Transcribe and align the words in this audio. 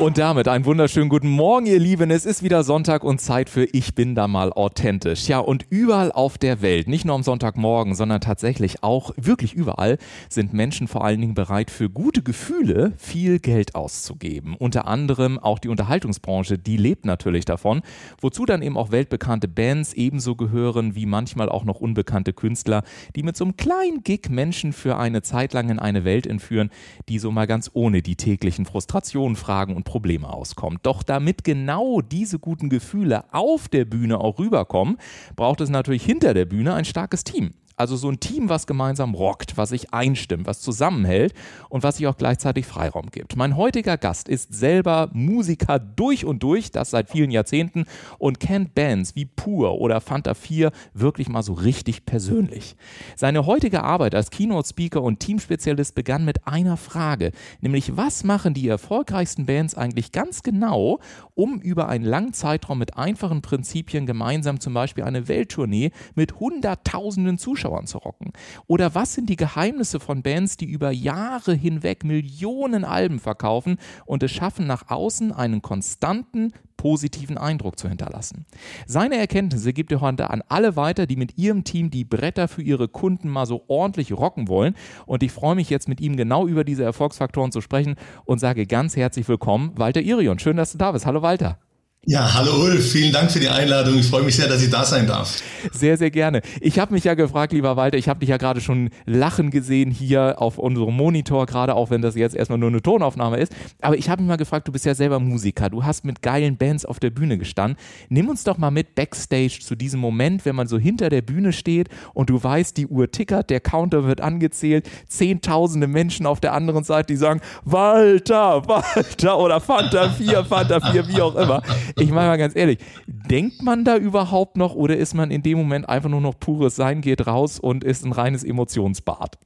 Und 0.00 0.16
damit 0.16 0.46
einen 0.46 0.64
wunderschönen 0.64 1.08
guten 1.08 1.28
Morgen, 1.28 1.66
ihr 1.66 1.80
Lieben. 1.80 2.12
Es 2.12 2.24
ist 2.24 2.44
wieder 2.44 2.62
Sonntag 2.62 3.02
und 3.02 3.20
Zeit 3.20 3.50
für 3.50 3.64
Ich 3.64 3.96
bin 3.96 4.14
da 4.14 4.28
mal 4.28 4.52
authentisch. 4.52 5.26
Ja, 5.26 5.40
und 5.40 5.66
überall 5.70 6.12
auf 6.12 6.38
der 6.38 6.62
Welt, 6.62 6.86
nicht 6.86 7.04
nur 7.04 7.16
am 7.16 7.24
Sonntagmorgen, 7.24 7.96
sondern 7.96 8.20
tatsächlich 8.20 8.84
auch 8.84 9.10
wirklich 9.16 9.54
überall, 9.54 9.98
sind 10.28 10.52
Menschen 10.52 10.86
vor 10.86 11.04
allen 11.04 11.20
Dingen 11.20 11.34
bereit, 11.34 11.72
für 11.72 11.90
gute 11.90 12.22
Gefühle 12.22 12.92
viel 12.96 13.40
Geld 13.40 13.74
auszugeben. 13.74 14.54
Unter 14.56 14.86
anderem 14.86 15.36
auch 15.36 15.58
die 15.58 15.68
Unterhaltungsbranche, 15.68 16.58
die 16.58 16.76
lebt 16.76 17.04
natürlich 17.04 17.44
davon. 17.44 17.82
Wozu 18.20 18.46
dann 18.46 18.62
eben 18.62 18.76
auch 18.76 18.92
weltbekannte 18.92 19.48
Bands 19.48 19.94
ebenso 19.94 20.36
gehören 20.36 20.94
wie 20.94 21.06
manchmal 21.06 21.48
auch 21.48 21.64
noch 21.64 21.80
unbekannte 21.80 22.32
Künstler, 22.32 22.84
die 23.16 23.24
mit 23.24 23.36
so 23.36 23.44
einem 23.44 23.56
kleinen 23.56 24.04
Gig 24.04 24.28
Menschen 24.30 24.72
für 24.72 24.96
eine 24.96 25.22
Zeit 25.22 25.52
lang 25.54 25.70
in 25.70 25.80
eine 25.80 26.04
Welt 26.04 26.28
entführen, 26.28 26.70
die 27.08 27.18
so 27.18 27.32
mal 27.32 27.48
ganz 27.48 27.68
ohne 27.74 28.00
die 28.00 28.14
täglichen 28.14 28.64
Frustrationen, 28.64 29.34
Fragen 29.34 29.74
und 29.74 29.87
Probleme 29.88 30.30
auskommt. 30.30 30.84
Doch 30.84 31.02
damit 31.02 31.44
genau 31.44 32.02
diese 32.02 32.38
guten 32.38 32.68
Gefühle 32.68 33.24
auf 33.32 33.68
der 33.68 33.86
Bühne 33.86 34.20
auch 34.20 34.38
rüberkommen, 34.38 34.98
braucht 35.34 35.62
es 35.62 35.70
natürlich 35.70 36.04
hinter 36.04 36.34
der 36.34 36.44
Bühne 36.44 36.74
ein 36.74 36.84
starkes 36.84 37.24
Team. 37.24 37.54
Also 37.78 37.94
so 37.94 38.10
ein 38.10 38.18
Team, 38.18 38.48
was 38.48 38.66
gemeinsam 38.66 39.14
rockt, 39.14 39.56
was 39.56 39.68
sich 39.68 39.94
einstimmt, 39.94 40.48
was 40.48 40.60
zusammenhält 40.60 41.32
und 41.68 41.84
was 41.84 41.98
sich 41.98 42.08
auch 42.08 42.16
gleichzeitig 42.16 42.66
Freiraum 42.66 43.06
gibt. 43.12 43.36
Mein 43.36 43.56
heutiger 43.56 43.96
Gast 43.96 44.28
ist 44.28 44.52
selber 44.52 45.10
Musiker 45.12 45.78
durch 45.78 46.24
und 46.24 46.42
durch, 46.42 46.72
das 46.72 46.90
seit 46.90 47.08
vielen 47.08 47.30
Jahrzehnten 47.30 47.84
und 48.18 48.40
kennt 48.40 48.74
Bands 48.74 49.14
wie 49.14 49.26
Pur 49.26 49.80
oder 49.80 50.00
Fanta 50.00 50.34
4 50.34 50.72
wirklich 50.92 51.28
mal 51.28 51.44
so 51.44 51.52
richtig 51.52 52.04
persönlich. 52.04 52.74
Seine 53.14 53.46
heutige 53.46 53.84
Arbeit 53.84 54.16
als 54.16 54.30
Keynote-Speaker 54.30 55.00
und 55.00 55.20
Teamspezialist 55.20 55.94
begann 55.94 56.24
mit 56.24 56.48
einer 56.48 56.76
Frage, 56.76 57.30
nämlich 57.60 57.96
was 57.96 58.24
machen 58.24 58.54
die 58.54 58.66
erfolgreichsten 58.66 59.46
Bands 59.46 59.76
eigentlich 59.76 60.10
ganz 60.10 60.42
genau, 60.42 60.98
um 61.36 61.60
über 61.60 61.88
einen 61.88 62.04
langen 62.04 62.32
Zeitraum 62.32 62.78
mit 62.78 62.96
einfachen 62.96 63.40
Prinzipien 63.40 64.04
gemeinsam 64.04 64.58
zum 64.58 64.74
Beispiel 64.74 65.04
eine 65.04 65.28
Welttournee 65.28 65.92
mit 66.16 66.40
Hunderttausenden 66.40 67.38
Zuschauern 67.38 67.67
Zuschauern 67.68 67.86
zu 67.86 67.98
rocken? 67.98 68.32
Oder 68.66 68.94
was 68.94 69.14
sind 69.14 69.28
die 69.28 69.36
Geheimnisse 69.36 70.00
von 70.00 70.22
Bands, 70.22 70.56
die 70.56 70.66
über 70.66 70.90
Jahre 70.90 71.54
hinweg 71.54 72.04
Millionen 72.04 72.84
Alben 72.84 73.18
verkaufen 73.18 73.78
und 74.06 74.22
es 74.22 74.32
schaffen, 74.32 74.66
nach 74.66 74.88
außen 74.88 75.32
einen 75.32 75.62
konstanten, 75.62 76.52
positiven 76.76 77.38
Eindruck 77.38 77.76
zu 77.76 77.88
hinterlassen. 77.88 78.46
Seine 78.86 79.16
Erkenntnisse 79.16 79.72
gibt 79.72 79.90
er 79.90 80.00
heute 80.00 80.30
an 80.30 80.44
alle 80.48 80.76
weiter, 80.76 81.06
die 81.06 81.16
mit 81.16 81.36
ihrem 81.36 81.64
Team 81.64 81.90
die 81.90 82.04
Bretter 82.04 82.46
für 82.46 82.62
ihre 82.62 82.86
Kunden 82.86 83.28
mal 83.28 83.46
so 83.46 83.64
ordentlich 83.66 84.12
rocken 84.12 84.46
wollen. 84.46 84.74
Und 85.04 85.24
ich 85.24 85.32
freue 85.32 85.56
mich 85.56 85.70
jetzt 85.70 85.88
mit 85.88 86.00
ihm 86.00 86.16
genau 86.16 86.46
über 86.46 86.62
diese 86.62 86.84
Erfolgsfaktoren 86.84 87.50
zu 87.50 87.60
sprechen 87.60 87.96
und 88.24 88.38
sage 88.38 88.64
ganz 88.66 88.96
herzlich 88.96 89.28
willkommen, 89.28 89.72
Walter 89.76 90.02
Irion. 90.02 90.38
Schön, 90.38 90.56
dass 90.56 90.70
du 90.70 90.78
da 90.78 90.92
bist. 90.92 91.04
Hallo 91.04 91.20
Walter. 91.20 91.58
Ja, 92.06 92.32
hallo 92.32 92.62
Ulf, 92.62 92.92
vielen 92.92 93.12
Dank 93.12 93.30
für 93.30 93.40
die 93.40 93.48
Einladung. 93.48 93.98
Ich 93.98 94.06
freue 94.06 94.22
mich 94.22 94.36
sehr, 94.36 94.48
dass 94.48 94.62
ich 94.62 94.70
da 94.70 94.84
sein 94.84 95.06
darf. 95.06 95.42
Sehr, 95.72 95.98
sehr 95.98 96.10
gerne. 96.10 96.42
Ich 96.60 96.78
habe 96.78 96.94
mich 96.94 97.04
ja 97.04 97.14
gefragt, 97.14 97.52
lieber 97.52 97.76
Walter, 97.76 97.98
ich 97.98 98.08
habe 98.08 98.20
dich 98.20 98.28
ja 98.28 98.36
gerade 98.36 98.60
schon 98.60 98.90
lachen 99.04 99.50
gesehen 99.50 99.90
hier 99.90 100.36
auf 100.38 100.58
unserem 100.58 100.94
Monitor, 100.96 101.44
gerade 101.46 101.74
auch 101.74 101.90
wenn 101.90 102.00
das 102.00 102.14
jetzt 102.14 102.36
erstmal 102.36 102.58
nur 102.58 102.70
eine 102.70 102.80
Tonaufnahme 102.80 103.36
ist. 103.38 103.52
Aber 103.82 103.98
ich 103.98 104.08
habe 104.08 104.22
mich 104.22 104.28
mal 104.28 104.36
gefragt, 104.36 104.68
du 104.68 104.72
bist 104.72 104.86
ja 104.86 104.94
selber 104.94 105.18
Musiker, 105.18 105.68
du 105.68 105.84
hast 105.84 106.04
mit 106.04 106.22
geilen 106.22 106.56
Bands 106.56 106.86
auf 106.86 107.00
der 107.00 107.10
Bühne 107.10 107.36
gestanden. 107.36 107.76
Nimm 108.08 108.28
uns 108.28 108.44
doch 108.44 108.56
mal 108.56 108.70
mit 108.70 108.94
backstage 108.94 109.58
zu 109.60 109.74
diesem 109.74 110.00
Moment, 110.00 110.44
wenn 110.46 110.54
man 110.54 110.68
so 110.68 110.78
hinter 110.78 111.10
der 111.10 111.22
Bühne 111.22 111.52
steht 111.52 111.88
und 112.14 112.30
du 112.30 112.42
weißt, 112.42 112.76
die 112.76 112.86
Uhr 112.86 113.10
tickert, 113.10 113.50
der 113.50 113.60
Counter 113.60 114.04
wird 114.04 114.20
angezählt, 114.20 114.88
zehntausende 115.08 115.88
Menschen 115.88 116.26
auf 116.26 116.40
der 116.40 116.54
anderen 116.54 116.84
Seite, 116.84 117.08
die 117.08 117.16
sagen, 117.16 117.40
Walter, 117.64 118.66
Walter 118.68 119.38
oder 119.38 119.60
Fanta 119.60 120.08
4, 120.10 120.44
Fanta 120.44 120.80
4, 120.92 121.08
wie 121.08 121.20
auch 121.20 121.34
immer. 121.34 121.62
Ich 121.96 122.10
meine 122.10 122.28
mal 122.28 122.38
ganz 122.38 122.56
ehrlich, 122.56 122.78
denkt 123.06 123.62
man 123.62 123.84
da 123.84 123.96
überhaupt 123.96 124.56
noch 124.56 124.74
oder 124.74 124.96
ist 124.96 125.14
man 125.14 125.30
in 125.30 125.42
dem 125.42 125.58
Moment 125.58 125.88
einfach 125.88 126.08
nur 126.08 126.20
noch 126.20 126.38
pures 126.38 126.76
Sein, 126.76 127.00
geht 127.00 127.26
raus 127.26 127.58
und 127.58 127.84
ist 127.84 128.04
ein 128.04 128.12
reines 128.12 128.44
Emotionsbad? 128.44 129.38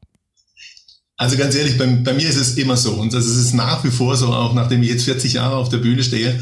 Also 1.17 1.37
ganz 1.37 1.55
ehrlich, 1.55 1.79
bei, 1.79 1.87
bei, 1.87 2.15
mir 2.15 2.29
ist 2.29 2.37
es 2.37 2.57
immer 2.57 2.77
so 2.77 2.95
und 2.95 3.13
das 3.13 3.27
ist 3.27 3.55
nach 3.55 3.85
wie 3.85 3.91
vor 3.91 4.17
so, 4.17 4.29
auch 4.29 4.55
nachdem 4.55 4.83
ich 4.83 4.89
jetzt 4.89 5.05
40 5.05 5.35
Jahre 5.35 5.57
auf 5.57 5.69
der 5.69 5.79
Bühne 5.79 6.03
stehe, 6.03 6.41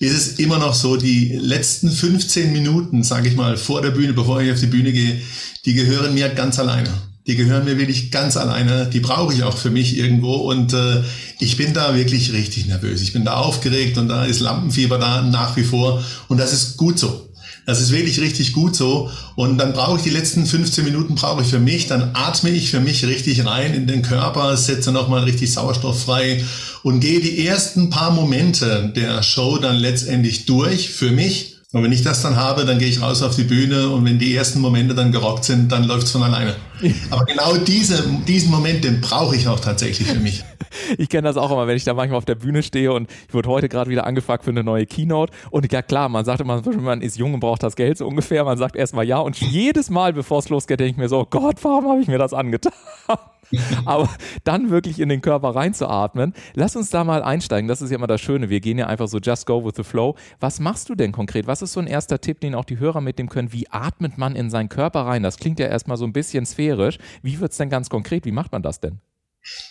ist 0.00 0.12
es 0.12 0.38
immer 0.38 0.58
noch 0.58 0.74
so, 0.74 0.96
die 0.96 1.38
letzten 1.40 1.90
15 1.90 2.52
Minuten, 2.52 3.02
sage 3.04 3.28
ich 3.28 3.36
mal, 3.36 3.56
vor 3.56 3.80
der 3.80 3.90
Bühne, 3.90 4.12
bevor 4.12 4.42
ich 4.42 4.52
auf 4.52 4.60
die 4.60 4.66
Bühne 4.66 4.92
gehe, 4.92 5.22
die 5.64 5.72
gehören 5.72 6.12
mir 6.12 6.28
ganz 6.28 6.58
alleine 6.58 6.90
die 7.28 7.36
gehören 7.36 7.66
mir 7.66 7.78
wirklich 7.78 8.10
ganz 8.10 8.38
alleine. 8.38 8.86
Die 8.86 9.00
brauche 9.00 9.34
ich 9.34 9.42
auch 9.42 9.56
für 9.56 9.70
mich 9.70 9.98
irgendwo 9.98 10.34
und 10.34 10.72
äh, 10.72 11.02
ich 11.38 11.58
bin 11.58 11.74
da 11.74 11.94
wirklich 11.94 12.32
richtig 12.32 12.66
nervös. 12.66 13.02
Ich 13.02 13.12
bin 13.12 13.24
da 13.24 13.34
aufgeregt 13.34 13.98
und 13.98 14.08
da 14.08 14.24
ist 14.24 14.40
Lampenfieber 14.40 14.98
da 14.98 15.22
nach 15.22 15.54
wie 15.56 15.62
vor 15.62 16.02
und 16.28 16.38
das 16.38 16.54
ist 16.54 16.78
gut 16.78 16.98
so. 16.98 17.28
Das 17.66 17.82
ist 17.82 17.92
wirklich 17.92 18.18
richtig 18.22 18.54
gut 18.54 18.74
so. 18.74 19.10
Und 19.36 19.58
dann 19.58 19.74
brauche 19.74 19.98
ich 19.98 20.02
die 20.02 20.08
letzten 20.08 20.46
15 20.46 20.86
Minuten 20.86 21.16
brauche 21.16 21.42
ich 21.42 21.48
für 21.48 21.58
mich. 21.58 21.86
Dann 21.86 22.12
atme 22.14 22.48
ich 22.48 22.70
für 22.70 22.80
mich 22.80 23.04
richtig 23.04 23.44
rein 23.44 23.74
in 23.74 23.86
den 23.86 24.00
Körper, 24.00 24.56
setze 24.56 24.90
nochmal 24.90 25.24
richtig 25.24 25.52
Sauerstoff 25.52 26.04
frei 26.04 26.42
und 26.82 27.00
gehe 27.00 27.20
die 27.20 27.46
ersten 27.46 27.90
paar 27.90 28.10
Momente 28.10 28.90
der 28.96 29.22
Show 29.22 29.58
dann 29.58 29.76
letztendlich 29.76 30.46
durch 30.46 30.88
für 30.88 31.10
mich 31.10 31.57
und 31.74 31.82
wenn 31.82 31.92
ich 31.92 32.00
das 32.00 32.22
dann 32.22 32.36
habe, 32.36 32.64
dann 32.64 32.78
gehe 32.78 32.88
ich 32.88 33.02
raus 33.02 33.22
auf 33.22 33.36
die 33.36 33.44
Bühne 33.44 33.90
und 33.90 34.02
wenn 34.06 34.18
die 34.18 34.34
ersten 34.34 34.58
Momente 34.58 34.94
dann 34.94 35.12
gerockt 35.12 35.44
sind, 35.44 35.70
dann 35.70 35.84
läuft 35.84 36.04
es 36.04 36.12
von 36.12 36.22
alleine. 36.22 36.56
Aber 37.10 37.26
genau 37.26 37.58
diese, 37.58 38.02
diesen 38.26 38.50
Moment, 38.50 38.84
den 38.84 39.02
brauche 39.02 39.36
ich 39.36 39.46
auch 39.48 39.60
tatsächlich 39.60 40.08
für 40.08 40.18
mich. 40.18 40.44
Ich 40.98 41.08
kenne 41.08 41.26
das 41.26 41.38
auch 41.38 41.50
immer, 41.50 41.66
wenn 41.66 41.76
ich 41.76 41.84
da 41.84 41.94
manchmal 41.94 42.18
auf 42.18 42.26
der 42.26 42.34
Bühne 42.34 42.62
stehe 42.62 42.92
und 42.92 43.10
ich 43.26 43.32
wurde 43.32 43.48
heute 43.48 43.70
gerade 43.70 43.90
wieder 43.90 44.06
angefragt 44.06 44.44
für 44.44 44.50
eine 44.50 44.62
neue 44.62 44.84
Keynote. 44.84 45.32
Und 45.50 45.70
ja 45.72 45.80
klar, 45.80 46.10
man 46.10 46.26
sagt 46.26 46.40
immer, 46.40 46.60
man 46.78 47.00
ist 47.00 47.16
jung 47.16 47.34
und 47.34 47.40
braucht 47.40 47.62
das 47.62 47.74
Geld 47.74 47.96
so 47.96 48.06
ungefähr. 48.06 48.44
Man 48.44 48.58
sagt 48.58 48.76
erstmal 48.76 49.06
ja 49.06 49.18
und 49.18 49.40
jedes 49.40 49.88
Mal, 49.88 50.12
bevor 50.12 50.40
es 50.40 50.50
losgeht, 50.50 50.78
denke 50.78 50.90
ich 50.92 50.96
mir 50.98 51.08
so, 51.08 51.26
Gott, 51.28 51.56
warum 51.62 51.88
habe 51.88 52.02
ich 52.02 52.06
mir 52.06 52.18
das 52.18 52.34
angetan? 52.34 52.72
Aber 53.84 54.08
dann 54.44 54.70
wirklich 54.70 55.00
in 55.00 55.08
den 55.08 55.20
Körper 55.20 55.54
reinzuatmen. 55.54 56.34
Lass 56.54 56.76
uns 56.76 56.90
da 56.90 57.04
mal 57.04 57.22
einsteigen. 57.22 57.68
Das 57.68 57.82
ist 57.82 57.90
ja 57.90 57.96
immer 57.96 58.06
das 58.06 58.20
Schöne. 58.20 58.50
Wir 58.50 58.60
gehen 58.60 58.78
ja 58.78 58.86
einfach 58.86 59.08
so 59.08 59.18
just 59.18 59.46
go 59.46 59.64
with 59.64 59.74
the 59.76 59.84
flow. 59.84 60.16
Was 60.40 60.60
machst 60.60 60.88
du 60.88 60.94
denn 60.94 61.12
konkret? 61.12 61.46
Was 61.46 61.62
ist 61.62 61.72
so 61.72 61.80
ein 61.80 61.86
erster 61.86 62.20
Tipp, 62.20 62.40
den 62.40 62.54
auch 62.54 62.64
die 62.64 62.78
Hörer 62.78 63.00
mitnehmen 63.00 63.28
können? 63.28 63.52
Wie 63.52 63.68
atmet 63.70 64.18
man 64.18 64.36
in 64.36 64.50
seinen 64.50 64.68
Körper 64.68 65.06
rein? 65.06 65.22
Das 65.22 65.38
klingt 65.38 65.58
ja 65.58 65.66
erstmal 65.66 65.96
so 65.96 66.04
ein 66.04 66.12
bisschen 66.12 66.46
sphärisch. 66.46 66.98
Wie 67.22 67.40
wird 67.40 67.52
es 67.52 67.58
denn 67.58 67.70
ganz 67.70 67.88
konkret? 67.88 68.24
Wie 68.24 68.32
macht 68.32 68.52
man 68.52 68.62
das 68.62 68.80
denn? 68.80 69.00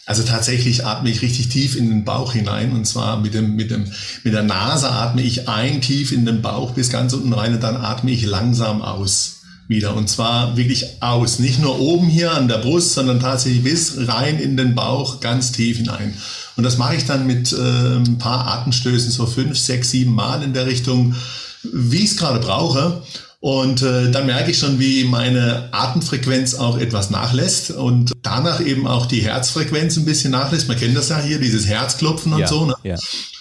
Also 0.06 0.24
tatsächlich 0.24 0.86
atme 0.86 1.10
ich 1.10 1.22
richtig 1.22 1.50
tief 1.50 1.76
in 1.76 1.90
den 1.90 2.06
Bauch 2.06 2.34
hinein 2.34 2.72
und 2.72 2.86
zwar 2.86 3.20
mit 3.20 3.34
dem, 3.34 3.56
mit 3.56 3.70
dem, 3.70 3.92
mit 4.24 4.34
der 4.34 4.44
Nase 4.44 4.90
atme 4.90 5.22
ich 5.22 5.50
ein 5.50 5.82
tief 5.82 6.12
in 6.12 6.26
den 6.26 6.42
Bauch 6.42 6.72
bis 6.72 6.90
ganz 6.90 7.14
unten 7.14 7.34
rein 7.34 7.54
und 7.54 7.62
dann 7.62 7.76
atme 7.76 8.12
ich 8.12 8.26
langsam 8.26 8.82
aus 8.82 9.37
wieder. 9.68 9.96
Und 9.96 10.10
zwar 10.10 10.58
wirklich 10.58 11.02
aus. 11.02 11.40
Nicht 11.40 11.60
nur 11.60 11.80
oben 11.80 12.08
hier 12.08 12.32
an 12.32 12.48
der 12.48 12.58
Brust, 12.58 12.94
sondern 12.94 13.20
tatsächlich 13.20 13.64
bis 13.64 13.96
rein 14.08 14.40
in 14.40 14.58
den 14.58 14.76
Bauch, 14.76 15.20
ganz 15.20 15.52
tief 15.52 15.78
hinein. 15.78 16.14
Und 16.56 16.64
das 16.64 16.78
mache 16.78 16.96
ich 16.96 17.06
dann 17.06 17.28
mit 17.28 17.54
äh, 17.54 17.56
ein 17.56 18.18
paar 18.18 18.48
Atemstößen, 18.48 19.12
so 19.12 19.26
fünf, 19.26 19.58
sechs, 19.58 19.92
sieben 19.92 20.14
Mal 20.14 20.42
in 20.44 20.54
der 20.54 20.66
Richtung, 20.66 21.16
wie 21.64 21.98
ich 21.98 22.12
es 22.12 22.18
gerade 22.18 22.40
brauche. 22.40 23.04
Und 23.40 23.84
äh, 23.84 24.10
dann 24.10 24.26
merke 24.26 24.50
ich 24.50 24.58
schon, 24.58 24.80
wie 24.80 25.04
meine 25.04 25.70
Atemfrequenz 25.72 26.56
auch 26.56 26.80
etwas 26.80 27.12
nachlässt 27.12 27.70
und 27.70 28.12
danach 28.24 28.60
eben 28.62 28.88
auch 28.88 29.06
die 29.06 29.22
Herzfrequenz 29.22 29.96
ein 29.98 30.06
bisschen 30.06 30.32
nachlässt. 30.32 30.68
Man 30.68 30.78
kennt 30.78 30.98
das 30.98 31.10
ja 31.10 31.20
hier, 31.20 31.40
dieses 31.40 31.68
Herzklopfen 31.68 32.34
und 32.34 32.40
ja, 32.40 32.48
so. 32.48 32.66
Ne? 32.66 32.74
Ja. 32.84 32.96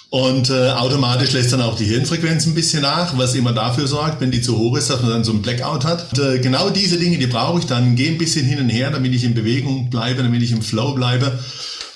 Und 0.09 0.51
äh, 0.51 0.71
automatisch 0.71 1.33
lässt 1.33 1.53
dann 1.53 1.61
auch 1.61 1.77
die 1.77 1.85
Hirnfrequenz 1.85 2.47
ein 2.47 2.55
bisschen 2.55 2.83
nach, 2.83 3.19
was 3.19 3.35
immer 3.35 3.53
dafür 3.53 3.89
sorgt, 3.89 4.21
wenn 4.21 4.31
die 4.31 4.41
zu 4.41 4.57
hoch 4.57 4.77
ist, 4.77 4.89
dass 4.89 5.03
man 5.03 5.11
dann 5.11 5.25
so 5.25 5.33
ein 5.33 5.43
Blackout 5.43 5.85
hat. 5.85 6.07
Und, 6.13 6.25
äh, 6.25 6.39
genau 6.39 6.71
diese 6.71 6.97
Dinge, 6.97 7.19
die 7.19 7.27
brauche 7.27 7.59
ich 7.59 7.67
dann. 7.67 7.97
Gehe 7.97 8.13
ein 8.13 8.19
bisschen 8.19 8.47
hin 8.47 8.61
und 8.61 8.69
her, 8.69 8.91
damit 8.91 9.13
ich 9.13 9.25
in 9.25 9.35
Bewegung 9.35 9.91
bleibe, 9.91 10.23
damit 10.23 10.43
ich 10.43 10.53
im 10.53 10.63
Flow 10.63 10.93
bleibe. 10.95 11.39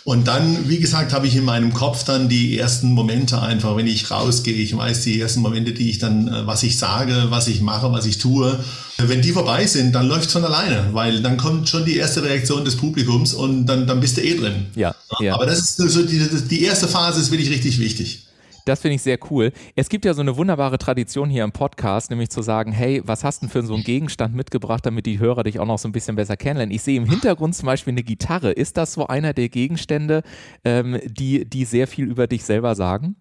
Und 0.04 0.28
dann, 0.28 0.68
wie 0.68 0.78
gesagt, 0.78 1.12
habe 1.12 1.26
ich 1.26 1.36
in 1.36 1.44
meinem 1.44 1.74
Kopf 1.74 2.04
dann 2.04 2.28
die 2.28 2.58
ersten 2.58 2.92
Momente 2.92 3.40
einfach, 3.40 3.76
wenn 3.76 3.86
ich 3.86 4.10
rausgehe, 4.10 4.54
ich 4.54 4.74
weiß 4.74 5.02
die 5.02 5.20
ersten 5.20 5.40
Momente, 5.40 5.72
die 5.72 5.90
ich 5.90 5.98
dann, 5.98 6.28
äh, 6.28 6.46
was 6.46 6.62
ich 6.62 6.78
sage, 6.78 7.26
was 7.28 7.48
ich 7.48 7.60
mache, 7.60 7.92
was 7.92 8.06
ich 8.06 8.18
tue. 8.18 8.58
Wenn 8.96 9.20
die 9.20 9.32
vorbei 9.32 9.66
sind, 9.66 9.94
dann 9.94 10.06
läuft 10.06 10.26
es 10.26 10.32
von 10.32 10.44
alleine, 10.44 10.88
weil 10.92 11.20
dann 11.20 11.36
kommt 11.36 11.68
schon 11.68 11.84
die 11.84 11.96
erste 11.96 12.22
Reaktion 12.22 12.64
des 12.64 12.76
Publikums 12.76 13.34
und 13.34 13.66
dann, 13.66 13.86
dann 13.86 14.00
bist 14.00 14.16
du 14.16 14.22
eh 14.22 14.36
drin. 14.36 14.66
Ja, 14.74 14.94
ja. 15.20 15.34
Aber 15.34 15.46
das 15.46 15.58
ist 15.58 15.76
so 15.76 16.02
die, 16.02 16.18
die 16.48 16.62
erste 16.62 16.88
Phase 16.88 17.20
ist 17.20 17.30
wirklich 17.30 17.50
richtig 17.50 17.78
wichtig. 17.78 18.24
Das 18.70 18.82
finde 18.82 18.94
ich 18.94 19.02
sehr 19.02 19.18
cool. 19.32 19.50
Es 19.74 19.88
gibt 19.88 20.04
ja 20.04 20.14
so 20.14 20.20
eine 20.20 20.36
wunderbare 20.36 20.78
Tradition 20.78 21.28
hier 21.28 21.42
im 21.42 21.50
Podcast, 21.50 22.08
nämlich 22.08 22.30
zu 22.30 22.40
sagen, 22.40 22.70
hey, 22.70 23.02
was 23.04 23.24
hast 23.24 23.42
du 23.42 23.46
denn 23.46 23.50
für 23.50 23.66
so 23.66 23.74
einen 23.74 23.82
Gegenstand 23.82 24.36
mitgebracht, 24.36 24.86
damit 24.86 25.06
die 25.06 25.18
Hörer 25.18 25.42
dich 25.42 25.58
auch 25.58 25.66
noch 25.66 25.80
so 25.80 25.88
ein 25.88 25.92
bisschen 25.92 26.14
besser 26.14 26.36
kennenlernen? 26.36 26.72
Ich 26.72 26.82
sehe 26.82 26.96
im 26.96 27.04
Hintergrund 27.04 27.56
zum 27.56 27.66
Beispiel 27.66 27.94
eine 27.94 28.04
Gitarre. 28.04 28.52
Ist 28.52 28.76
das 28.76 28.92
so 28.92 29.08
einer 29.08 29.32
der 29.32 29.48
Gegenstände, 29.48 30.22
ähm, 30.64 31.00
die, 31.04 31.50
die 31.50 31.64
sehr 31.64 31.88
viel 31.88 32.04
über 32.04 32.28
dich 32.28 32.44
selber 32.44 32.76
sagen? 32.76 33.16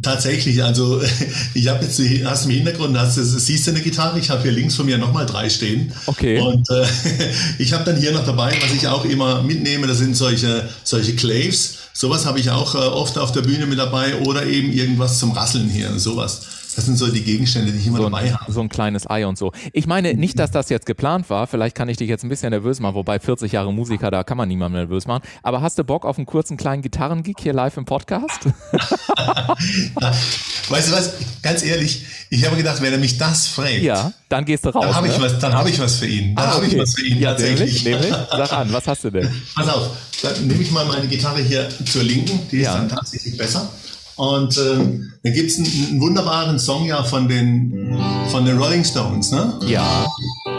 Tatsächlich, 0.00 0.64
also 0.64 1.02
ich 1.54 1.68
habe 1.68 1.84
jetzt, 1.84 2.00
hast 2.24 2.46
du 2.46 2.48
im 2.48 2.56
Hintergrund, 2.56 2.98
hast, 2.98 3.16
siehst 3.16 3.66
du 3.66 3.72
eine 3.72 3.82
Gitarre, 3.82 4.18
ich 4.18 4.30
habe 4.30 4.44
hier 4.44 4.52
links 4.52 4.76
von 4.76 4.86
mir 4.86 4.96
nochmal 4.96 5.26
drei 5.26 5.50
stehen. 5.50 5.92
Okay. 6.06 6.40
Und 6.40 6.66
äh, 6.70 6.86
ich 7.58 7.74
habe 7.74 7.84
dann 7.84 7.98
hier 7.98 8.12
noch 8.12 8.24
dabei, 8.24 8.56
was 8.62 8.72
ich 8.72 8.88
auch 8.88 9.04
immer 9.04 9.42
mitnehme, 9.42 9.86
das 9.86 9.98
sind 9.98 10.16
solche, 10.16 10.66
solche 10.84 11.14
Claves. 11.14 11.85
Sowas 11.96 12.26
habe 12.26 12.38
ich 12.38 12.50
auch 12.50 12.74
äh, 12.74 12.78
oft 12.78 13.16
auf 13.16 13.32
der 13.32 13.40
Bühne 13.40 13.64
mit 13.64 13.78
dabei 13.78 14.20
oder 14.20 14.44
eben 14.44 14.70
irgendwas 14.70 15.18
zum 15.18 15.32
Rasseln 15.32 15.70
hier, 15.70 15.98
sowas. 15.98 16.42
Das 16.76 16.84
sind 16.84 16.96
so 16.96 17.08
die 17.10 17.24
Gegenstände, 17.24 17.72
die 17.72 17.78
ich 17.78 17.86
immer 17.86 17.96
so 17.96 18.04
dabei 18.04 18.32
habe. 18.32 18.52
So 18.52 18.60
ein 18.60 18.68
kleines 18.68 19.08
Ei 19.08 19.26
und 19.26 19.38
so. 19.38 19.52
Ich 19.72 19.86
meine 19.86 20.12
nicht, 20.14 20.38
dass 20.38 20.50
das 20.50 20.68
jetzt 20.68 20.84
geplant 20.86 21.30
war. 21.30 21.46
Vielleicht 21.46 21.74
kann 21.74 21.88
ich 21.88 21.96
dich 21.96 22.08
jetzt 22.08 22.22
ein 22.22 22.28
bisschen 22.28 22.50
nervös 22.50 22.80
machen, 22.80 22.94
wobei 22.94 23.18
40 23.18 23.50
Jahre 23.52 23.72
Musiker, 23.72 24.10
da 24.10 24.22
kann 24.24 24.36
man 24.36 24.46
niemand 24.46 24.74
nervös 24.74 25.06
machen. 25.06 25.22
Aber 25.42 25.62
hast 25.62 25.78
du 25.78 25.84
Bock 25.84 26.04
auf 26.04 26.18
einen 26.18 26.26
kurzen 26.26 26.56
kleinen 26.58 26.82
Gitarrengig 26.82 27.36
hier 27.40 27.54
live 27.54 27.76
im 27.78 27.86
Podcast? 27.86 28.40
weißt 30.68 30.88
du 30.88 30.92
was? 30.92 31.12
Ganz 31.42 31.64
ehrlich, 31.64 32.04
ich 32.30 32.44
habe 32.44 32.56
gedacht, 32.56 32.80
wenn 32.82 32.92
er 32.92 32.98
mich 32.98 33.18
das 33.18 33.46
fragt, 33.46 33.80
ja, 33.82 34.12
dann 34.28 34.44
gehst 34.44 34.64
du 34.66 34.70
raus. 34.70 34.84
Dann 34.84 34.94
habe 34.94 35.08
ne? 35.08 35.14
ich 35.14 35.20
was, 35.20 35.38
dann 35.38 35.54
habe 35.54 35.70
ich 35.70 35.78
was 35.80 35.96
für 35.96 36.06
ihn. 36.06 36.34
Dann 36.34 36.44
Ah, 36.44 36.48
habe 36.54 36.66
okay. 36.66 36.74
ich 36.74 36.82
was 36.82 36.94
für 36.94 37.06
ihn 37.06 37.18
Ja, 37.20 37.30
tatsächlich. 37.30 37.84
nämlich? 37.84 38.10
Sag 38.10 38.52
an, 38.52 38.72
was 38.72 38.86
hast 38.86 39.04
du 39.04 39.10
denn? 39.10 39.30
Pass 39.54 39.68
auf, 39.68 39.90
dann 40.22 40.46
nehme 40.46 40.62
ich 40.62 40.70
mal 40.70 40.84
meine 40.84 41.06
Gitarre 41.06 41.40
hier 41.42 41.68
zur 41.90 42.02
Linken, 42.02 42.40
die 42.50 42.58
Ja. 42.58 42.72
ist 42.72 42.78
dann 42.78 42.88
tatsächlich 42.88 43.36
besser. 43.36 43.70
Und 44.16 44.56
ähm, 44.58 45.12
dann 45.22 45.32
gibt 45.32 45.50
es 45.50 45.58
einen, 45.58 45.66
einen 45.66 46.00
wunderbaren 46.00 46.58
Song 46.58 46.86
ja 46.86 47.02
von 47.02 47.28
den, 47.28 47.98
von 48.30 48.44
den 48.44 48.58
Rolling 48.58 48.84
Stones. 48.84 49.30
Ne? 49.30 49.52
Ja, 49.66 50.06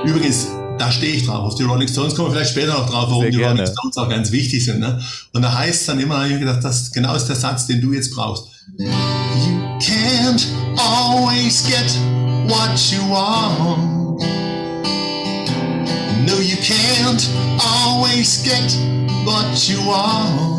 Übrigens, 0.05 0.47
da 0.77 0.91
stehe 0.91 1.13
ich 1.13 1.25
drauf. 1.25 1.39
Auf 1.39 1.55
die 1.55 1.63
Rolling 1.63 1.87
Stones 1.87 2.15
kommen 2.15 2.29
wir 2.29 2.35
vielleicht 2.35 2.51
später 2.51 2.73
noch 2.73 2.89
drauf, 2.89 3.09
warum 3.09 3.23
Sehr 3.23 3.31
die 3.31 3.37
gerne. 3.37 3.59
Rolling 3.61 3.73
Stones 3.73 3.97
auch 3.97 4.09
ganz 4.09 4.31
wichtig 4.31 4.63
sind. 4.63 4.79
Ne? 4.79 5.01
Und 5.33 5.41
da 5.41 5.53
heißt 5.53 5.81
es 5.81 5.85
dann 5.87 5.99
immer, 5.99 6.19
habe 6.19 6.29
ich 6.29 6.39
gedacht, 6.39 6.63
das 6.63 6.91
genau 6.91 7.15
ist 7.15 7.25
der 7.25 7.35
Satz, 7.35 7.67
den 7.67 7.81
du 7.81 7.93
jetzt 7.93 8.13
brauchst. 8.13 8.45
You 8.77 8.89
can't 9.79 10.45
always 10.77 11.63
get 11.65 11.97
what 12.47 12.77
you 12.91 13.01
want. 13.09 14.21
No, 16.25 16.39
you 16.39 16.57
can't 16.57 17.27
always 17.59 18.43
get 18.43 18.77
what 19.25 19.67
you 19.67 19.77
want. 19.85 20.56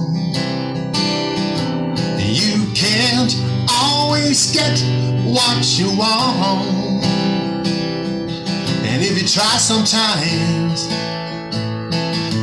Always 3.98 4.52
get 4.52 4.78
what 5.24 5.78
you 5.78 5.88
want. 5.96 7.04
And 8.86 9.02
if 9.02 9.20
you 9.20 9.26
try 9.26 9.58
sometimes, 9.58 10.86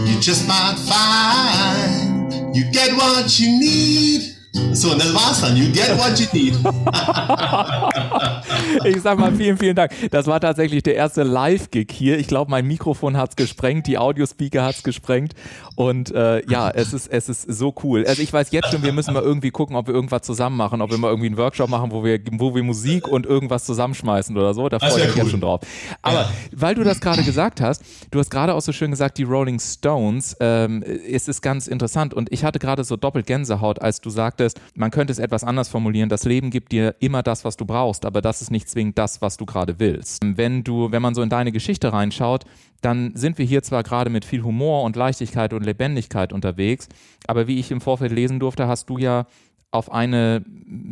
you 0.08 0.20
just 0.20 0.48
might 0.48 0.78
find 0.78 2.56
you 2.56 2.64
get 2.72 2.92
what 2.96 3.40
you 3.40 3.60
need. 3.60 4.36
So, 4.74 4.92
und 4.92 5.00
das 5.00 5.14
war's 5.14 5.42
dann. 5.42 5.58
You 5.58 5.70
get 5.72 5.98
what 5.98 6.20
you 6.20 6.28
need. 6.34 6.56
ich 8.84 9.02
sag 9.02 9.18
mal 9.20 9.34
vielen, 9.34 9.58
vielen 9.58 9.76
Dank. 9.76 9.92
Das 10.12 10.28
war 10.28 10.40
tatsächlich 10.40 10.84
der 10.84 10.96
erste 10.96 11.24
Live-Gig 11.24 11.88
hier. 11.92 12.18
Ich 12.20 12.28
glaube, 12.28 12.52
mein 12.52 12.66
Mikrofon 12.68 13.18
hat's 13.18 13.36
gesprengt, 13.36 13.88
die 13.88 13.98
Audiospeaker 13.98 14.64
hat's 14.64 14.84
gesprengt. 14.84 15.34
Und 15.76 16.12
äh, 16.12 16.42
ja, 16.50 16.70
es 16.70 16.94
ist, 16.94 17.08
es 17.08 17.30
ist 17.30 17.42
so 17.44 17.74
cool. 17.84 18.06
Also 18.08 18.22
ich 18.22 18.32
weiß 18.32 18.52
jetzt 18.52 18.72
schon, 18.72 18.84
wir 18.84 18.94
müssen 18.94 19.14
mal 19.14 19.24
irgendwie 19.24 19.52
gucken, 19.52 19.76
ob 19.76 19.88
wir 19.88 19.94
irgendwas 19.94 20.22
zusammen 20.24 20.56
machen, 20.58 20.82
ob 20.82 20.92
wir 20.92 20.98
mal 20.98 21.10
irgendwie 21.10 21.28
einen 21.28 21.38
Workshop 21.38 21.70
machen, 21.70 21.92
wo 21.92 22.04
wir, 22.04 22.20
wo 22.34 22.56
wir 22.56 22.64
Musik 22.64 23.08
und 23.08 23.26
irgendwas 23.26 23.66
zusammenschmeißen 23.66 24.36
oder 24.38 24.54
so. 24.54 24.70
Da 24.70 24.78
Das 24.78 24.94
freue 24.94 25.02
ich 25.04 25.08
mich 25.08 25.16
jetzt 25.18 25.26
cool. 25.26 25.32
schon 25.32 25.42
drauf. 25.42 25.62
Aber 26.02 26.22
Ja. 26.22 26.30
weil 26.56 26.76
du 26.76 26.84
das 26.84 27.02
gerade 27.02 27.24
gesagt 27.24 27.62
hast, 27.62 27.84
du 28.12 28.20
hast 28.20 28.30
gerade 28.30 28.54
auch 28.54 28.62
so 28.62 28.72
schön 28.72 28.92
gesagt, 28.92 29.18
die 29.18 29.24
Rolling 29.24 29.60
Stones, 29.60 30.36
ähm, 30.40 30.84
es 30.84 31.28
ist 31.28 31.42
ganz 31.42 31.68
interessant. 31.68 32.14
Und 32.14 32.32
ich 32.32 32.44
hatte 32.44 32.60
gerade 32.60 32.84
so 32.84 32.96
doppelt 32.96 33.26
Gänsehaut, 33.28 33.82
als 33.82 34.00
du 34.02 34.10
sagtest, 34.10 34.60
man 34.76 34.92
könnte 34.92 35.12
es 35.12 35.20
etwas 35.20 35.44
anders 35.44 35.68
formulieren. 35.70 36.10
Das 36.10 36.24
Leben 36.24 36.50
gibt 36.52 36.72
dir 36.72 36.96
immer 37.00 37.24
das, 37.24 37.44
was 37.46 37.58
du 37.58 37.66
brauchst, 37.66 38.06
aber 38.06 38.22
das 38.22 38.42
ist 38.42 38.52
nicht 38.56 38.70
zwingend 38.70 38.98
das, 38.98 39.22
was 39.22 39.38
du 39.38 39.46
gerade 39.46 39.80
willst. 39.80 40.22
Wenn 40.24 40.64
du, 40.64 40.92
wenn 40.92 41.02
man 41.02 41.14
so 41.14 41.22
in 41.22 41.30
deine 41.30 41.52
Geschichte 41.52 41.92
reinschaut, 41.92 42.46
dann 42.82 43.16
sind 43.16 43.38
wir 43.38 43.46
hier 43.46 43.62
zwar 43.62 43.84
gerade 43.84 44.10
mit 44.10 44.26
viel 44.26 44.44
Humor 44.44 44.84
und 44.84 44.96
Leichtigkeit 44.96 45.54
und 45.54 45.64
Lebendigkeit 45.64 46.32
unterwegs, 46.34 46.88
aber 47.28 47.48
wie 47.48 47.60
ich 47.60 47.72
im 47.72 47.82
Vorfeld 47.82 48.12
lesen 48.12 48.40
durfte, 48.40 48.68
hast 48.68 48.90
du 48.90 48.98
ja 48.98 49.28
auf 49.72 49.92
eine, 49.92 50.44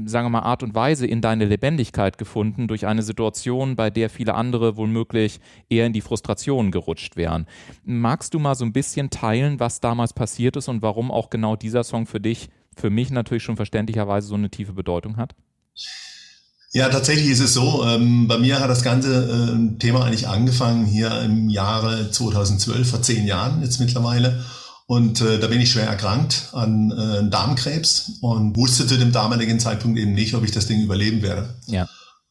sagen 0.06 0.26
wir 0.26 0.30
mal, 0.30 0.40
Art 0.42 0.62
und 0.62 0.76
Weise 0.76 1.08
in 1.08 1.22
deine 1.22 1.46
Lebendigkeit 1.46 2.18
gefunden 2.18 2.68
durch 2.68 2.86
eine 2.86 3.02
Situation, 3.02 3.76
bei 3.76 3.90
der 3.90 4.10
viele 4.10 4.36
andere 4.36 4.76
womöglich 4.76 5.40
eher 5.70 5.86
in 5.86 5.94
die 5.94 6.02
Frustration 6.02 6.70
gerutscht 6.70 7.16
wären. 7.16 7.48
Magst 7.86 8.34
du 8.34 8.40
mal 8.40 8.56
so 8.56 8.66
ein 8.66 8.74
bisschen 8.74 9.10
teilen, 9.10 9.60
was 9.60 9.80
damals 9.80 10.14
passiert 10.14 10.58
ist 10.58 10.68
und 10.68 10.82
warum 10.82 11.12
auch 11.12 11.30
genau 11.30 11.56
dieser 11.56 11.84
Song 11.84 12.06
für 12.06 12.20
dich, 12.20 12.50
für 12.76 12.90
mich 12.90 13.10
natürlich 13.10 13.44
schon 13.44 13.56
verständlicherweise 13.56 14.28
so 14.28 14.36
eine 14.36 14.50
tiefe 14.50 14.74
Bedeutung 14.74 15.16
hat? 15.16 15.34
Ja, 16.74 16.90
tatsächlich 16.90 17.30
ist 17.30 17.40
es 17.40 17.54
so. 17.54 17.86
Ähm, 17.86 18.28
bei 18.28 18.40
mir 18.40 18.60
hat 18.60 18.70
das 18.70 18.82
ganze 18.82 19.30
ähm, 19.52 19.78
Thema 19.78 20.06
eigentlich 20.06 20.28
angefangen 20.28 20.86
hier 20.86 21.22
im 21.22 21.48
Jahre 21.48 22.10
2012, 22.10 22.90
vor 22.90 23.02
zehn 23.04 23.28
Jahren 23.28 23.62
jetzt 23.62 23.80
mittlerweile. 23.80 24.44
Und 24.88 25.22
äh, 25.22 25.40
da 25.40 25.48
bin 25.48 25.62
ich 25.62 25.72
schwer 25.72 25.88
erkrankt 25.88 26.50
an 26.52 26.92
äh, 26.92 27.30
Darmkrebs 27.30 28.14
und 28.22 28.58
wusste 28.58 28.88
zu 28.88 28.98
dem 28.98 29.12
damaligen 29.12 29.60
Zeitpunkt 29.60 30.00
eben 30.00 30.14
nicht, 30.14 30.34
ob 30.34 30.44
ich 30.44 30.52
das 30.52 30.66
Ding 30.66 30.82
überleben 30.82 31.22
werde. 31.22 31.54
Ja. 31.68 31.88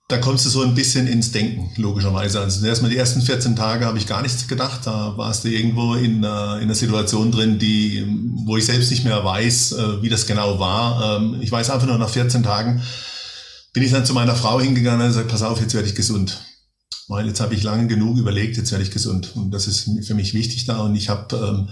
Da 0.09 0.19
kommst 0.19 0.45
du 0.45 0.51
so 0.51 0.63
ein 0.63 0.75
bisschen 0.75 1.07
ins 1.07 1.31
Denken, 1.31 1.71
logischerweise. 1.81 2.41
Also 2.41 2.67
erstmal 2.67 2.91
die 2.91 2.99
ersten 2.99 3.23
14 3.23 3.55
Tage 3.55 3.87
habe 3.87 3.97
ich 3.97 4.09
gar 4.09 4.23
nichts 4.23 4.49
gedacht. 4.49 4.81
Da 4.85 5.17
warst 5.17 5.45
du 5.45 5.49
irgendwo 5.49 5.95
in, 5.95 6.25
äh, 6.25 6.57
in 6.57 6.65
einer 6.65 6.75
Situation 6.75 7.31
drin, 7.31 7.61
die, 7.61 8.05
wo 8.45 8.57
ich 8.57 8.67
selbst 8.67 8.91
nicht 8.91 9.05
mehr 9.05 9.25
weiß, 9.25 9.73
äh, 9.73 10.03
wie 10.03 10.09
das 10.09 10.27
genau 10.27 10.59
war. 10.59 11.19
Ähm, 11.19 11.39
ich 11.41 11.53
weiß 11.53 11.71
einfach 11.71 11.87
nur, 11.87 11.97
nach 11.97 12.11
14 12.11 12.43
Tagen 12.43 12.83
bin 13.73 13.83
ich 13.83 13.91
dann 13.91 14.07
zu 14.07 14.15
meiner 14.15 14.37
Frau 14.37 14.61
hingegangen 14.61 15.01
und 15.01 15.09
gesagt, 15.09 15.29
pass 15.29 15.43
auf, 15.43 15.61
jetzt 15.61 15.75
werde 15.75 15.89
ich 15.89 15.95
gesund. 15.95 16.45
Weil 17.09 17.27
jetzt 17.27 17.41
habe 17.41 17.55
ich 17.55 17.63
lange 17.63 17.89
genug 17.89 18.19
überlegt, 18.19 18.57
jetzt 18.57 18.71
werde 18.71 18.85
ich 18.85 18.91
gesund. 18.91 19.33
Und 19.35 19.51
das 19.51 19.67
ist 19.67 19.91
für 20.07 20.15
mich 20.15 20.35
wichtig 20.35 20.67
da. 20.67 20.81
Und 20.81 20.95
ich 20.95 21.09
habe, 21.09 21.37
ähm, 21.37 21.69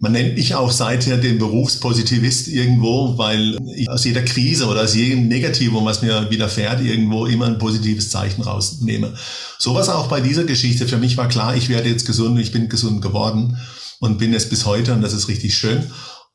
man 0.00 0.12
nennt 0.12 0.34
mich 0.34 0.54
auch 0.54 0.72
seither 0.72 1.16
den 1.16 1.38
Berufspositivist 1.38 2.48
irgendwo, 2.48 3.16
weil 3.16 3.56
ich 3.76 3.88
aus 3.88 4.04
jeder 4.04 4.22
Krise 4.22 4.66
oder 4.66 4.82
aus 4.82 4.94
jedem 4.94 5.28
Negativum, 5.28 5.84
was 5.84 6.02
mir 6.02 6.28
widerfährt, 6.30 6.80
irgendwo 6.80 7.26
immer 7.26 7.46
ein 7.46 7.58
positives 7.58 8.10
Zeichen 8.10 8.42
rausnehme. 8.42 9.14
Sowas 9.58 9.88
auch 9.88 10.08
bei 10.08 10.20
dieser 10.20 10.44
Geschichte. 10.44 10.88
Für 10.88 10.98
mich 10.98 11.16
war 11.16 11.28
klar, 11.28 11.54
ich 11.54 11.68
werde 11.68 11.88
jetzt 11.88 12.06
gesund, 12.06 12.38
ich 12.40 12.52
bin 12.52 12.68
gesund 12.68 13.00
geworden 13.02 13.58
und 14.00 14.18
bin 14.18 14.34
es 14.34 14.48
bis 14.48 14.66
heute 14.66 14.92
und 14.92 15.02
das 15.02 15.12
ist 15.12 15.28
richtig 15.28 15.56
schön. 15.56 15.84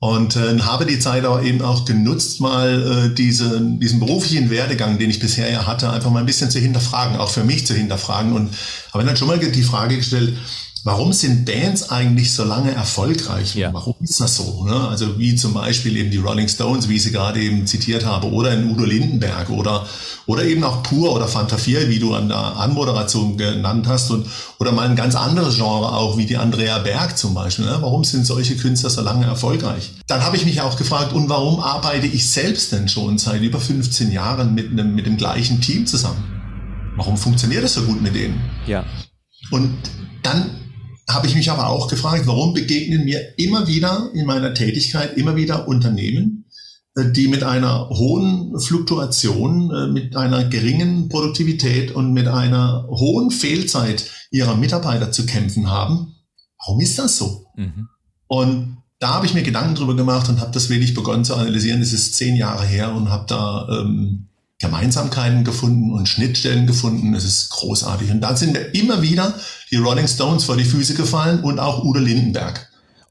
Und 0.01 0.37
äh, 0.37 0.57
habe 0.61 0.85
die 0.85 0.97
Zeit 0.99 1.25
aber 1.25 1.43
eben 1.43 1.61
auch 1.61 1.83
genutzt, 1.83 2.39
mal 2.39 3.09
äh, 3.11 3.13
diese, 3.13 3.59
diesen 3.61 3.99
beruflichen 3.99 4.49
Werdegang, 4.49 4.97
den 4.97 5.09
ich 5.09 5.19
bisher 5.19 5.51
ja 5.51 5.67
hatte, 5.67 5.89
einfach 5.89 6.09
mal 6.09 6.21
ein 6.21 6.25
bisschen 6.25 6.49
zu 6.49 6.57
hinterfragen, 6.57 7.17
auch 7.17 7.29
für 7.29 7.43
mich 7.43 7.67
zu 7.67 7.73
hinterfragen. 7.73 8.31
Und 8.31 8.49
habe 8.93 9.03
dann 9.03 9.17
schon 9.17 9.27
mal 9.27 9.39
die 9.39 9.63
Frage 9.63 9.97
gestellt, 9.97 10.37
warum 10.83 11.13
sind 11.13 11.45
Bands 11.45 11.89
eigentlich 11.89 12.33
so 12.33 12.43
lange 12.43 12.71
erfolgreich? 12.71 13.55
Ja. 13.55 13.73
Warum 13.73 13.95
ist 14.01 14.19
das 14.19 14.35
so? 14.35 14.63
Ne? 14.63 14.87
Also 14.87 15.17
wie 15.19 15.35
zum 15.35 15.53
Beispiel 15.53 15.97
eben 15.97 16.11
die 16.11 16.17
Rolling 16.17 16.47
Stones, 16.47 16.87
wie 16.87 16.95
ich 16.95 17.03
sie 17.03 17.11
gerade 17.11 17.39
eben 17.41 17.67
zitiert 17.67 18.05
habe, 18.05 18.31
oder 18.31 18.53
in 18.53 18.69
Udo 18.69 18.85
Lindenberg 18.85 19.49
oder, 19.49 19.85
oder 20.25 20.43
eben 20.43 20.63
auch 20.63 20.83
Pur 20.83 21.13
oder 21.13 21.27
Fanta 21.27 21.57
4, 21.57 21.89
wie 21.89 21.99
du 21.99 22.13
an 22.13 22.29
der 22.29 22.37
Anmoderation 22.37 23.37
genannt 23.37 23.87
hast, 23.87 24.11
und, 24.11 24.27
oder 24.59 24.71
mal 24.71 24.87
ein 24.87 24.95
ganz 24.95 25.15
anderes 25.15 25.55
Genre 25.55 25.91
auch, 25.91 26.17
wie 26.17 26.25
die 26.25 26.37
Andrea 26.37 26.79
Berg 26.79 27.17
zum 27.17 27.33
Beispiel. 27.33 27.65
Ne? 27.65 27.77
Warum 27.81 28.03
sind 28.03 28.25
solche 28.25 28.55
Künstler 28.55 28.89
so 28.89 29.01
lange 29.01 29.25
erfolgreich? 29.25 29.91
Dann 30.07 30.23
habe 30.23 30.37
ich 30.37 30.45
mich 30.45 30.61
auch 30.61 30.77
gefragt, 30.77 31.13
und 31.13 31.29
warum 31.29 31.59
arbeite 31.59 32.07
ich 32.07 32.29
selbst 32.29 32.71
denn 32.71 32.87
schon 32.87 33.17
seit 33.17 33.41
über 33.41 33.59
15 33.59 34.11
Jahren 34.11 34.53
mit, 34.53 34.71
einem, 34.71 34.95
mit 34.95 35.05
dem 35.05 35.17
gleichen 35.17 35.61
Team 35.61 35.85
zusammen? 35.85 36.23
Warum 36.95 37.17
funktioniert 37.17 37.63
das 37.63 37.75
so 37.75 37.83
gut 37.83 38.01
mit 38.01 38.15
denen? 38.15 38.41
Ja. 38.67 38.83
Und 39.51 39.73
dann 40.21 40.58
habe 41.09 41.27
ich 41.27 41.35
mich 41.35 41.49
aber 41.49 41.67
auch 41.67 41.87
gefragt, 41.87 42.27
warum 42.27 42.53
begegnen 42.53 43.03
mir 43.03 43.37
immer 43.37 43.67
wieder 43.67 44.09
in 44.13 44.25
meiner 44.25 44.53
Tätigkeit 44.53 45.17
immer 45.17 45.35
wieder 45.35 45.67
Unternehmen, 45.67 46.45
äh, 46.95 47.11
die 47.11 47.27
mit 47.27 47.43
einer 47.43 47.89
hohen 47.89 48.59
Fluktuation, 48.59 49.71
äh, 49.71 49.87
mit 49.87 50.15
einer 50.15 50.45
geringen 50.45 51.09
Produktivität 51.09 51.91
und 51.91 52.13
mit 52.13 52.27
einer 52.27 52.87
hohen 52.89 53.31
Fehlzeit 53.31 54.09
ihrer 54.31 54.55
Mitarbeiter 54.55 55.11
zu 55.11 55.25
kämpfen 55.25 55.69
haben. 55.69 56.15
Warum 56.59 56.79
ist 56.81 56.99
das 56.99 57.17
so? 57.17 57.47
Mhm. 57.55 57.89
Und 58.27 58.77
da 58.99 59.15
habe 59.15 59.25
ich 59.25 59.33
mir 59.33 59.43
Gedanken 59.43 59.75
drüber 59.75 59.95
gemacht 59.95 60.29
und 60.29 60.39
habe 60.39 60.51
das 60.51 60.69
wirklich 60.69 60.93
begonnen 60.93 61.25
zu 61.25 61.33
analysieren. 61.35 61.81
Es 61.81 61.93
ist 61.93 62.15
zehn 62.15 62.35
Jahre 62.35 62.65
her 62.65 62.93
und 62.93 63.09
habe 63.09 63.25
da 63.27 63.67
ähm, 63.71 64.27
Gemeinsamkeiten 64.59 65.43
gefunden 65.43 65.91
und 65.91 66.07
Schnittstellen 66.07 66.67
gefunden. 66.67 67.13
Es 67.13 67.23
ist 67.23 67.49
großartig. 67.49 68.11
Und 68.11 68.21
dann 68.21 68.35
sind 68.35 68.53
mir 68.53 68.59
immer 68.59 69.01
wieder 69.01 69.33
die 69.71 69.77
Rolling 69.77 70.07
Stones 70.07 70.43
vor 70.43 70.57
die 70.57 70.65
Füße 70.65 70.95
gefallen 70.95 71.41
und 71.41 71.59
auch 71.59 71.83
Udo 71.83 71.99
Lindenberg. 71.99 72.68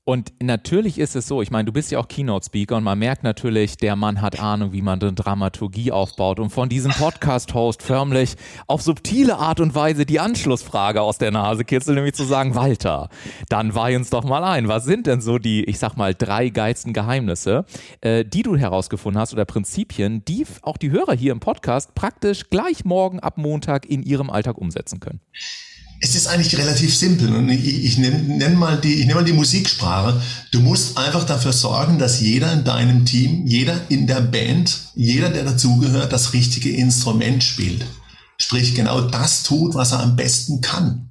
Und 0.09 0.33
natürlich 0.43 0.99
ist 0.99 1.17
es 1.17 1.29
so, 1.29 1.43
ich 1.43 1.51
meine, 1.51 1.67
du 1.67 1.73
bist 1.73 1.91
ja 1.91 1.99
auch 1.99 2.09
Keynote-Speaker 2.09 2.77
und 2.77 2.83
man 2.83 2.99
merkt 2.99 3.25
natürlich, 3.25 3.77
der 3.77 3.95
Mann 3.95 4.23
hat 4.23 4.41
Ahnung, 4.41 4.73
wie 4.73 4.81
man 4.81 4.99
eine 5.03 5.13
Dramaturgie 5.13 5.93
aufbaut 5.93 6.41
und 6.41 6.49
von 6.49 6.71
diesem 6.71 6.93
Podcast-Host 6.93 7.83
förmlich 7.83 8.37
auf 8.69 8.81
subtile 8.81 9.37
Art 9.37 9.61
und 9.61 9.75
Weise 9.75 10.07
die 10.07 10.19
Anschlussfrage 10.19 11.03
aus 11.03 11.19
der 11.19 11.31
Nase 11.31 11.67
kitzelt, 11.67 11.97
nämlich 11.97 12.15
zu 12.15 12.25
sagen, 12.25 12.55
Walter, 12.55 13.11
dann 13.51 13.75
weih 13.75 13.97
uns 13.97 14.09
doch 14.09 14.25
mal 14.25 14.45
ein. 14.45 14.67
Was 14.67 14.87
sind 14.87 15.07
denn 15.07 15.21
so 15.21 15.37
die, 15.37 15.65
ich 15.65 15.79
sag 15.79 15.99
mal, 15.99 16.15
drei 16.15 16.49
geilsten 16.49 16.95
Geheimnisse, 16.95 17.67
äh, 18.01 18.25
die 18.25 18.43
du 18.43 18.57
herausgefunden 18.57 19.21
hast 19.21 19.35
oder 19.35 19.45
Prinzipien, 19.45 20.25
die 20.25 20.47
auch 20.63 20.79
die 20.79 20.91
Hörer 20.91 21.13
hier 21.13 21.33
im 21.33 21.41
Podcast 21.41 21.95
praktisch 21.95 22.49
gleich 22.49 22.87
morgen 22.87 23.21
ab 23.21 23.37
Montag 23.37 23.85
in 23.85 24.03
ihrem 24.03 24.31
Alltag 24.31 24.57
umsetzen 24.57 25.01
können? 25.01 25.21
Es 26.01 26.15
ist 26.15 26.29
eigentlich 26.29 26.57
relativ 26.57 26.97
simpel. 26.97 27.35
Und 27.35 27.49
ich, 27.49 27.85
ich 27.85 27.99
nenne 27.99 28.19
nenn 28.19 28.57
mal, 28.57 28.81
die, 28.81 29.05
nenn 29.05 29.15
mal 29.15 29.25
die 29.25 29.33
Musiksprache. 29.33 30.21
Du 30.53 30.61
musst 30.61 30.97
einfach 30.97 31.25
dafür 31.25 31.53
sorgen, 31.53 31.99
dass 31.99 32.21
jeder 32.21 32.53
in 32.53 32.65
deinem 32.65 33.05
Team, 33.05 33.47
jeder 33.47 33.81
in 33.89 34.07
der 34.07 34.21
Band, 34.21 34.79
jeder, 34.95 35.31
der 35.31 35.45
dazugehört, 35.45 36.13
das 36.13 36.33
richtige 36.33 36.71
Instrument 36.71 37.43
spielt. 37.43 37.85
Sprich, 38.41 38.75
genau 38.75 39.01
das 39.01 39.43
tut, 39.43 39.75
was 39.75 39.93
er 39.93 40.01
am 40.01 40.15
besten 40.15 40.61
kann. 40.61 41.11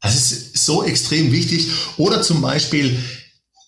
Das 0.00 0.14
ist 0.14 0.64
so 0.64 0.84
extrem 0.84 1.32
wichtig. 1.32 1.68
Oder 1.96 2.22
zum 2.22 2.40
Beispiel, 2.40 3.02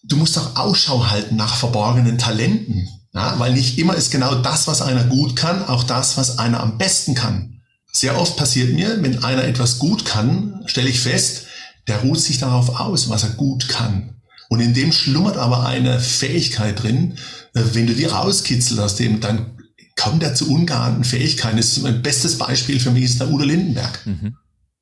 du 0.05 0.17
musst 0.17 0.39
auch 0.39 0.55
Ausschau 0.57 1.11
halten 1.11 1.35
nach 1.35 1.57
verborgenen 1.57 2.19
Talenten. 2.19 2.89
Ja, 3.13 3.39
weil 3.39 3.55
nicht 3.55 3.79
immer 3.79 3.97
ist 3.97 4.13
genau 4.13 4.37
das, 4.37 4.69
was 4.69 4.83
einer 4.83 5.05
gut 5.05 5.35
kann, 5.35 5.67
auch 5.67 5.83
das, 5.83 6.17
was 6.17 6.39
einer 6.39 6.61
am 6.61 6.79
besten 6.79 7.15
kann. 7.15 7.58
Sehr 7.93 8.19
oft 8.19 8.37
passiert 8.37 8.73
mir, 8.75 9.03
wenn 9.03 9.25
einer 9.25 9.45
etwas 9.45 9.79
gut 9.79 10.05
kann, 10.05 10.63
stelle 10.67 10.89
ich 10.89 11.01
fest, 11.01 11.47
der 11.87 12.01
ruht 12.01 12.21
sich 12.21 12.39
darauf 12.39 12.81
aus, 12.81 13.09
was 13.09 13.23
er 13.23 13.31
gut 13.31 13.69
kann. 13.69 14.21
Und 14.49 14.61
in 14.61 14.75
dem 14.75 14.93
schlummert 14.93 15.37
aber 15.37 15.67
eine 15.67 16.01
Fähigkeit 16.01 16.83
drin, 16.83 17.19
äh, 17.55 17.63
wenn 17.73 17.87
du 17.87 17.95
die 17.95 18.05
rauskitzelst 18.05 18.81
aus 18.81 18.97
dem, 18.97 19.21
dann 19.21 19.59
kommt 19.97 20.23
er 20.23 20.35
zu 20.35 20.51
ungeahnten 20.51 21.05
Fähigkeiten. 21.05 21.57
Das 21.57 21.67
ist 21.67 21.83
mein 21.83 22.03
bestes 22.03 22.39
Beispiel 22.39 22.79
für 22.81 22.91
mich 22.91 23.05
ist 23.05 23.21
der 23.21 23.31
Udo 23.31 23.45
Lindenberg. 23.45 24.07
Mhm. 24.07 24.37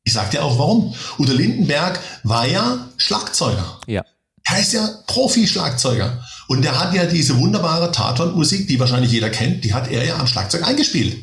Ich 0.05 0.13
sag 0.13 0.31
dir 0.31 0.45
auch 0.45 0.59
warum. 0.59 0.95
Udo 1.19 1.33
Lindenberg 1.33 1.99
war 2.23 2.47
ja 2.47 2.89
Schlagzeuger. 2.97 3.81
Ja. 3.87 4.05
Er 4.45 4.61
ist 4.61 4.73
ja 4.73 4.89
Profi-Schlagzeuger. 5.09 6.23
Und 6.47 6.63
der 6.63 6.79
hat 6.79 6.95
ja 6.95 7.07
diese 7.07 7.37
wunderbare 7.39 7.91
Tatort-Musik, 7.91 8.69
die 8.69 8.79
wahrscheinlich 8.79 9.11
jeder 9.11 9.31
kennt, 9.31 9.65
die 9.65 9.75
hat 9.75 9.91
er 9.91 10.05
ja 10.05 10.19
am 10.19 10.29
Schlagzeug 10.29 10.65
eingespielt. 10.65 11.17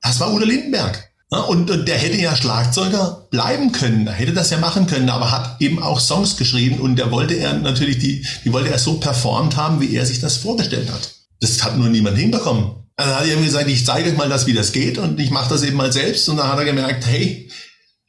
Das 0.00 0.20
war 0.20 0.32
Udo 0.32 0.44
Lindenberg. 0.44 1.09
Und, 1.30 1.70
und 1.70 1.86
der 1.86 1.96
hätte 1.96 2.16
ja 2.16 2.34
Schlagzeuger 2.34 3.28
bleiben 3.30 3.70
können, 3.70 4.08
er 4.08 4.14
hätte 4.14 4.32
das 4.32 4.50
ja 4.50 4.58
machen 4.58 4.88
können, 4.88 5.08
aber 5.08 5.30
hat 5.30 5.60
eben 5.60 5.80
auch 5.80 6.00
Songs 6.00 6.36
geschrieben 6.36 6.80
und 6.80 6.96
der 6.96 7.12
wollte 7.12 7.34
er 7.34 7.54
natürlich 7.54 7.98
die, 7.98 8.26
die 8.44 8.52
wollte 8.52 8.70
er 8.70 8.80
so 8.80 8.94
performt 8.94 9.56
haben, 9.56 9.80
wie 9.80 9.94
er 9.94 10.04
sich 10.04 10.20
das 10.20 10.38
vorgestellt 10.38 10.90
hat. 10.90 11.14
Das 11.38 11.62
hat 11.62 11.78
nur 11.78 11.88
niemand 11.88 12.18
hinbekommen. 12.18 12.72
Also 12.96 13.14
hat 13.14 13.26
er 13.26 13.36
ihm 13.36 13.44
gesagt, 13.44 13.68
ich 13.68 13.86
zeige 13.86 14.10
euch 14.10 14.16
mal 14.16 14.28
das, 14.28 14.46
wie 14.46 14.54
das 14.54 14.72
geht 14.72 14.98
und 14.98 15.20
ich 15.20 15.30
mache 15.30 15.48
das 15.48 15.62
eben 15.62 15.76
mal 15.76 15.92
selbst 15.92 16.28
und 16.28 16.36
dann 16.36 16.48
hat 16.48 16.58
er 16.58 16.64
gemerkt, 16.64 17.06
hey, 17.06 17.48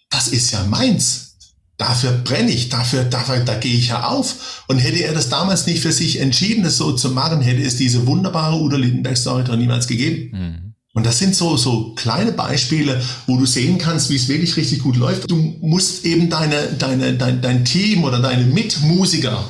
das 0.09 0.27
ist 0.27 0.51
ja 0.51 0.63
meins. 0.65 1.37
Dafür 1.77 2.11
brenne 2.11 2.51
ich, 2.51 2.69
dafür, 2.69 3.03
dafür, 3.03 3.39
da 3.39 3.55
gehe 3.55 3.75
ich 3.75 3.87
ja 3.87 4.07
auf. 4.07 4.63
Und 4.67 4.79
hätte 4.79 5.03
er 5.03 5.13
das 5.13 5.29
damals 5.29 5.65
nicht 5.65 5.81
für 5.81 5.91
sich 5.91 6.19
entschieden, 6.19 6.63
das 6.63 6.77
so 6.77 6.91
zu 6.93 7.09
machen, 7.09 7.41
hätte 7.41 7.61
es 7.61 7.77
diese 7.77 8.05
wunderbare 8.05 8.59
Udo 8.59 8.77
Lindenberg-Story 8.77 9.43
doch 9.43 9.55
niemals 9.55 9.87
gegeben. 9.87 10.37
Mhm. 10.37 10.70
Und 10.93 11.05
das 11.05 11.19
sind 11.19 11.35
so, 11.35 11.55
so 11.55 11.93
kleine 11.95 12.33
Beispiele, 12.33 13.01
wo 13.25 13.37
du 13.37 13.45
sehen 13.45 13.77
kannst, 13.77 14.09
wie 14.09 14.17
es 14.17 14.27
wirklich 14.27 14.57
richtig 14.57 14.79
gut 14.79 14.97
läuft. 14.97 15.29
Du 15.31 15.37
musst 15.61 16.03
eben 16.05 16.29
deine, 16.29 16.73
deine, 16.77 17.13
dein, 17.13 17.41
dein 17.41 17.63
Team 17.63 18.03
oder 18.03 18.19
deine 18.19 18.43
Mitmusiker, 18.43 19.45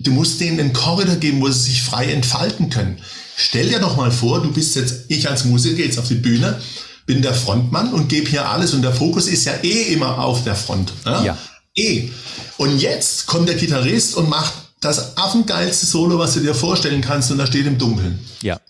du 0.00 0.10
musst 0.10 0.40
denen 0.40 0.58
einen 0.58 0.72
Korridor 0.72 1.16
geben, 1.16 1.40
wo 1.40 1.48
sie 1.48 1.70
sich 1.70 1.82
frei 1.82 2.12
entfalten 2.12 2.70
können. 2.70 2.98
Stell 3.36 3.68
dir 3.68 3.78
doch 3.78 3.96
mal 3.96 4.10
vor, 4.10 4.42
du 4.42 4.52
bist 4.52 4.74
jetzt, 4.74 5.04
ich 5.08 5.28
als 5.28 5.44
Musiker 5.44 5.76
gehe 5.76 5.86
jetzt 5.86 5.98
auf 5.98 6.08
die 6.08 6.14
Bühne, 6.14 6.60
bin 7.06 7.22
der 7.22 7.34
Frontmann 7.34 7.92
und 7.92 8.08
gebe 8.08 8.28
hier 8.28 8.48
alles 8.48 8.74
und 8.74 8.82
der 8.82 8.92
Fokus 8.92 9.28
ist 9.28 9.44
ja 9.44 9.54
eh 9.62 9.92
immer 9.92 10.18
auf 10.18 10.42
der 10.44 10.56
Front. 10.56 10.92
Ja. 11.04 11.24
ja. 11.24 11.38
Eh. 11.76 12.08
Und 12.56 12.78
jetzt 12.78 13.26
kommt 13.26 13.48
der 13.48 13.56
Gitarrist 13.56 14.16
und 14.16 14.28
macht 14.28 14.54
das 14.80 15.16
affengeilste 15.16 15.86
Solo, 15.86 16.18
was 16.18 16.34
du 16.34 16.40
dir 16.40 16.54
vorstellen 16.54 17.00
kannst 17.00 17.30
und 17.30 17.38
da 17.38 17.46
steht 17.46 17.66
im 17.66 17.78
Dunkeln. 17.78 18.18
Ja. 18.42 18.60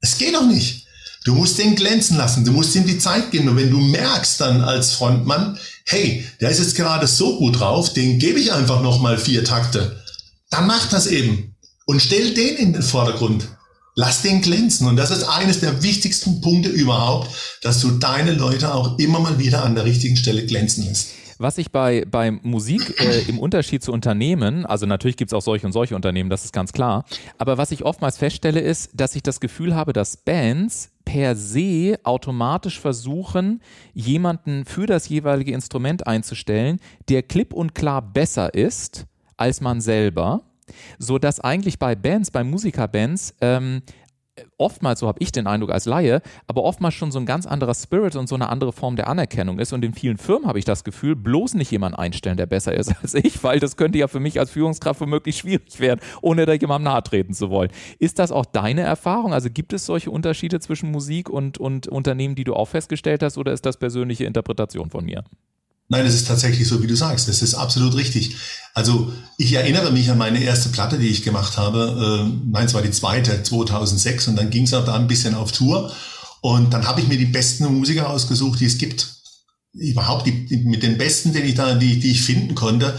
Es 0.00 0.16
geht 0.16 0.34
doch 0.34 0.46
nicht. 0.46 0.87
Du 1.28 1.34
musst 1.34 1.58
den 1.58 1.74
glänzen 1.74 2.16
lassen, 2.16 2.42
du 2.42 2.52
musst 2.52 2.74
ihm 2.74 2.86
die 2.86 2.98
Zeit 2.98 3.30
geben. 3.30 3.50
Und 3.50 3.58
wenn 3.58 3.70
du 3.70 3.76
merkst 3.76 4.40
dann 4.40 4.62
als 4.62 4.92
Frontmann, 4.92 5.58
hey, 5.84 6.24
der 6.40 6.48
ist 6.48 6.58
jetzt 6.58 6.74
gerade 6.74 7.06
so 7.06 7.36
gut 7.36 7.60
drauf, 7.60 7.92
den 7.92 8.18
gebe 8.18 8.40
ich 8.40 8.50
einfach 8.50 8.80
nochmal 8.80 9.18
vier 9.18 9.44
Takte, 9.44 10.02
dann 10.48 10.66
mach 10.66 10.88
das 10.88 11.06
eben. 11.06 11.54
Und 11.84 12.00
stell 12.00 12.32
den 12.32 12.56
in 12.56 12.72
den 12.72 12.80
Vordergrund. 12.80 13.46
Lass 13.94 14.22
den 14.22 14.40
glänzen. 14.40 14.86
Und 14.86 14.96
das 14.96 15.10
ist 15.10 15.24
eines 15.24 15.60
der 15.60 15.82
wichtigsten 15.82 16.40
Punkte 16.40 16.70
überhaupt, 16.70 17.28
dass 17.60 17.80
du 17.80 17.90
deine 17.90 18.32
Leute 18.32 18.72
auch 18.72 18.98
immer 18.98 19.20
mal 19.20 19.38
wieder 19.38 19.64
an 19.64 19.74
der 19.74 19.84
richtigen 19.84 20.16
Stelle 20.16 20.46
glänzen 20.46 20.86
lässt. 20.86 21.08
Was 21.38 21.56
ich 21.58 21.70
bei, 21.70 22.04
bei 22.04 22.30
Musik 22.30 23.00
äh, 23.00 23.28
im 23.28 23.38
Unterschied 23.38 23.82
zu 23.82 23.92
Unternehmen, 23.92 24.66
also 24.66 24.86
natürlich 24.86 25.16
gibt 25.16 25.30
es 25.30 25.34
auch 25.34 25.42
solche 25.42 25.66
und 25.66 25.72
solche 25.72 25.94
Unternehmen, 25.94 26.30
das 26.30 26.44
ist 26.44 26.52
ganz 26.52 26.72
klar, 26.72 27.04
aber 27.38 27.58
was 27.58 27.70
ich 27.70 27.84
oftmals 27.84 28.18
feststelle, 28.18 28.60
ist, 28.60 28.90
dass 28.94 29.14
ich 29.14 29.22
das 29.22 29.38
Gefühl 29.38 29.74
habe, 29.74 29.92
dass 29.92 30.16
Bands 30.16 30.90
per 31.04 31.36
se 31.36 31.98
automatisch 32.02 32.80
versuchen, 32.80 33.62
jemanden 33.94 34.64
für 34.64 34.86
das 34.86 35.08
jeweilige 35.08 35.52
Instrument 35.52 36.06
einzustellen, 36.06 36.80
der 37.08 37.22
klipp 37.22 37.52
und 37.52 37.74
klar 37.74 38.02
besser 38.02 38.52
ist 38.52 39.06
als 39.36 39.60
man 39.60 39.80
selber 39.80 40.42
so 40.98 41.18
dass 41.18 41.40
eigentlich 41.40 41.78
bei 41.78 41.94
Bands, 41.94 42.30
bei 42.30 42.44
Musikerbands 42.44 43.34
ähm, 43.40 43.82
oftmals, 44.56 45.00
so 45.00 45.08
habe 45.08 45.18
ich 45.20 45.32
den 45.32 45.46
Eindruck 45.46 45.70
als 45.70 45.86
Laie, 45.86 46.22
aber 46.46 46.64
oftmals 46.64 46.94
schon 46.94 47.12
so 47.12 47.18
ein 47.18 47.26
ganz 47.26 47.46
anderer 47.46 47.74
Spirit 47.74 48.16
und 48.16 48.28
so 48.28 48.34
eine 48.34 48.48
andere 48.48 48.72
Form 48.72 48.96
der 48.96 49.08
Anerkennung 49.08 49.58
ist. 49.58 49.72
Und 49.72 49.84
in 49.84 49.94
vielen 49.94 50.18
Firmen 50.18 50.48
habe 50.48 50.58
ich 50.58 50.64
das 50.64 50.84
Gefühl, 50.84 51.16
bloß 51.16 51.54
nicht 51.54 51.70
jemanden 51.70 51.98
einstellen, 51.98 52.36
der 52.36 52.46
besser 52.46 52.74
ist 52.74 52.94
als 53.02 53.14
ich, 53.14 53.42
weil 53.42 53.60
das 53.60 53.76
könnte 53.76 53.98
ja 53.98 54.08
für 54.08 54.20
mich 54.20 54.38
als 54.38 54.50
Führungskraft 54.50 55.00
womöglich 55.00 55.38
schwierig 55.38 55.80
werden, 55.80 56.00
ohne 56.22 56.46
da 56.46 56.52
jemandem 56.52 56.92
nahe 56.92 57.02
treten 57.02 57.34
zu 57.34 57.50
wollen. 57.50 57.70
Ist 57.98 58.18
das 58.18 58.32
auch 58.32 58.46
deine 58.46 58.82
Erfahrung? 58.82 59.32
Also 59.32 59.50
gibt 59.50 59.72
es 59.72 59.86
solche 59.86 60.10
Unterschiede 60.10 60.60
zwischen 60.60 60.90
Musik 60.90 61.28
und, 61.28 61.58
und 61.58 61.88
Unternehmen, 61.88 62.34
die 62.34 62.44
du 62.44 62.54
auch 62.54 62.68
festgestellt 62.68 63.22
hast, 63.22 63.38
oder 63.38 63.52
ist 63.52 63.66
das 63.66 63.76
persönliche 63.76 64.24
Interpretation 64.24 64.90
von 64.90 65.04
mir? 65.04 65.24
Nein, 65.90 66.04
es 66.04 66.14
ist 66.14 66.28
tatsächlich 66.28 66.68
so, 66.68 66.82
wie 66.82 66.86
du 66.86 66.94
sagst. 66.94 67.28
Es 67.28 67.40
ist 67.40 67.54
absolut 67.54 67.94
richtig. 67.96 68.36
Also 68.74 69.10
ich 69.38 69.54
erinnere 69.54 69.90
mich 69.90 70.10
an 70.10 70.18
meine 70.18 70.42
erste 70.42 70.68
Platte, 70.68 70.98
die 70.98 71.08
ich 71.08 71.22
gemacht 71.22 71.56
habe. 71.56 72.26
Äh, 72.26 72.50
nein, 72.50 72.66
es 72.66 72.74
war 72.74 72.82
die 72.82 72.90
zweite, 72.90 73.42
2006. 73.42 74.28
Und 74.28 74.36
dann 74.36 74.50
ging 74.50 74.64
es 74.64 74.74
auch 74.74 74.84
da 74.84 74.94
ein 74.94 75.08
bisschen 75.08 75.34
auf 75.34 75.50
Tour. 75.50 75.90
Und 76.42 76.74
dann 76.74 76.86
habe 76.86 77.00
ich 77.00 77.08
mir 77.08 77.16
die 77.16 77.24
besten 77.24 77.64
Musiker 77.72 78.10
ausgesucht, 78.10 78.60
die 78.60 78.66
es 78.66 78.76
gibt. 78.76 79.08
Überhaupt 79.72 80.26
die, 80.26 80.44
die, 80.46 80.58
mit 80.58 80.82
den 80.82 80.98
besten, 80.98 81.32
den 81.32 81.46
ich 81.46 81.54
da, 81.54 81.74
die, 81.74 81.98
die 81.98 82.10
ich 82.10 82.20
finden 82.20 82.54
konnte. 82.54 82.98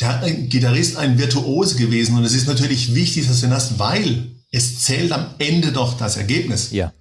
Der 0.00 0.20
Gitarrist 0.30 0.96
ein 0.96 1.18
Virtuose 1.18 1.74
gewesen. 1.74 2.16
Und 2.16 2.24
es 2.24 2.34
ist 2.34 2.46
natürlich 2.46 2.94
wichtig, 2.94 3.26
dass 3.26 3.40
du 3.40 3.48
das, 3.48 3.80
weil 3.80 4.30
es 4.52 4.78
zählt 4.78 5.10
am 5.10 5.26
Ende 5.38 5.72
doch 5.72 5.96
das 5.96 6.16
Ergebnis. 6.16 6.70
Ja. 6.70 6.92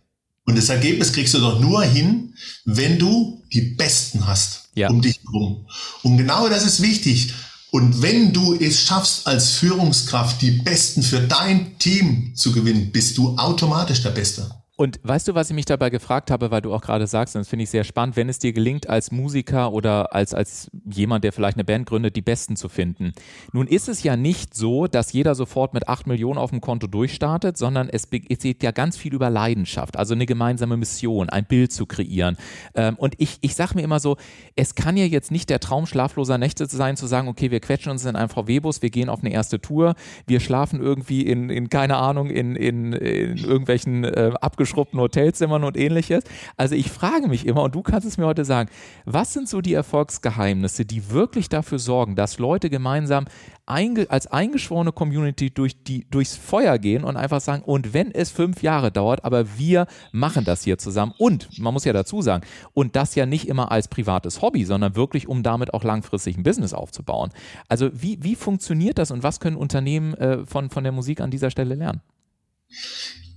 Und 0.45 0.57
das 0.57 0.69
Ergebnis 0.69 1.13
kriegst 1.13 1.35
du 1.35 1.39
doch 1.39 1.59
nur 1.59 1.83
hin, 1.83 2.33
wenn 2.65 2.97
du 2.97 3.43
die 3.53 3.61
Besten 3.61 4.25
hast 4.25 4.66
ja. 4.77 4.89
um 4.89 5.01
dich 5.01 5.19
herum. 5.25 5.65
Und 6.03 6.17
genau 6.17 6.47
das 6.47 6.65
ist 6.65 6.81
wichtig. 6.81 7.33
Und 7.71 8.01
wenn 8.01 8.31
du 8.31 8.55
es 8.55 8.81
schaffst, 8.81 9.27
als 9.27 9.51
Führungskraft 9.51 10.41
die 10.41 10.51
Besten 10.51 11.03
für 11.03 11.19
dein 11.19 11.77
Team 11.79 12.33
zu 12.35 12.51
gewinnen, 12.51 12.91
bist 12.91 13.17
du 13.17 13.37
automatisch 13.37 14.01
der 14.01 14.11
Beste. 14.11 14.49
Und 14.79 14.99
weißt 15.01 15.27
du, 15.27 15.33
was 15.33 15.49
ich 15.49 15.55
mich 15.55 15.65
dabei 15.65 15.89
gefragt 15.89 16.29
habe, 16.29 16.51
weil 16.51 16.61
du 16.61 16.71
auch 16.71 16.81
gerade 16.81 17.07
sagst, 17.07 17.35
und 17.35 17.39
das 17.39 17.49
finde 17.49 17.63
ich 17.63 17.71
sehr 17.71 17.83
spannend, 17.83 18.15
wenn 18.15 18.29
es 18.29 18.37
dir 18.37 18.53
gelingt, 18.53 18.87
als 18.87 19.11
Musiker 19.11 19.73
oder 19.73 20.13
als, 20.13 20.35
als 20.35 20.69
jemand, 20.85 21.23
der 21.23 21.33
vielleicht 21.33 21.57
eine 21.57 21.63
Band 21.63 21.87
gründet, 21.87 22.15
die 22.15 22.21
Besten 22.21 22.55
zu 22.55 22.69
finden. 22.69 23.13
Nun 23.53 23.65
ist 23.65 23.89
es 23.89 24.03
ja 24.03 24.15
nicht 24.15 24.53
so, 24.53 24.85
dass 24.85 25.13
jeder 25.13 25.33
sofort 25.33 25.73
mit 25.73 25.87
acht 25.87 26.05
Millionen 26.05 26.37
auf 26.37 26.51
dem 26.51 26.61
Konto 26.61 26.85
durchstartet, 26.85 27.57
sondern 27.57 27.89
es, 27.89 28.07
es 28.29 28.39
geht 28.39 28.61
ja 28.61 28.69
ganz 28.69 28.97
viel 28.97 29.15
über 29.15 29.31
Leidenschaft, 29.31 29.97
also 29.97 30.13
eine 30.13 30.27
gemeinsame 30.27 30.77
Mission, 30.77 31.31
ein 31.31 31.45
Bild 31.45 31.73
zu 31.73 31.87
kreieren. 31.87 32.37
Ähm, 32.75 32.97
und 32.97 33.15
ich, 33.17 33.39
ich 33.41 33.55
sage 33.55 33.73
mir 33.73 33.81
immer 33.81 33.99
so, 33.99 34.15
es 34.55 34.75
kann 34.75 34.95
ja 34.95 35.05
jetzt 35.05 35.31
nicht 35.31 35.49
der 35.49 35.59
Traum 35.59 35.87
schlafloser 35.87 36.37
Nächte 36.37 36.67
sein, 36.67 36.97
zu 36.97 37.07
sagen, 37.07 37.27
okay, 37.29 37.49
wir 37.49 37.61
quetschen 37.61 37.91
uns 37.91 38.05
in 38.05 38.15
einen 38.15 38.29
VW-Bus, 38.29 38.83
wir 38.83 38.91
gehen 38.91 39.09
auf 39.09 39.21
eine 39.21 39.33
erste 39.33 39.59
Tour, 39.59 39.95
wir 40.27 40.39
schlafen 40.39 40.79
irgendwie 40.79 41.23
in, 41.23 41.49
in 41.49 41.71
keine 41.71 41.97
Ahnung, 41.97 42.29
in, 42.29 42.55
in, 42.55 42.93
in 42.93 43.37
irgendwelchen 43.37 44.03
äh, 44.03 44.33
abgeschlossenen 44.39 44.66
zugeschrubbten 44.67 44.99
Hotelzimmern 44.99 45.63
und 45.63 45.77
ähnliches. 45.77 46.23
Also 46.57 46.75
ich 46.75 46.91
frage 46.91 47.27
mich 47.27 47.45
immer, 47.45 47.63
und 47.63 47.75
du 47.75 47.81
kannst 47.81 48.07
es 48.07 48.17
mir 48.17 48.25
heute 48.25 48.45
sagen, 48.45 48.69
was 49.05 49.33
sind 49.33 49.47
so 49.49 49.61
die 49.61 49.73
Erfolgsgeheimnisse, 49.73 50.85
die 50.85 51.09
wirklich 51.09 51.49
dafür 51.49 51.79
sorgen, 51.79 52.15
dass 52.15 52.37
Leute 52.37 52.69
gemeinsam 52.69 53.25
einge 53.65 54.09
als 54.09 54.27
eingeschworene 54.27 54.91
Community 54.93 55.51
durch 55.51 55.83
die, 55.83 56.09
durchs 56.09 56.35
Feuer 56.35 56.77
gehen 56.77 57.03
und 57.03 57.17
einfach 57.17 57.41
sagen, 57.41 57.63
und 57.63 57.93
wenn 57.93 58.11
es 58.11 58.31
fünf 58.31 58.61
Jahre 58.61 58.91
dauert, 58.91 59.25
aber 59.25 59.57
wir 59.57 59.87
machen 60.11 60.45
das 60.45 60.63
hier 60.63 60.77
zusammen. 60.77 61.13
Und 61.17 61.59
man 61.59 61.73
muss 61.73 61.83
ja 61.83 61.91
dazu 61.91 62.21
sagen, 62.21 62.45
und 62.73 62.95
das 62.95 63.15
ja 63.15 63.25
nicht 63.25 63.47
immer 63.47 63.71
als 63.71 63.87
privates 63.87 64.41
Hobby, 64.41 64.63
sondern 64.63 64.95
wirklich, 64.95 65.27
um 65.27 65.43
damit 65.43 65.73
auch 65.73 65.83
langfristig 65.83 66.37
ein 66.37 66.43
Business 66.43 66.73
aufzubauen. 66.73 67.31
Also 67.67 67.89
wie, 67.93 68.23
wie 68.23 68.35
funktioniert 68.35 68.97
das 68.97 69.11
und 69.11 69.23
was 69.23 69.39
können 69.39 69.57
Unternehmen 69.57 70.13
äh, 70.13 70.45
von, 70.45 70.69
von 70.69 70.83
der 70.83 70.93
Musik 70.93 71.19
an 71.19 71.31
dieser 71.31 71.51
Stelle 71.51 71.75
lernen? 71.75 72.01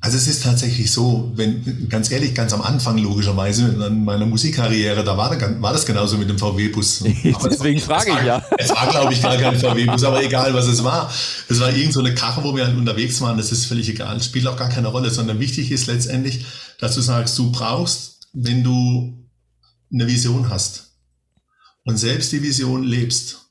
Also 0.03 0.17
es 0.17 0.27
ist 0.29 0.45
tatsächlich 0.45 0.91
so, 0.91 1.31
wenn 1.35 1.89
ganz 1.91 2.11
ehrlich, 2.11 2.35
ganz 2.35 2.55
am 2.55 2.63
Anfang 2.63 2.97
logischerweise 2.97 3.69
in 3.87 4.03
meiner 4.03 4.25
Musikkarriere, 4.25 5.05
da 5.05 5.15
war, 5.15 5.39
war 5.61 5.73
das 5.75 5.85
genauso 5.85 6.17
mit 6.17 6.31
dem 6.31 6.39
VW-Bus. 6.39 7.05
Deswegen 7.45 7.81
frage 7.81 8.13
ich 8.19 8.25
ja. 8.25 8.43
Es 8.57 8.71
war, 8.71 8.89
glaube 8.89 9.13
ich, 9.13 9.21
gar 9.21 9.37
kein 9.37 9.59
VW-Bus, 9.59 10.03
aber 10.05 10.23
egal, 10.25 10.55
was 10.55 10.69
es 10.69 10.83
war. 10.83 11.13
Es 11.51 11.61
war 11.61 11.71
irgend 11.71 11.93
so 11.93 12.01
eine 12.01 12.15
Karre, 12.15 12.43
wo 12.43 12.57
wir 12.57 12.65
halt 12.65 12.79
unterwegs 12.79 13.21
waren, 13.21 13.37
das 13.37 13.53
ist 13.53 13.67
völlig 13.67 13.91
egal. 13.91 14.17
Es 14.17 14.25
spielt 14.25 14.47
auch 14.47 14.57
gar 14.57 14.71
keine 14.71 14.89
Rolle, 14.89 15.11
sondern 15.11 15.39
wichtig 15.39 15.71
ist 15.71 15.87
letztendlich, 15.87 16.47
dass 16.79 16.95
du 16.95 17.03
sagst, 17.03 17.39
du 17.39 17.53
brauchst, 17.53 18.21
wenn 18.33 18.65
du 18.65 19.29
eine 19.93 20.07
Vision 20.07 20.49
hast 20.49 20.95
und 21.85 21.99
selbst 21.99 22.33
die 22.33 22.43
Vision 22.43 22.85
lebst 22.85 23.51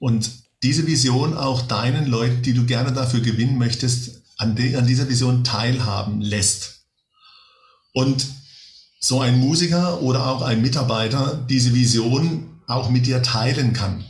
und 0.00 0.28
diese 0.64 0.88
Vision 0.88 1.36
auch 1.36 1.62
deinen 1.62 2.06
Leuten, 2.06 2.42
die 2.42 2.54
du 2.54 2.64
gerne 2.66 2.92
dafür 2.92 3.20
gewinnen 3.20 3.58
möchtest, 3.58 4.21
an, 4.42 4.56
de, 4.56 4.76
an 4.76 4.86
dieser 4.86 5.08
Vision 5.08 5.44
teilhaben 5.44 6.20
lässt. 6.20 6.86
Und 7.94 8.26
so 9.00 9.20
ein 9.20 9.38
Musiker 9.38 10.02
oder 10.02 10.26
auch 10.26 10.42
ein 10.42 10.60
Mitarbeiter 10.62 11.44
diese 11.48 11.74
Vision 11.74 12.60
auch 12.66 12.90
mit 12.90 13.06
dir 13.06 13.22
teilen 13.22 13.72
kann. 13.72 14.04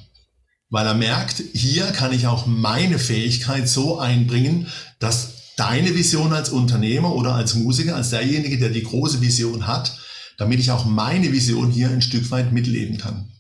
Weil 0.71 0.87
er 0.87 0.95
merkt, 0.95 1.43
hier 1.53 1.87
kann 1.87 2.13
ich 2.13 2.27
auch 2.27 2.47
meine 2.47 2.99
Fähigkeit 2.99 3.69
so 3.69 3.99
einbringen, 3.99 4.69
dass 4.99 5.55
deine 5.57 5.95
Vision 5.95 6.33
als 6.33 6.49
Unternehmer 6.49 7.15
oder 7.15 7.35
als 7.35 7.55
Musiker, 7.55 7.97
als 7.97 8.11
derjenige, 8.11 8.59
der 8.59 8.71
die 8.71 8.83
große 8.83 9.21
Vision 9.21 9.67
hat, 9.67 9.99
damit 10.39 10.61
ich 10.61 10.71
auch 10.71 10.87
meine 10.87 11.31
Vision 11.33 11.71
hier 11.71 11.91
ein 11.91 12.03
Stück 12.03 12.31
weit 12.31 12.53
mitleben 12.53 12.97
kann. 12.97 13.31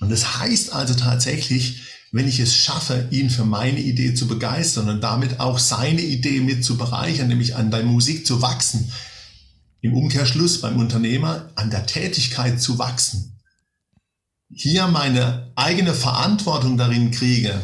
Und 0.00 0.10
das 0.10 0.38
heißt 0.38 0.72
also 0.72 0.94
tatsächlich, 0.94 1.82
wenn 2.12 2.28
ich 2.28 2.38
es 2.40 2.54
schaffe, 2.54 3.08
ihn 3.10 3.30
für 3.30 3.46
meine 3.46 3.80
Idee 3.80 4.12
zu 4.12 4.28
begeistern 4.28 4.90
und 4.90 5.00
damit 5.00 5.40
auch 5.40 5.58
seine 5.58 6.02
Idee 6.02 6.40
mit 6.40 6.62
zu 6.62 6.76
bereichern, 6.76 7.28
nämlich 7.28 7.56
an 7.56 7.70
der 7.70 7.82
Musik 7.82 8.26
zu 8.26 8.42
wachsen, 8.42 8.92
im 9.80 9.94
Umkehrschluss 9.94 10.60
beim 10.60 10.78
Unternehmer 10.78 11.50
an 11.54 11.70
der 11.70 11.86
Tätigkeit 11.86 12.60
zu 12.60 12.78
wachsen, 12.78 13.40
hier 14.54 14.86
meine 14.88 15.50
eigene 15.56 15.94
Verantwortung 15.94 16.76
darin 16.76 17.10
kriege, 17.10 17.58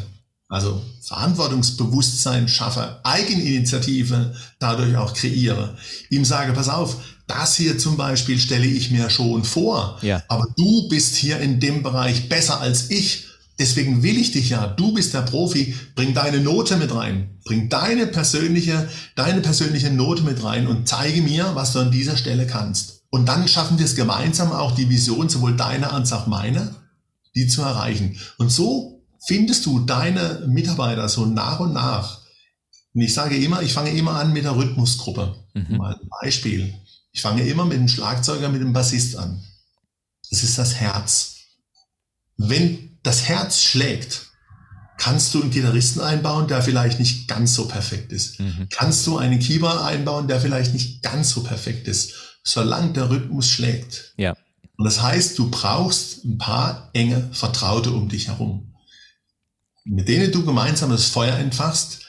also 0.49 0.83
Verantwortungsbewusstsein 1.03 2.49
schaffe, 2.49 3.01
Eigeninitiative 3.05 4.35
dadurch 4.59 4.97
auch 4.97 5.13
kreiere, 5.13 5.77
ihm 6.09 6.25
sage, 6.25 6.55
pass 6.55 6.71
auf, 6.71 6.97
das 7.27 7.57
hier 7.57 7.77
zum 7.77 7.99
Beispiel 7.99 8.39
stelle 8.39 8.67
ich 8.67 8.91
mir 8.91 9.11
schon 9.11 9.45
vor, 9.45 9.99
ja. 10.01 10.23
aber 10.29 10.47
du 10.57 10.89
bist 10.89 11.17
hier 11.17 11.39
in 11.41 11.61
dem 11.61 11.83
Bereich 11.83 12.31
besser 12.31 12.61
als 12.61 12.91
ich 12.91 13.28
Deswegen 13.59 14.05
will 14.05 14.17
ich 14.19 14.31
dich 14.31 14.51
ja, 14.51 14.69
du 14.69 14.95
bist 14.95 15.15
der 15.15 15.23
Profi, 15.23 15.75
bring 15.97 16.15
deine 16.15 16.41
Note 16.41 16.77
mit 16.77 16.95
rein. 16.95 17.39
Bring 17.45 17.69
deine 17.69 18.07
persönliche, 18.07 18.89
deine 19.17 19.41
persönliche 19.41 19.91
Note 19.91 20.23
mit 20.23 20.45
rein 20.45 20.69
und 20.69 20.89
zeige 20.89 21.23
mir, 21.23 21.55
was 21.55 21.73
du 21.73 21.81
an 21.81 21.91
dieser 21.91 22.17
Stelle 22.17 22.47
kannst. 22.47 23.03
Und 23.11 23.27
dann 23.27 23.49
schaffen 23.49 23.79
wir 23.79 23.85
es 23.85 23.97
gemeinsam 23.97 24.53
auch 24.53 24.73
die 24.75 24.89
Vision, 24.89 25.29
sowohl 25.29 25.57
deine 25.57 25.93
als 25.93 26.13
auch 26.13 26.27
meine, 26.27 26.75
die 27.35 27.49
zu 27.49 27.63
erreichen. 27.63 28.19
Und 28.37 28.53
so 28.53 29.03
findest 29.27 29.67
du 29.67 29.81
deine 29.81 30.45
Mitarbeiter 30.47 31.09
so 31.09 31.27
nach 31.27 31.59
und 31.59 31.73
nach. 31.73 32.21
Und 32.95 33.01
ich 33.01 33.13
sage 33.13 33.37
immer, 33.37 33.63
ich 33.63 33.73
fange 33.73 33.91
immer 33.91 34.17
an 34.17 34.33
mit 34.33 34.45
der 34.45 34.57
Rhythmusgruppe. 34.57 35.35
Mhm. 35.55 35.77
Mal 35.79 35.95
ein 35.95 36.09
Beispiel. 36.21 36.75
Ich 37.13 37.23
fange 37.23 37.43
immer 37.43 37.65
mit 37.65 37.79
dem 37.79 37.89
Schlagzeuger, 37.89 38.51
mit 38.51 38.61
dem 38.61 38.73
Bassist 38.73 39.17
an. 39.17 39.43
Das 40.31 40.43
ist 40.43 40.59
das 40.59 40.75
Herz. 40.75 41.37
Wenn 42.37 42.88
das 43.03 43.29
Herz 43.29 43.61
schlägt, 43.63 44.27
kannst 44.99 45.33
du 45.33 45.41
einen 45.41 45.51
Gitarristen 45.51 46.01
einbauen, 46.01 46.49
der 46.49 46.61
vielleicht 46.61 46.99
nicht 46.99 47.29
ganz 47.29 47.55
so 47.55 47.69
perfekt 47.69 48.13
ist. 48.13 48.41
Mhm. 48.41 48.69
Kannst 48.71 49.07
du 49.07 49.17
einen 49.17 49.39
Keyboard 49.39 49.81
einbauen, 49.83 50.29
der 50.29 50.41
vielleicht 50.41 50.73
nicht 50.75 51.03
ganz 51.03 51.31
so 51.31 51.43
perfekt 51.43 51.89
ist, 51.89 52.13
solange 52.45 52.93
der 52.93 53.09
Rhythmus 53.09 53.49
schlägt. 53.49 54.13
Ja. 54.17 54.37
Und 54.77 54.85
das 54.85 55.01
heißt, 55.01 55.39
du 55.39 55.51
brauchst 55.51 56.25
ein 56.25 56.39
paar 56.39 56.91
enge 56.93 57.29
Vertraute 57.33 57.91
um 57.93 58.09
dich 58.09 58.29
herum, 58.29 58.75
mit 59.85 60.09
denen 60.09 60.31
du 60.31 60.45
gemeinsam 60.45 60.91
das 60.91 61.07
Feuer 61.07 61.37
entfachst, 61.37 62.01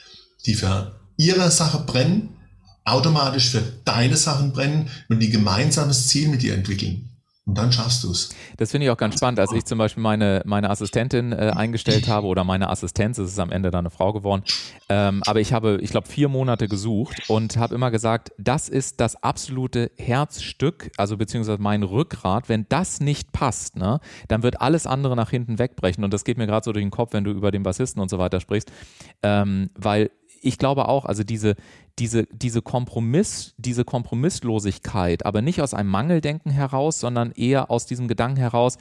die 0.45 0.55
für 0.55 0.99
ihre 1.17 1.49
Sache 1.51 1.79
brennen, 1.79 2.37
automatisch 2.85 3.49
für 3.49 3.61
deine 3.85 4.17
Sachen 4.17 4.51
brennen 4.51 4.89
und 5.09 5.19
die 5.19 5.29
gemeinsames 5.29 6.07
Ziel 6.07 6.27
mit 6.29 6.41
dir 6.41 6.53
entwickeln. 6.53 7.08
Und 7.49 7.57
dann 7.57 7.71
schaffst 7.71 8.03
du 8.03 8.11
es. 8.11 8.29
Das 8.57 8.69
finde 8.69 8.85
ich 8.85 8.91
auch 8.91 8.97
ganz 8.97 9.15
spannend. 9.15 9.39
Als 9.39 9.51
ich 9.53 9.65
zum 9.65 9.79
Beispiel 9.79 10.03
meine, 10.03 10.43
meine 10.45 10.69
Assistentin 10.69 11.31
äh, 11.31 11.51
eingestellt 11.55 12.07
habe 12.07 12.27
oder 12.27 12.43
meine 12.43 12.69
Assistenz, 12.69 13.17
es 13.17 13.31
ist 13.31 13.39
am 13.39 13.51
Ende 13.51 13.71
dann 13.71 13.79
eine 13.79 13.89
Frau 13.89 14.13
geworden, 14.13 14.43
ähm, 14.87 15.23
aber 15.25 15.39
ich 15.39 15.51
habe, 15.51 15.79
ich 15.81 15.89
glaube, 15.89 16.07
vier 16.07 16.29
Monate 16.29 16.67
gesucht 16.67 17.23
und 17.27 17.57
habe 17.57 17.73
immer 17.73 17.89
gesagt, 17.89 18.33
das 18.37 18.69
ist 18.69 19.01
das 19.01 19.23
absolute 19.23 19.89
Herzstück, 19.97 20.91
also 20.95 21.17
beziehungsweise 21.17 21.59
mein 21.59 21.81
Rückgrat. 21.81 22.49
Wenn 22.49 22.67
das 22.69 22.99
nicht 22.99 23.31
passt, 23.31 23.77
ne, 23.77 23.99
dann 24.27 24.43
wird 24.43 24.61
alles 24.61 24.85
andere 24.85 25.15
nach 25.15 25.31
hinten 25.31 25.57
wegbrechen. 25.57 26.03
Und 26.03 26.13
das 26.13 26.25
geht 26.25 26.37
mir 26.37 26.45
gerade 26.45 26.63
so 26.63 26.71
durch 26.71 26.85
den 26.85 26.91
Kopf, 26.91 27.13
wenn 27.13 27.23
du 27.23 27.31
über 27.31 27.49
den 27.49 27.63
Bassisten 27.63 27.99
und 27.99 28.09
so 28.09 28.19
weiter 28.19 28.39
sprichst, 28.41 28.71
ähm, 29.23 29.71
weil 29.73 30.11
ich 30.41 30.57
glaube 30.57 30.87
auch, 30.87 31.05
also 31.05 31.23
diese, 31.23 31.55
diese, 31.97 32.25
diese 32.31 32.61
Kompromiss, 32.61 33.53
diese 33.57 33.85
Kompromisslosigkeit, 33.85 35.25
aber 35.25 35.41
nicht 35.41 35.61
aus 35.61 35.73
einem 35.73 35.89
Mangeldenken 35.89 36.51
heraus, 36.51 36.99
sondern 36.99 37.31
eher 37.31 37.69
aus 37.69 37.85
diesem 37.85 38.07
Gedanken 38.07 38.37
heraus, 38.37 38.77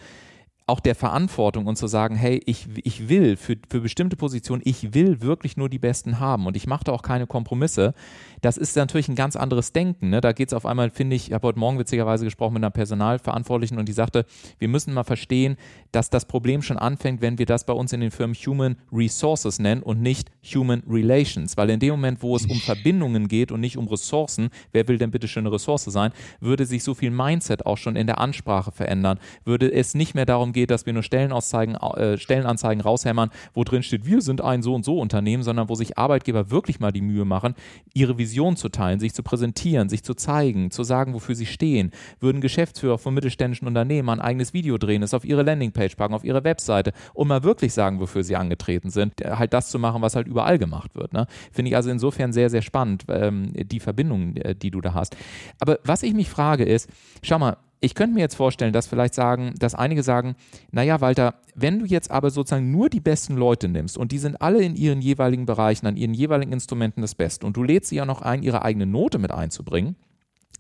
auch 0.69 0.81
der 0.81 0.95
Verantwortung 0.95 1.67
und 1.67 1.77
zu 1.77 1.87
sagen, 1.87 2.15
hey, 2.15 2.43
ich, 2.45 2.69
ich 2.85 3.09
will 3.09 3.37
für, 3.37 3.57
für 3.69 3.81
bestimmte 3.81 4.17
Positionen, 4.17 4.61
ich 4.65 4.93
will 4.93 5.23
wirklich 5.23 5.57
nur 5.57 5.71
die 5.71 5.79
Besten 5.79 6.21
haben 6.21 6.47
und 6.47 6.57
ich 6.57 6.67
mache 6.67 6.85
da 6.85 6.93
auch 6.93 7.03
keine 7.03 7.27
Kompromisse. 7.27 7.95
Das 8.41 8.57
ist 8.57 8.77
natürlich 8.77 9.09
ein 9.09 9.15
ganz 9.15 9.37
anderes 9.37 9.73
Denken. 9.73 10.11
Ne? 10.11 10.21
Da 10.21 10.33
geht 10.33 10.49
es 10.49 10.55
auf 10.55 10.67
einmal, 10.67 10.91
finde 10.91 11.17
ich, 11.17 11.29
ich 11.29 11.33
habe 11.33 11.49
heute 11.49 11.59
Morgen 11.59 11.79
witzigerweise 11.79 12.25
gesprochen 12.25 12.55
mit 12.55 12.63
einer 12.63 12.71
Personalverantwortlichen 12.71 13.79
und 13.79 13.89
die 13.89 13.93
sagte, 13.93 14.25
wir 14.59 14.69
müssen 14.69 14.95
mal 14.95 15.05
verstehen, 15.05 15.57
dass 15.93 16.11
das 16.11 16.27
Problem 16.27 16.63
schon 16.63 16.79
anfängt, 16.79 17.21
wenn 17.21 17.39
wir 17.39 17.47
das 17.47 17.65
bei 17.65 17.73
uns 17.73 17.93
in 17.93 18.01
den 18.01 18.11
Firmen 18.11 18.37
Human 18.37 18.77
Resources 18.93 19.59
nennen 19.59 19.83
und 19.83 20.01
nicht 20.03 20.31
Human 20.55 20.83
Relations. 20.89 21.57
Weil 21.57 21.71
in 21.71 21.81
dem 21.81 21.91
Moment, 21.91 22.23
wo 22.23 22.37
es 22.37 22.47
um 22.47 22.59
Verbindungen 22.61 23.29
geht 23.29 23.53
und 23.53 23.61
nicht 23.61 23.77
um 23.77 23.89
Ressourcen, 23.89 24.51
wer 24.73 24.87
will 24.89 24.99
denn 24.99 25.11
bitte 25.11 25.29
schön 25.29 25.47
eine 25.47 25.55
Ressource 25.55 25.85
sein, 25.85 26.13
würde 26.41 26.67
sich 26.67 26.85
so 26.85 26.95
viel 26.95 27.11
Mindset 27.11 27.67
auch 27.67 27.79
schon 27.79 27.97
in 27.97 28.07
der 28.07 28.19
Ansprache 28.19 28.73
verändern. 28.73 29.19
Würde 29.45 29.73
es 29.73 29.95
nicht 29.95 30.15
mehr 30.15 30.27
darum 30.27 30.53
gehen, 30.53 30.67
dass 30.67 30.87
wir 30.87 30.93
nur 30.93 31.03
Stellenanzeigen, 31.03 31.75
äh, 31.75 32.19
Stellenanzeigen 32.19 32.81
raushämmern, 32.83 33.31
wo 33.55 33.65
drin 33.65 33.83
steht, 33.83 34.07
wir 34.07 34.21
sind 34.23 34.41
ein 34.41 34.63
so 34.63 34.75
und 34.75 34.85
so 34.85 34.99
Unternehmen, 34.99 35.43
sondern 35.43 35.69
wo 35.69 35.75
sich 35.75 35.99
Arbeitgeber 35.99 36.51
wirklich 36.51 36.81
mal 36.81 36.93
die 36.93 37.01
Mühe 37.01 37.25
machen, 37.25 37.55
ihre 37.95 38.19
Vision 38.19 38.28
zu 38.57 38.69
teilen, 38.69 39.01
sich 39.01 39.15
zu 39.15 39.23
präsentieren, 39.23 39.89
sich 39.89 40.03
zu 40.03 40.15
zeigen, 40.15 40.71
zu 40.71 40.83
sagen, 40.83 41.15
wofür 41.15 41.35
sie 41.35 41.47
stehen. 41.47 41.91
Würden 42.21 42.41
Geschäftsführer 42.41 42.99
von 42.99 43.15
mittelständischen 43.15 43.67
Unternehmen 43.67 44.09
ein 44.09 44.21
eigenes 44.21 44.53
Video 44.53 44.79
drehen, 44.79 45.03
es 45.03 45.15
auf 45.15 45.25
ihre 45.25 45.43
Landingpage 45.43 45.97
packen, 45.97 46.15
auf 46.15 46.25
ihre 46.25 46.45
Webseite 46.45 46.93
und 47.15 47.29
mal 47.29 47.43
wirklich 47.43 47.73
sagen, 47.73 48.01
wofür 48.01 48.23
sie 48.23 48.37
angetreten 48.37 48.91
sind, 48.91 49.15
halt 49.25 49.53
das 49.53 49.71
zu 49.71 49.79
machen, 49.79 50.03
was 50.03 50.17
halt 50.17 50.27
überall 50.27 50.59
gemacht 50.59 50.95
wird. 50.95 51.13
Ne? 51.13 51.27
Finde 51.53 51.71
ich 51.71 51.77
also 51.77 51.91
insofern 51.91 52.33
sehr, 52.33 52.51
sehr 52.51 52.63
spannend, 52.63 53.05
ähm, 53.09 53.53
die 53.55 53.81
Verbindung, 53.81 54.37
äh, 54.37 54.55
die 54.55 54.71
du 54.71 54.81
da 54.81 54.95
hast. 54.95 55.17
Aber 55.61 55.79
was 55.85 56.03
ich 56.03 56.15
mich 56.15 56.29
frage 56.29 56.65
ist, 56.65 56.89
schau 57.23 57.39
mal, 57.39 57.57
ich 57.81 57.95
könnte 57.95 58.15
mir 58.15 58.21
jetzt 58.21 58.35
vorstellen, 58.35 58.73
dass 58.73 58.87
vielleicht 58.87 59.15
sagen, 59.15 59.55
dass 59.59 59.75
einige 59.75 60.03
sagen, 60.03 60.35
naja, 60.71 61.01
Walter, 61.01 61.35
wenn 61.55 61.79
du 61.79 61.87
jetzt 61.87 62.11
aber 62.11 62.31
sozusagen 62.31 62.71
nur 62.71 62.89
die 62.89 63.01
besten 63.01 63.37
Leute 63.37 63.69
nimmst 63.69 63.97
und 63.97 64.13
die 64.13 64.19
sind 64.19 64.41
alle 64.41 64.63
in 64.63 64.77
ihren 64.77 65.01
jeweiligen 65.01 65.47
Bereichen, 65.47 65.87
an 65.87 65.97
ihren 65.97 66.15
jeweiligen 66.15 66.53
Instrumenten 66.53 67.03
das 67.03 67.15
Beste 67.15 67.47
und 67.47 67.57
du 67.57 67.63
lädst 67.63 67.91
sie 67.91 67.97
ja 67.97 68.05
noch 68.05 68.23
ein, 68.23 68.43
ihre 68.43 68.63
eigene 68.63 68.87
Note 68.87 69.19
mit 69.19 69.31
einzubringen, 69.31 69.97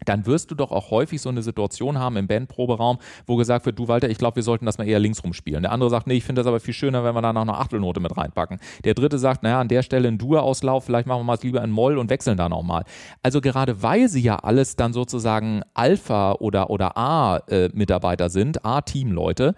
dann 0.05 0.27
wirst 0.27 0.51
du 0.51 0.55
doch 0.55 0.71
auch 0.71 0.91
häufig 0.91 1.21
so 1.21 1.29
eine 1.29 1.43
Situation 1.43 1.99
haben 1.99 2.17
im 2.17 2.27
Bandproberaum, 2.27 2.99
wo 3.27 3.37
gesagt 3.37 3.67
wird, 3.67 3.79
du 3.79 3.89
Walter, 3.89 4.09
ich 4.09 4.19
glaube, 4.19 4.37
wir 4.37 4.43
sollten 4.43 4.67
das 4.67 4.79
mal 4.79 4.87
eher 4.87 4.99
links 4.99 5.23
rumspielen. 5.23 5.63
Der 5.63 5.73
andere 5.73 5.91
sagt, 5.91 6.07
nee, 6.07 6.15
ich 6.15 6.25
finde 6.25 6.41
das 6.41 6.47
aber 6.47 6.61
viel 6.61 6.75
schöner, 6.75 7.05
wenn 7.05 7.15
wir 7.15 7.23
da 7.23 7.33
noch 7.33 7.43
eine 7.43 7.55
Achtelnote 7.55 8.01
mit 8.01 8.17
reinpacken. 8.17 8.59
Der 8.85 8.95
dritte 8.95 9.19
sagt, 9.19 9.43
naja, 9.43 9.61
an 9.61 9.69
der 9.69 9.83
Stelle 9.83 10.09
ein 10.09 10.19
Dur-Auslauf, 10.19 10.85
vielleicht 10.85 11.07
machen 11.07 11.21
wir 11.21 11.25
mal 11.25 11.39
lieber 11.43 11.63
in 11.63 11.71
Moll 11.71 11.99
und 11.99 12.11
wechseln 12.11 12.37
da 12.37 12.49
nochmal. 12.49 12.85
Also 13.23 13.41
gerade 13.41 13.83
weil 13.83 14.09
sie 14.09 14.23
ja 14.23 14.37
alles 14.37 14.77
dann 14.77 14.93
sozusagen 14.93 15.63
Alpha- 15.75 16.33
oder, 16.33 16.71
oder 16.71 16.97
A-Mitarbeiter 16.97 18.31
sind, 18.31 18.65
A-Team-Leute, 18.65 19.55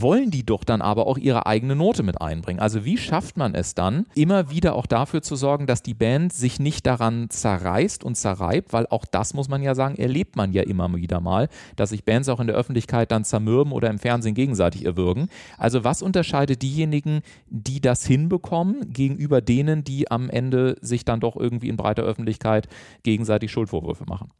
wollen 0.00 0.30
die 0.30 0.44
doch 0.44 0.64
dann 0.64 0.82
aber 0.82 1.06
auch 1.06 1.18
ihre 1.18 1.46
eigene 1.46 1.76
Note 1.76 2.02
mit 2.02 2.20
einbringen. 2.20 2.60
Also 2.60 2.84
wie 2.84 2.98
schafft 2.98 3.36
man 3.36 3.54
es 3.54 3.74
dann, 3.74 4.06
immer 4.14 4.50
wieder 4.50 4.74
auch 4.74 4.86
dafür 4.86 5.22
zu 5.22 5.36
sorgen, 5.36 5.66
dass 5.66 5.82
die 5.82 5.94
Band 5.94 6.32
sich 6.32 6.60
nicht 6.60 6.86
daran 6.86 7.30
zerreißt 7.30 8.04
und 8.04 8.16
zerreibt, 8.16 8.72
weil 8.72 8.86
auch 8.88 9.04
das 9.04 9.34
muss 9.34 9.48
man 9.48 9.62
ja 9.62 9.74
sagen, 9.74 9.96
erlebt 9.96 10.36
man 10.36 10.52
ja 10.52 10.62
immer 10.62 10.94
wieder 10.94 11.20
mal, 11.20 11.48
dass 11.76 11.90
sich 11.90 12.04
Bands 12.04 12.28
auch 12.28 12.40
in 12.40 12.46
der 12.46 12.56
Öffentlichkeit 12.56 13.10
dann 13.10 13.24
zermürben 13.24 13.72
oder 13.72 13.90
im 13.90 13.98
Fernsehen 13.98 14.34
gegenseitig 14.34 14.84
erwürgen. 14.84 15.28
Also 15.58 15.84
was 15.84 16.02
unterscheidet 16.02 16.62
diejenigen, 16.62 17.22
die 17.48 17.80
das 17.80 18.06
hinbekommen, 18.06 18.92
gegenüber 18.92 19.40
denen, 19.40 19.84
die 19.84 20.10
am 20.10 20.30
Ende 20.30 20.76
sich 20.80 21.04
dann 21.04 21.20
doch 21.20 21.36
irgendwie 21.36 21.68
in 21.68 21.76
breiter 21.76 22.02
Öffentlichkeit 22.02 22.68
gegenseitig 23.02 23.50
Schuldvorwürfe 23.50 24.04
machen? 24.06 24.30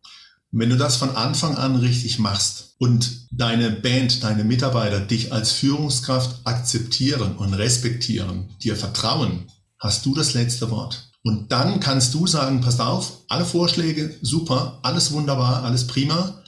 Wenn 0.52 0.70
du 0.70 0.76
das 0.76 0.96
von 0.96 1.16
Anfang 1.16 1.56
an 1.56 1.76
richtig 1.76 2.18
machst 2.18 2.76
und 2.78 3.26
deine 3.30 3.70
Band, 3.70 4.22
deine 4.22 4.44
Mitarbeiter 4.44 5.00
dich 5.00 5.32
als 5.32 5.52
Führungskraft 5.52 6.40
akzeptieren 6.44 7.36
und 7.36 7.54
respektieren, 7.54 8.48
dir 8.62 8.76
vertrauen, 8.76 9.46
hast 9.78 10.06
du 10.06 10.14
das 10.14 10.34
letzte 10.34 10.70
Wort. 10.70 11.10
Und 11.22 11.50
dann 11.50 11.80
kannst 11.80 12.14
du 12.14 12.26
sagen, 12.26 12.60
passt 12.60 12.80
auf, 12.80 13.24
alle 13.28 13.44
Vorschläge, 13.44 14.16
super, 14.22 14.78
alles 14.82 15.10
wunderbar, 15.10 15.64
alles 15.64 15.86
prima. 15.86 16.40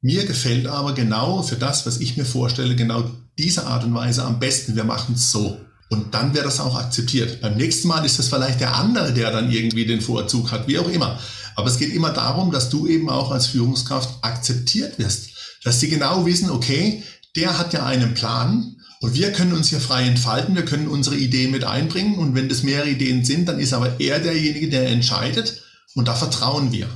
Mir 0.00 0.24
gefällt 0.26 0.68
aber 0.68 0.94
genau 0.94 1.42
für 1.42 1.56
das, 1.56 1.86
was 1.86 1.98
ich 1.98 2.16
mir 2.16 2.24
vorstelle, 2.24 2.76
genau 2.76 3.10
diese 3.38 3.66
Art 3.66 3.84
und 3.84 3.94
Weise 3.94 4.24
am 4.24 4.38
besten. 4.38 4.76
Wir 4.76 4.84
machen 4.84 5.16
es 5.16 5.32
so. 5.32 5.60
Und 5.92 6.14
dann 6.14 6.32
wird 6.32 6.46
das 6.46 6.58
auch 6.58 6.74
akzeptiert. 6.74 7.42
Beim 7.42 7.54
nächsten 7.54 7.86
Mal 7.86 8.02
ist 8.06 8.18
es 8.18 8.28
vielleicht 8.28 8.60
der 8.60 8.74
andere, 8.76 9.12
der 9.12 9.30
dann 9.30 9.52
irgendwie 9.52 9.84
den 9.84 10.00
Vorzug 10.00 10.50
hat, 10.50 10.66
wie 10.66 10.78
auch 10.78 10.88
immer. 10.88 11.18
Aber 11.54 11.68
es 11.68 11.76
geht 11.76 11.92
immer 11.92 12.08
darum, 12.08 12.50
dass 12.50 12.70
du 12.70 12.86
eben 12.86 13.10
auch 13.10 13.30
als 13.30 13.48
Führungskraft 13.48 14.08
akzeptiert 14.22 14.98
wirst. 14.98 15.32
Dass 15.64 15.80
sie 15.80 15.90
genau 15.90 16.24
wissen, 16.24 16.50
okay, 16.50 17.02
der 17.36 17.58
hat 17.58 17.74
ja 17.74 17.84
einen 17.84 18.14
Plan 18.14 18.76
und 19.02 19.12
wir 19.12 19.32
können 19.32 19.52
uns 19.52 19.68
hier 19.68 19.80
frei 19.80 20.04
entfalten, 20.04 20.54
wir 20.54 20.64
können 20.64 20.88
unsere 20.88 21.16
Ideen 21.16 21.50
mit 21.50 21.64
einbringen 21.64 22.18
und 22.18 22.34
wenn 22.34 22.48
das 22.48 22.62
mehrere 22.62 22.88
Ideen 22.88 23.22
sind, 23.22 23.46
dann 23.46 23.58
ist 23.58 23.74
aber 23.74 24.00
er 24.00 24.18
derjenige, 24.18 24.70
der 24.70 24.88
entscheidet 24.88 25.62
und 25.94 26.08
da 26.08 26.14
vertrauen 26.14 26.72
wir. 26.72 26.88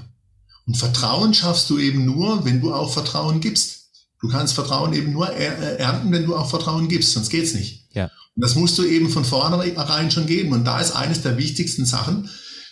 Und 0.67 0.79
Vertrauen 0.79 1.35
schaffst 1.35 1.69
du 1.69 1.79
eben 1.79 2.07
nur, 2.07 2.47
wenn 2.47 2.63
du 2.63 2.73
auch 2.73 2.95
Vertrauen 2.95 3.43
gibst. 3.43 3.91
Du 4.23 4.29
kannst 4.31 4.55
Vertrauen 4.55 4.95
eben 4.95 5.13
nur 5.13 5.29
ernten, 5.29 6.13
wenn 6.13 6.25
du 6.25 6.35
auch 6.35 6.49
Vertrauen 6.49 6.89
gibst, 6.89 7.13
sonst 7.13 7.29
geht's 7.29 7.53
nicht. 7.53 7.85
Ja. 7.93 8.11
Das 8.37 8.55
musst 8.55 8.79
du 8.79 8.85
eben 8.85 9.09
von 9.09 9.25
vornherein 9.25 10.11
schon 10.11 10.27
geben. 10.27 10.53
Und 10.53 10.64
da 10.64 10.79
ist 10.79 10.92
eines 10.92 11.22
der 11.22 11.38
wichtigsten 11.38 11.87
Sachen, 11.87 12.29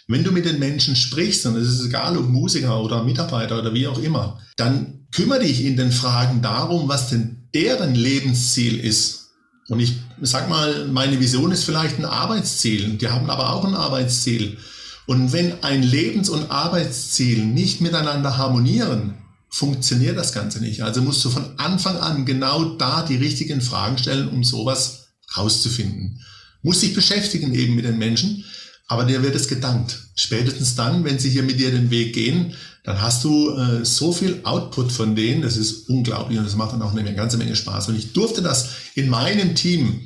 wenn 0.07 0.23
du 0.23 0.31
mit 0.31 0.45
den 0.45 0.59
Menschen 0.59 0.95
sprichst, 0.95 1.47
und 1.47 1.57
es 1.57 1.69
ist 1.69 1.87
egal, 1.87 2.19
ob 2.19 2.29
Musiker 2.29 2.83
oder 2.83 3.03
Mitarbeiter 3.03 3.59
oder 3.59 3.73
wie 3.73 3.87
auch 3.87 3.99
immer, 3.99 4.39
dann 4.57 5.07
kümmere 5.11 5.41
dich 5.41 5.65
in 5.65 5.77
den 5.77 5.91
Fragen 5.91 6.43
darum, 6.43 6.89
was 6.89 7.09
denn 7.09 7.49
deren 7.55 7.95
Lebensziel 7.95 8.79
ist. 8.79 9.31
Und 9.69 9.81
ich 9.81 9.97
sag 10.21 10.51
mal, 10.51 10.87
meine 10.89 11.19
Vision 11.19 11.51
ist 11.51 11.65
vielleicht 11.65 11.99
ein 11.99 12.05
Arbeitsziel. 12.05 12.99
Die 12.99 13.09
haben 13.09 13.31
aber 13.31 13.55
auch 13.55 13.65
ein 13.65 13.75
Arbeitsziel. 13.75 14.59
Und 15.07 15.33
wenn 15.33 15.63
ein 15.65 15.83
Lebens- 15.83 16.29
und 16.29 16.51
Arbeitsziel 16.51 17.45
nicht 17.47 17.81
miteinander 17.81 18.37
harmonieren, 18.37 19.15
funktioniert 19.49 20.19
das 20.19 20.33
Ganze 20.33 20.61
nicht. 20.61 20.83
Also 20.83 21.01
musst 21.01 21.25
du 21.25 21.31
von 21.31 21.59
Anfang 21.59 21.97
an 21.97 22.27
genau 22.27 22.77
da 22.77 23.03
die 23.03 23.17
richtigen 23.17 23.63
Fragen 23.63 23.97
stellen, 23.97 24.29
um 24.29 24.45
sowas 24.45 25.04
rauszufinden. 25.37 26.21
Muss 26.63 26.81
dich 26.81 26.95
beschäftigen 26.95 27.55
eben 27.55 27.75
mit 27.75 27.85
den 27.85 27.99
Menschen. 27.99 28.45
Aber 28.87 29.05
dir 29.05 29.23
wird 29.23 29.35
es 29.35 29.49
gedankt. 29.49 29.99
Spätestens 30.15 30.75
dann, 30.75 31.05
wenn 31.05 31.19
sie 31.19 31.31
hier 31.31 31.43
mit 31.43 31.59
dir 31.59 31.71
den 31.71 31.91
Weg 31.91 32.15
gehen, 32.15 32.55
dann 32.85 33.01
hast 33.01 33.25
du 33.25 33.51
äh, 33.57 33.85
so 33.85 34.13
viel 34.13 34.41
Output 34.45 34.93
von 34.93 35.17
denen, 35.17 35.41
das 35.41 35.57
ist 35.57 35.89
unglaublich 35.89 36.39
und 36.39 36.45
das 36.45 36.55
macht 36.55 36.73
dann 36.73 36.83
auch 36.83 36.95
eine 36.95 37.15
ganze 37.15 37.39
Menge 37.39 37.57
Spaß. 37.57 37.89
Und 37.89 37.97
ich 37.97 38.13
durfte 38.13 38.43
das 38.43 38.69
in 38.95 39.09
meinem 39.09 39.55
Team, 39.55 40.03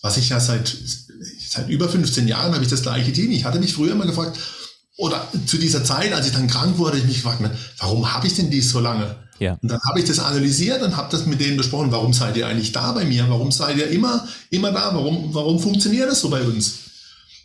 was 0.00 0.16
ich 0.16 0.30
ja 0.30 0.40
seit, 0.40 0.74
seit 1.46 1.68
über 1.68 1.88
15 1.88 2.26
Jahren 2.26 2.54
habe 2.54 2.64
ich 2.64 2.70
das 2.70 2.82
gleiche 2.82 3.12
Team. 3.12 3.30
Ich 3.32 3.44
hatte 3.44 3.60
mich 3.60 3.74
früher 3.74 3.92
immer 3.92 4.06
gefragt, 4.06 4.38
oder 4.96 5.28
zu 5.46 5.58
dieser 5.58 5.84
Zeit, 5.84 6.12
als 6.12 6.26
ich 6.26 6.32
dann 6.32 6.48
krank 6.48 6.78
wurde, 6.78 6.98
ich 6.98 7.04
mich 7.04 7.16
gefragt, 7.16 7.42
warum 7.78 8.12
habe 8.12 8.26
ich 8.26 8.34
denn 8.34 8.50
dies 8.50 8.70
so 8.70 8.80
lange? 8.80 9.16
Ja. 9.42 9.58
Und 9.60 9.72
dann 9.72 9.80
habe 9.88 9.98
ich 9.98 10.06
das 10.06 10.20
analysiert 10.20 10.82
und 10.82 10.96
habe 10.96 11.08
das 11.10 11.26
mit 11.26 11.40
denen 11.40 11.56
besprochen, 11.56 11.90
warum 11.90 12.12
seid 12.12 12.36
ihr 12.36 12.46
eigentlich 12.46 12.70
da 12.70 12.92
bei 12.92 13.04
mir? 13.04 13.28
Warum 13.28 13.50
seid 13.50 13.76
ihr 13.76 13.88
immer, 13.88 14.26
immer 14.50 14.70
da? 14.70 14.94
Warum, 14.94 15.34
warum 15.34 15.58
funktioniert 15.58 16.08
das 16.08 16.20
so 16.20 16.30
bei 16.30 16.42
uns? 16.42 16.74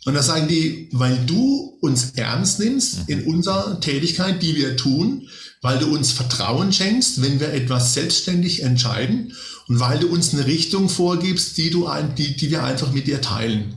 Und 0.04 0.14
da 0.14 0.22
sagen 0.22 0.46
die, 0.46 0.88
weil 0.92 1.18
du 1.26 1.76
uns 1.80 2.12
ernst 2.14 2.60
nimmst 2.60 3.08
in 3.08 3.24
unserer 3.24 3.80
Tätigkeit, 3.80 4.40
die 4.40 4.54
wir 4.54 4.76
tun, 4.76 5.28
weil 5.60 5.80
du 5.80 5.92
uns 5.92 6.12
Vertrauen 6.12 6.72
schenkst, 6.72 7.20
wenn 7.20 7.40
wir 7.40 7.52
etwas 7.52 7.94
selbstständig 7.94 8.62
entscheiden 8.62 9.32
und 9.66 9.80
weil 9.80 9.98
du 9.98 10.06
uns 10.06 10.32
eine 10.32 10.46
Richtung 10.46 10.88
vorgibst, 10.88 11.58
die, 11.58 11.70
du 11.70 11.88
ein, 11.88 12.14
die, 12.14 12.36
die 12.36 12.50
wir 12.52 12.62
einfach 12.62 12.92
mit 12.92 13.08
dir 13.08 13.20
teilen. 13.20 13.76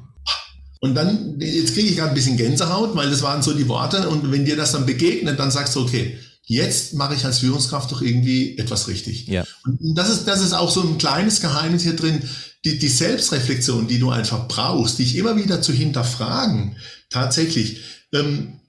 Und 0.79 0.93
dann, 0.93 1.39
jetzt 1.39 1.73
kriege 1.73 1.89
ich 1.89 1.95
gerade 1.95 2.09
ein 2.09 2.15
bisschen 2.15 2.37
Gänsehaut, 2.37 2.95
weil 2.95 3.09
das 3.09 3.23
waren 3.23 3.41
so 3.41 3.53
die 3.53 3.67
Worte. 3.67 4.09
Und 4.09 4.31
wenn 4.31 4.45
dir 4.45 4.55
das 4.55 4.73
dann 4.73 4.85
begegnet, 4.85 5.39
dann 5.39 5.49
sagst 5.49 5.75
du, 5.75 5.81
okay, 5.81 6.17
jetzt 6.43 6.93
mache 6.93 7.15
ich 7.15 7.25
als 7.25 7.39
Führungskraft 7.39 7.91
doch 7.91 8.01
irgendwie 8.01 8.57
etwas 8.57 8.87
richtig. 8.87 9.27
Ja. 9.27 9.45
Und 9.63 9.95
das 9.95 10.09
ist, 10.09 10.25
das 10.27 10.41
ist 10.41 10.53
auch 10.53 10.71
so 10.71 10.81
ein 10.81 10.97
kleines 10.97 11.41
Geheimnis 11.41 11.83
hier 11.83 11.95
drin 11.95 12.21
die, 12.65 12.77
die 12.77 12.87
Selbstreflexion, 12.87 13.87
die 13.87 13.99
du 13.99 14.11
einfach 14.11 14.47
brauchst, 14.47 14.99
dich 14.99 15.15
immer 15.15 15.35
wieder 15.35 15.61
zu 15.61 15.73
hinterfragen, 15.73 16.75
tatsächlich, 17.09 17.81
ähm, 18.13 18.59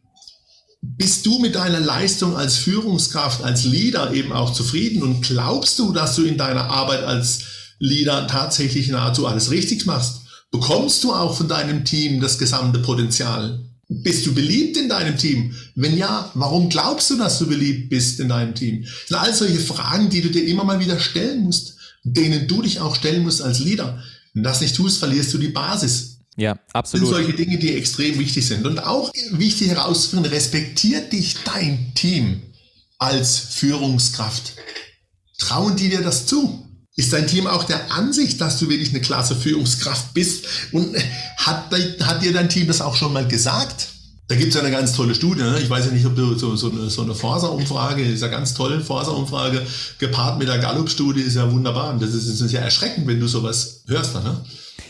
bist 0.81 1.27
du 1.27 1.39
mit 1.39 1.55
deiner 1.55 1.79
Leistung 1.79 2.37
als 2.37 2.57
Führungskraft, 2.57 3.45
als 3.45 3.65
Leader 3.65 4.13
eben 4.13 4.33
auch 4.33 4.53
zufrieden 4.53 5.03
und 5.03 5.23
glaubst 5.23 5.79
du, 5.79 5.93
dass 5.93 6.17
du 6.17 6.25
in 6.25 6.37
deiner 6.37 6.71
Arbeit 6.71 7.05
als 7.05 7.41
Leader 7.79 8.27
tatsächlich 8.27 8.89
nahezu 8.89 9.27
alles 9.27 9.51
richtig 9.51 9.87
machst? 9.87 10.23
Bekommst 10.51 11.05
du 11.05 11.13
auch 11.13 11.37
von 11.37 11.49
deinem 11.49 11.85
Team 11.85 12.21
das 12.21 12.39
gesamte 12.39 12.81
Potenzial? 12.81 13.65
Bist 14.03 14.27
du 14.27 14.35
beliebt 14.35 14.77
in 14.77 14.89
deinem 14.89 15.17
Team? 15.17 15.55
Wenn 15.75 15.97
ja, 15.97 16.31
warum 16.35 16.69
glaubst 16.69 17.11
du, 17.11 17.19
dass 17.19 17.39
du 17.39 17.47
beliebt 17.47 17.91
bist 17.91 18.21
in 18.21 18.29
deinem 18.29 18.55
Team? 18.55 18.83
Das 18.83 19.09
sind 19.09 19.17
all 19.17 19.35
solche 19.35 19.61
Fragen, 19.61 20.09
die 20.09 20.23
du 20.23 20.31
dir 20.31 20.47
immer 20.47 20.65
mal 20.65 20.81
wieder 20.81 20.99
stellen 20.99 21.43
musst 21.43 21.77
denen 22.05 22.49
du 22.49 22.63
dich 22.63 22.81
auch 22.81 22.95
stellen 22.95 23.23
musst 23.23 23.43
als 23.43 23.61
Leader. 23.61 24.03
Wenn 24.33 24.43
du 24.43 24.49
das 24.49 24.61
nicht 24.61 24.77
tust, 24.77 24.99
verlierst 24.99 25.33
du 25.35 25.39
die 25.39 25.49
Basis. 25.49 26.19
Ja, 26.37 26.59
absolut. 26.73 27.09
Das 27.09 27.17
sind 27.17 27.27
solche 27.27 27.37
Dinge, 27.37 27.59
die 27.59 27.77
extrem 27.77 28.19
wichtig 28.19 28.47
sind. 28.47 28.67
Und 28.67 28.83
auch 28.83 29.13
wichtig 29.33 29.69
herauszufinden, 29.69 30.33
respektiert 30.33 31.13
dich 31.13 31.37
dein 31.45 31.93
Team 31.95 32.43
als 32.99 33.39
Führungskraft? 33.39 34.55
Trauen 35.39 35.77
die 35.77 35.91
dir 35.91 36.01
das 36.01 36.27
zu? 36.27 36.67
Ist 36.95 37.13
dein 37.13 37.27
Team 37.27 37.47
auch 37.47 37.65
der 37.65 37.91
Ansicht, 37.91 38.41
dass 38.41 38.59
du 38.59 38.69
wirklich 38.69 38.91
eine 38.91 39.01
klasse 39.01 39.35
Führungskraft 39.35 40.13
bist? 40.13 40.45
Und 40.73 40.95
hat, 41.39 41.71
hat 42.03 42.23
dir 42.23 42.33
dein 42.35 42.51
Team 42.51 42.67
das 42.67 42.83
auch 42.83 42.97
schon 42.97 43.15
mal 43.15 43.27
gesagt? 43.27 43.89
Da 44.29 44.37
gibt 44.37 44.51
es 44.51 44.55
ja 44.55 44.61
eine 44.61 44.71
ganz 44.71 44.93
tolle 44.93 45.15
Studie. 45.15 45.43
Ne? 45.43 45.59
Ich 45.61 45.71
weiß 45.71 45.87
ja 45.87 45.91
nicht, 45.91 46.05
ob 46.05 46.15
du 46.17 46.39
so, 46.39 46.55
so 46.55 46.71
eine, 46.71 46.91
so 46.91 47.03
eine 47.03 47.15
Forsa-Umfrage, 47.15 48.03
ist 48.03 48.21
ja 48.21 48.29
ganz 48.29 48.53
toll, 48.53 48.83
Forsa-Umfrage, 48.83 49.67
gepaart 49.99 50.39
mit 50.39 50.49
der 50.49 50.59
Gallup-Studie, 50.59 51.23
ist 51.23 51.37
ja 51.37 51.51
wunderbar. 51.51 51.97
Das 51.99 52.13
ist, 52.13 52.29
das 52.29 52.41
ist 52.43 52.53
ja 52.53 52.61
erschreckend, 52.61 53.07
wenn 53.07 53.21
du 53.21 53.27
sowas 53.27 53.83
hörst. 53.87 54.15
Ne? 54.15 54.45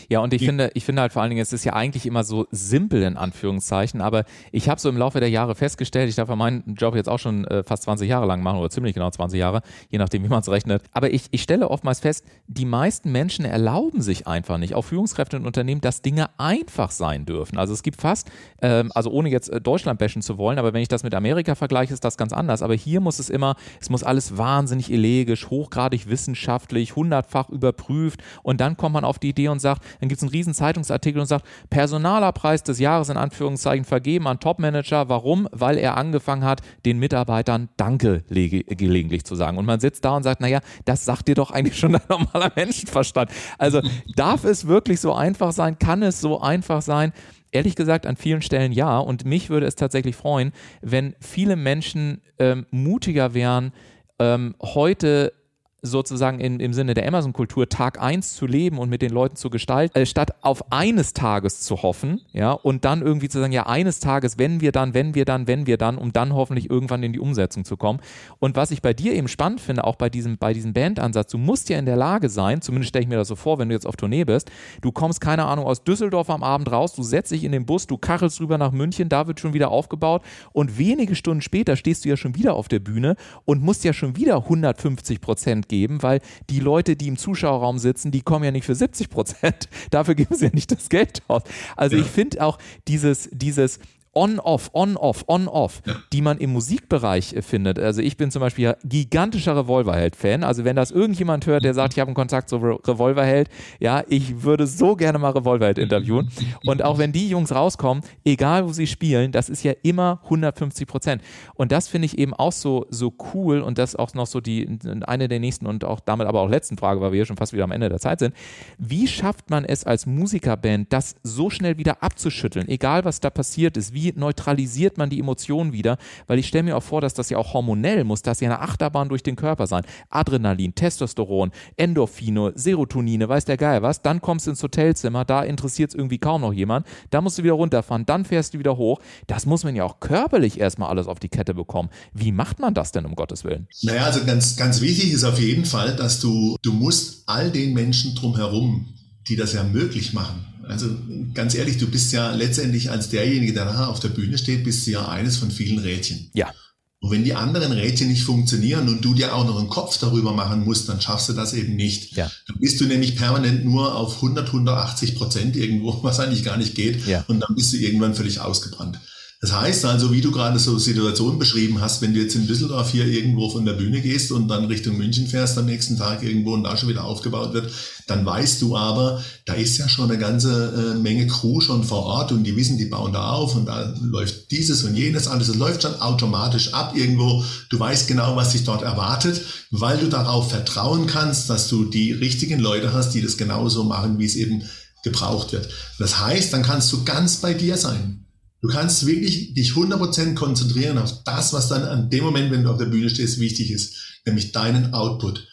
Ja, 0.09 0.19
und 0.19 0.33
ich 0.33 0.39
die, 0.39 0.45
finde, 0.45 0.71
ich 0.73 0.85
finde 0.85 1.01
halt 1.01 1.13
vor 1.13 1.21
allen 1.21 1.29
Dingen, 1.29 1.41
es 1.41 1.53
ist 1.53 1.63
ja 1.63 1.73
eigentlich 1.73 2.05
immer 2.05 2.23
so 2.23 2.47
simpel 2.51 3.03
in 3.03 3.17
Anführungszeichen, 3.17 4.01
aber 4.01 4.25
ich 4.51 4.69
habe 4.69 4.79
so 4.79 4.89
im 4.89 4.97
Laufe 4.97 5.19
der 5.19 5.29
Jahre 5.29 5.55
festgestellt, 5.55 6.09
ich 6.09 6.15
darf 6.15 6.29
ja 6.29 6.35
meinen 6.35 6.75
Job 6.77 6.95
jetzt 6.95 7.09
auch 7.09 7.19
schon 7.19 7.45
äh, 7.45 7.63
fast 7.63 7.83
20 7.83 8.09
Jahre 8.09 8.25
lang 8.25 8.41
machen 8.41 8.59
oder 8.59 8.69
ziemlich 8.69 8.93
genau 8.93 9.09
20 9.09 9.39
Jahre, 9.39 9.61
je 9.89 9.97
nachdem, 9.97 10.23
wie 10.23 10.29
man 10.29 10.41
es 10.41 10.49
rechnet. 10.49 10.83
Aber 10.91 11.13
ich, 11.13 11.25
ich 11.31 11.41
stelle 11.41 11.69
oftmals 11.69 11.99
fest, 11.99 12.25
die 12.47 12.65
meisten 12.65 13.11
Menschen 13.11 13.45
erlauben 13.45 14.01
sich 14.01 14.27
einfach 14.27 14.57
nicht, 14.57 14.75
auch 14.75 14.83
Führungskräfte 14.83 15.37
in 15.37 15.45
Unternehmen, 15.45 15.81
dass 15.81 16.01
Dinge 16.01 16.29
einfach 16.37 16.91
sein 16.91 17.25
dürfen. 17.25 17.57
Also 17.57 17.73
es 17.73 17.83
gibt 17.83 18.01
fast, 18.01 18.29
ähm, 18.61 18.91
also 18.93 19.09
ohne 19.11 19.29
jetzt 19.29 19.49
äh, 19.49 19.61
Deutschland 19.61 19.99
bashen 19.99 20.21
zu 20.21 20.37
wollen, 20.37 20.59
aber 20.59 20.73
wenn 20.73 20.81
ich 20.81 20.87
das 20.87 21.03
mit 21.03 21.15
Amerika 21.15 21.55
vergleiche, 21.55 21.93
ist 21.93 22.03
das 22.03 22.17
ganz 22.17 22.33
anders. 22.33 22.61
Aber 22.61 22.73
hier 22.73 22.99
muss 22.99 23.19
es 23.19 23.29
immer, 23.29 23.55
es 23.79 23.89
muss 23.89 24.03
alles 24.03 24.37
wahnsinnig 24.37 24.91
elegisch, 24.91 25.49
hochgradig 25.49 26.09
wissenschaftlich, 26.09 26.95
hundertfach 26.95 27.49
überprüft 27.49 28.21
und 28.41 28.61
dann 28.61 28.77
kommt 28.77 28.93
man 28.93 29.05
auf 29.05 29.19
die 29.19 29.29
Idee 29.29 29.47
und 29.47 29.59
sagt, 29.59 29.81
dann 29.99 30.09
gibt 30.09 30.19
es 30.19 30.23
einen 30.23 30.31
riesen 30.31 30.53
Zeitungsartikel 30.53 31.19
und 31.19 31.27
sagt, 31.27 31.45
Personalerpreis 31.69 32.63
des 32.63 32.79
Jahres 32.79 33.09
in 33.09 33.17
Anführungszeichen 33.17 33.85
vergeben 33.85 34.27
an 34.27 34.39
Topmanager. 34.39 35.09
Warum? 35.09 35.47
Weil 35.51 35.77
er 35.77 35.97
angefangen 35.97 36.43
hat, 36.43 36.61
den 36.85 36.99
Mitarbeitern 36.99 37.69
Danke 37.77 38.23
gelegentlich 38.29 39.23
zu 39.25 39.35
sagen. 39.35 39.57
Und 39.57 39.65
man 39.65 39.79
sitzt 39.79 40.05
da 40.05 40.15
und 40.15 40.23
sagt, 40.23 40.41
naja, 40.41 40.59
das 40.85 41.05
sagt 41.05 41.27
dir 41.27 41.35
doch 41.35 41.51
eigentlich 41.51 41.77
schon 41.77 41.95
ein 41.95 42.01
normaler 42.09 42.51
Menschenverstand. 42.55 43.31
Also 43.57 43.81
darf 44.15 44.43
es 44.43 44.67
wirklich 44.67 44.99
so 44.99 45.13
einfach 45.13 45.51
sein? 45.51 45.79
Kann 45.79 46.03
es 46.03 46.21
so 46.21 46.41
einfach 46.41 46.81
sein? 46.81 47.13
Ehrlich 47.51 47.75
gesagt, 47.75 48.07
an 48.07 48.15
vielen 48.15 48.41
Stellen 48.41 48.71
ja. 48.71 48.97
Und 48.97 49.25
mich 49.25 49.49
würde 49.49 49.67
es 49.67 49.75
tatsächlich 49.75 50.15
freuen, 50.15 50.51
wenn 50.81 51.15
viele 51.19 51.55
Menschen 51.55 52.21
ähm, 52.39 52.65
mutiger 52.71 53.33
wären, 53.33 53.71
ähm, 54.19 54.55
heute 54.61 55.33
sozusagen 55.83 56.39
im, 56.39 56.59
im 56.61 56.73
Sinne 56.73 56.93
der 56.93 57.05
Amazon-Kultur 57.05 57.67
Tag 57.67 58.01
1 58.01 58.35
zu 58.35 58.47
leben 58.47 58.79
und 58.79 58.89
mit 58.89 59.01
den 59.01 59.11
Leuten 59.11 59.35
zu 59.35 59.49
gestalten, 59.49 59.99
äh, 59.99 60.05
statt 60.05 60.31
auf 60.41 60.71
eines 60.71 61.13
Tages 61.13 61.59
zu 61.59 61.83
hoffen, 61.83 62.21
ja, 62.31 62.53
und 62.53 62.85
dann 62.85 63.01
irgendwie 63.01 63.27
zu 63.27 63.39
sagen, 63.39 63.51
ja, 63.51 63.67
eines 63.67 63.99
Tages, 63.99 64.37
wenn 64.37 64.61
wir 64.61 64.71
dann, 64.71 64.93
wenn 64.93 65.13
wir 65.13 65.25
dann, 65.25 65.45
wenn 65.45 65.67
wir 65.67 65.77
dann, 65.77 65.97
um 65.97 66.13
dann 66.13 66.33
hoffentlich 66.33 66.69
irgendwann 66.69 67.03
in 67.03 67.11
die 67.11 67.19
Umsetzung 67.19 67.65
zu 67.65 67.75
kommen. 67.75 67.99
Und 68.39 68.55
was 68.55 68.71
ich 68.71 68.81
bei 68.81 68.93
dir 68.93 69.13
eben 69.13 69.27
spannend 69.27 69.59
finde, 69.59 69.83
auch 69.83 69.97
bei 69.97 70.09
diesem, 70.09 70.37
bei 70.37 70.53
diesem 70.53 70.73
Bandansatz, 70.73 71.29
du 71.31 71.37
musst 71.37 71.69
ja 71.69 71.77
in 71.77 71.85
der 71.85 71.97
Lage 71.97 72.29
sein, 72.29 72.61
zumindest 72.61 72.89
stelle 72.89 73.03
ich 73.03 73.09
mir 73.09 73.17
das 73.17 73.27
so 73.27 73.35
vor, 73.35 73.59
wenn 73.59 73.67
du 73.67 73.75
jetzt 73.75 73.85
auf 73.85 73.97
Tournee 73.97 74.23
bist, 74.23 74.49
du 74.81 74.93
kommst, 74.93 75.19
keine 75.19 75.45
Ahnung, 75.45 75.65
aus 75.65 75.83
Düsseldorf 75.83 76.29
am 76.29 76.43
Abend 76.43 76.71
raus, 76.71 76.93
du 76.95 77.03
setzt 77.03 77.31
dich 77.31 77.43
in 77.43 77.51
den 77.51 77.65
Bus, 77.65 77.87
du 77.87 77.97
kachelst 77.97 78.39
rüber 78.39 78.57
nach 78.57 78.71
München, 78.71 79.09
da 79.09 79.27
wird 79.27 79.41
schon 79.41 79.53
wieder 79.53 79.69
aufgebaut 79.69 80.23
und 80.53 80.77
wenige 80.77 81.15
Stunden 81.15 81.41
später 81.41 81.75
stehst 81.75 82.05
du 82.05 82.09
ja 82.09 82.15
schon 82.15 82.35
wieder 82.35 82.53
auf 82.53 82.69
der 82.69 82.79
Bühne 82.79 83.17
und 83.43 83.61
musst 83.61 83.83
ja 83.83 83.91
schon 83.91 84.15
wieder 84.15 84.37
150 84.37 85.19
Prozent 85.19 85.72
geben, 85.73 86.03
weil 86.03 86.21
die 86.49 86.59
Leute, 86.59 86.95
die 86.95 87.07
im 87.07 87.17
Zuschauerraum 87.17 87.79
sitzen, 87.79 88.11
die 88.11 88.21
kommen 88.21 88.45
ja 88.45 88.51
nicht 88.51 88.65
für 88.65 88.75
70 88.75 89.09
Prozent. 89.09 89.67
Dafür 89.89 90.13
geben 90.13 90.35
sie 90.35 90.45
ja 90.45 90.51
nicht 90.53 90.71
das 90.71 90.89
Geld 90.89 91.23
aus. 91.27 91.41
Also 91.75 91.95
ja. 91.95 92.03
ich 92.03 92.07
finde 92.07 92.43
auch 92.43 92.59
dieses, 92.87 93.29
dieses 93.31 93.79
On-Off, 94.15 94.69
On-Off, 94.73 95.25
On-Off, 95.27 95.81
ja. 95.85 95.95
die 96.11 96.21
man 96.21 96.37
im 96.37 96.51
Musikbereich 96.51 97.33
äh, 97.33 97.41
findet. 97.41 97.79
Also 97.79 98.01
ich 98.01 98.15
bin 98.15 98.29
zum 98.29 98.41
Beispiel 98.41 98.75
gigantischer 98.83 99.57
Revolverheld-Fan. 99.57 100.43
Also 100.43 100.65
wenn 100.65 100.75
das 100.75 100.91
irgendjemand 100.91 101.47
hört, 101.47 101.63
der 101.63 101.73
sagt, 101.73 101.93
ich 101.93 101.99
habe 101.99 102.09
einen 102.09 102.15
Kontakt 102.15 102.49
zu 102.49 102.57
Re 102.57 102.77
Revolverheld, 102.85 103.49
ja, 103.79 104.03
ich 104.07 104.43
würde 104.43 104.67
so 104.67 104.95
gerne 104.95 105.17
mal 105.17 105.31
Revolverheld 105.31 105.79
interviewen. 105.79 106.29
Und 106.65 106.83
auch 106.83 106.99
wenn 106.99 107.11
die 107.11 107.27
Jungs 107.27 107.53
rauskommen, 107.53 108.03
egal 108.23 108.67
wo 108.67 108.73
sie 108.73 108.85
spielen, 108.85 109.31
das 109.31 109.49
ist 109.49 109.63
ja 109.63 109.73
immer 109.81 110.19
150 110.25 110.87
Prozent. 110.87 111.21
Und 111.55 111.71
das 111.71 111.87
finde 111.87 112.05
ich 112.05 112.17
eben 112.17 112.33
auch 112.33 112.51
so, 112.51 112.85
so 112.89 113.13
cool 113.33 113.61
und 113.61 113.77
das 113.79 113.95
auch 113.95 114.13
noch 114.13 114.27
so 114.27 114.41
die, 114.41 114.77
eine 115.07 115.27
der 115.27 115.39
nächsten 115.39 115.65
und 115.65 115.83
auch 115.85 115.99
damit 115.99 116.27
aber 116.27 116.41
auch 116.41 116.49
letzten 116.49 116.77
Frage, 116.77 117.01
weil 117.01 117.11
wir 117.11 117.17
hier 117.17 117.25
schon 117.25 117.37
fast 117.37 117.53
wieder 117.53 117.63
am 117.63 117.71
Ende 117.71 117.89
der 117.89 117.99
Zeit 117.99 118.19
sind. 118.19 118.35
Wie 118.77 119.07
schafft 119.07 119.49
man 119.49 119.65
es 119.65 119.85
als 119.85 120.05
Musikerband, 120.05 120.93
das 120.93 121.15
so 121.23 121.49
schnell 121.49 121.77
wieder 121.77 122.03
abzuschütteln, 122.03 122.67
egal 122.67 123.05
was 123.05 123.19
da 123.19 123.31
passiert 123.31 123.75
ist, 123.75 123.93
wie 123.93 124.02
wie 124.03 124.13
neutralisiert 124.15 124.97
man 124.97 125.09
die 125.09 125.19
Emotionen 125.19 125.73
wieder? 125.73 125.97
Weil 126.27 126.39
ich 126.39 126.47
stelle 126.47 126.63
mir 126.63 126.77
auch 126.77 126.83
vor, 126.83 127.01
dass 127.01 127.13
das 127.13 127.29
ja 127.29 127.37
auch 127.37 127.53
hormonell 127.53 128.03
muss, 128.03 128.21
dass 128.21 128.39
ja 128.39 128.49
eine 128.49 128.59
Achterbahn 128.59 129.09
durch 129.09 129.23
den 129.23 129.35
Körper 129.35 129.67
sein. 129.67 129.83
Adrenalin, 130.09 130.75
Testosteron, 130.75 131.51
Endorphine, 131.77 132.51
Serotonine, 132.55 133.29
weiß 133.29 133.45
der 133.45 133.57
Geil 133.57 133.81
was. 133.81 134.01
Dann 134.01 134.21
kommst 134.21 134.47
du 134.47 134.51
ins 134.51 134.63
Hotelzimmer, 134.63 135.25
da 135.25 135.43
interessiert 135.43 135.91
es 135.91 135.95
irgendwie 135.95 136.17
kaum 136.17 136.41
noch 136.41 136.53
jemand. 136.53 136.85
Da 137.09 137.21
musst 137.21 137.37
du 137.37 137.43
wieder 137.43 137.53
runterfahren, 137.53 138.05
dann 138.05 138.25
fährst 138.25 138.53
du 138.53 138.59
wieder 138.59 138.77
hoch. 138.77 138.99
Das 139.27 139.45
muss 139.45 139.63
man 139.63 139.75
ja 139.75 139.85
auch 139.85 139.99
körperlich 139.99 140.59
erstmal 140.59 140.89
alles 140.89 141.07
auf 141.07 141.19
die 141.19 141.29
Kette 141.29 141.53
bekommen. 141.53 141.89
Wie 142.13 142.31
macht 142.31 142.59
man 142.59 142.73
das 142.73 142.91
denn, 142.91 143.05
um 143.05 143.15
Gottes 143.15 143.43
Willen? 143.43 143.67
Naja, 143.83 144.03
also 144.03 144.25
ganz, 144.25 144.57
ganz 144.57 144.81
wichtig 144.81 145.13
ist 145.13 145.23
auf 145.23 145.39
jeden 145.39 145.65
Fall, 145.65 145.95
dass 145.95 146.19
du, 146.19 146.57
du 146.61 146.73
musst 146.73 147.23
all 147.27 147.51
den 147.51 147.73
Menschen 147.73 148.15
drumherum, 148.15 148.93
die 149.27 149.35
das 149.35 149.53
ja 149.53 149.63
möglich 149.63 150.13
machen, 150.13 150.45
also 150.67 150.87
ganz 151.33 151.55
ehrlich, 151.55 151.77
du 151.77 151.87
bist 151.87 152.13
ja 152.13 152.31
letztendlich 152.31 152.89
als 152.89 153.09
derjenige, 153.09 153.53
der 153.53 153.65
nachher 153.65 153.89
auf 153.89 153.99
der 153.99 154.09
Bühne 154.09 154.37
steht, 154.37 154.63
bist 154.63 154.87
du 154.87 154.91
ja 154.91 155.07
eines 155.07 155.37
von 155.37 155.51
vielen 155.51 155.79
Rädchen. 155.79 156.29
Ja. 156.33 156.51
Und 156.99 157.11
wenn 157.11 157.25
die 157.25 157.33
anderen 157.33 157.73
Rädchen 157.73 158.07
nicht 158.07 158.23
funktionieren 158.23 158.87
und 158.87 159.03
du 159.03 159.13
dir 159.13 159.35
auch 159.35 159.45
noch 159.45 159.59
einen 159.59 159.67
Kopf 159.67 159.97
darüber 159.97 160.31
machen 160.31 160.63
musst, 160.63 160.87
dann 160.87 161.01
schaffst 161.01 161.27
du 161.27 161.33
das 161.33 161.53
eben 161.53 161.75
nicht. 161.75 162.15
Ja. 162.15 162.31
Dann 162.47 162.59
bist 162.59 162.79
du 162.79 162.85
nämlich 162.85 163.17
permanent 163.17 163.65
nur 163.65 163.95
auf 163.95 164.15
100, 164.15 164.47
180 164.47 165.15
Prozent 165.15 165.57
irgendwo, 165.57 165.99
was 166.03 166.21
eigentlich 166.21 166.45
gar 166.45 166.55
nicht 166.55 166.75
geht. 166.75 167.05
Ja. 167.05 167.25
Und 167.27 167.41
dann 167.41 167.55
bist 167.55 167.73
du 167.73 167.77
irgendwann 167.77 168.15
völlig 168.15 168.39
ausgebrannt. 168.39 168.99
Das 169.43 169.51
heißt 169.51 169.83
also, 169.83 170.13
wie 170.13 170.21
du 170.21 170.31
gerade 170.31 170.57
so 170.57 170.77
Situationen 170.77 171.37
beschrieben 171.37 171.81
hast, 171.81 172.01
wenn 172.01 172.13
du 172.13 172.21
jetzt 172.21 172.33
in 172.33 172.47
Düsseldorf 172.47 172.91
hier 172.91 173.05
irgendwo 173.05 173.49
von 173.49 173.65
der 173.65 173.73
Bühne 173.73 173.99
gehst 173.99 174.31
und 174.31 174.47
dann 174.47 174.63
Richtung 174.67 174.97
München 174.97 175.27
fährst 175.27 175.57
am 175.57 175.65
nächsten 175.65 175.97
Tag 175.97 176.23
irgendwo 176.23 176.53
und 176.53 176.63
da 176.63 176.77
schon 176.77 176.87
wieder 176.87 177.03
aufgebaut 177.03 177.51
wird, 177.51 177.69
dann 178.07 178.25
weißt 178.25 178.61
du 178.61 178.77
aber, 178.77 179.21
da 179.43 179.55
ist 179.55 179.77
ja 179.77 179.89
schon 179.89 180.09
eine 180.09 180.17
ganze 180.17 180.93
äh, 180.93 180.97
Menge 180.97 181.27
Crew 181.27 181.59
schon 181.59 181.83
vor 181.83 182.03
Ort 182.05 182.31
und 182.31 182.45
die 182.45 182.55
wissen, 182.55 182.77
die 182.77 182.85
bauen 182.85 183.11
da 183.11 183.31
auf 183.31 183.57
und 183.57 183.65
da 183.65 183.93
läuft 184.01 184.49
dieses 184.51 184.85
und 184.85 184.95
jenes 184.95 185.27
alles. 185.27 185.49
Es 185.49 185.57
läuft 185.57 185.81
schon 185.81 185.99
automatisch 185.99 186.73
ab 186.73 186.93
irgendwo. 186.95 187.43
Du 187.69 187.77
weißt 187.77 188.07
genau, 188.07 188.37
was 188.37 188.53
dich 188.53 188.63
dort 188.63 188.81
erwartet, 188.81 189.41
weil 189.71 189.97
du 189.97 190.07
darauf 190.07 190.51
vertrauen 190.51 191.05
kannst, 191.05 191.49
dass 191.49 191.67
du 191.67 191.83
die 191.83 192.13
richtigen 192.13 192.59
Leute 192.59 192.93
hast, 192.93 193.11
die 193.11 193.21
das 193.21 193.35
genauso 193.35 193.83
machen, 193.83 194.19
wie 194.19 194.25
es 194.25 194.37
eben 194.37 194.63
gebraucht 195.03 195.51
wird. 195.51 195.67
Das 195.99 196.21
heißt, 196.21 196.53
dann 196.53 196.63
kannst 196.63 196.93
du 196.93 197.03
ganz 197.03 197.35
bei 197.41 197.53
dir 197.53 197.75
sein. 197.75 198.22
Du 198.63 198.69
kannst 198.69 199.05
wirklich 199.05 199.53
dich 199.53 199.71
100% 199.71 200.35
konzentrieren 200.35 200.97
auf 200.97 201.25
das, 201.25 201.51
was 201.51 201.67
dann 201.67 201.83
an 201.83 202.09
dem 202.09 202.23
Moment, 202.23 202.49
wenn 202.49 202.63
du 202.63 202.69
auf 202.69 202.77
der 202.77 202.85
Bühne 202.85 203.09
stehst, 203.09 203.37
wichtig 203.37 203.71
ist, 203.71 204.21
nämlich 204.25 204.53
deinen 204.53 204.93
Output. 204.93 205.45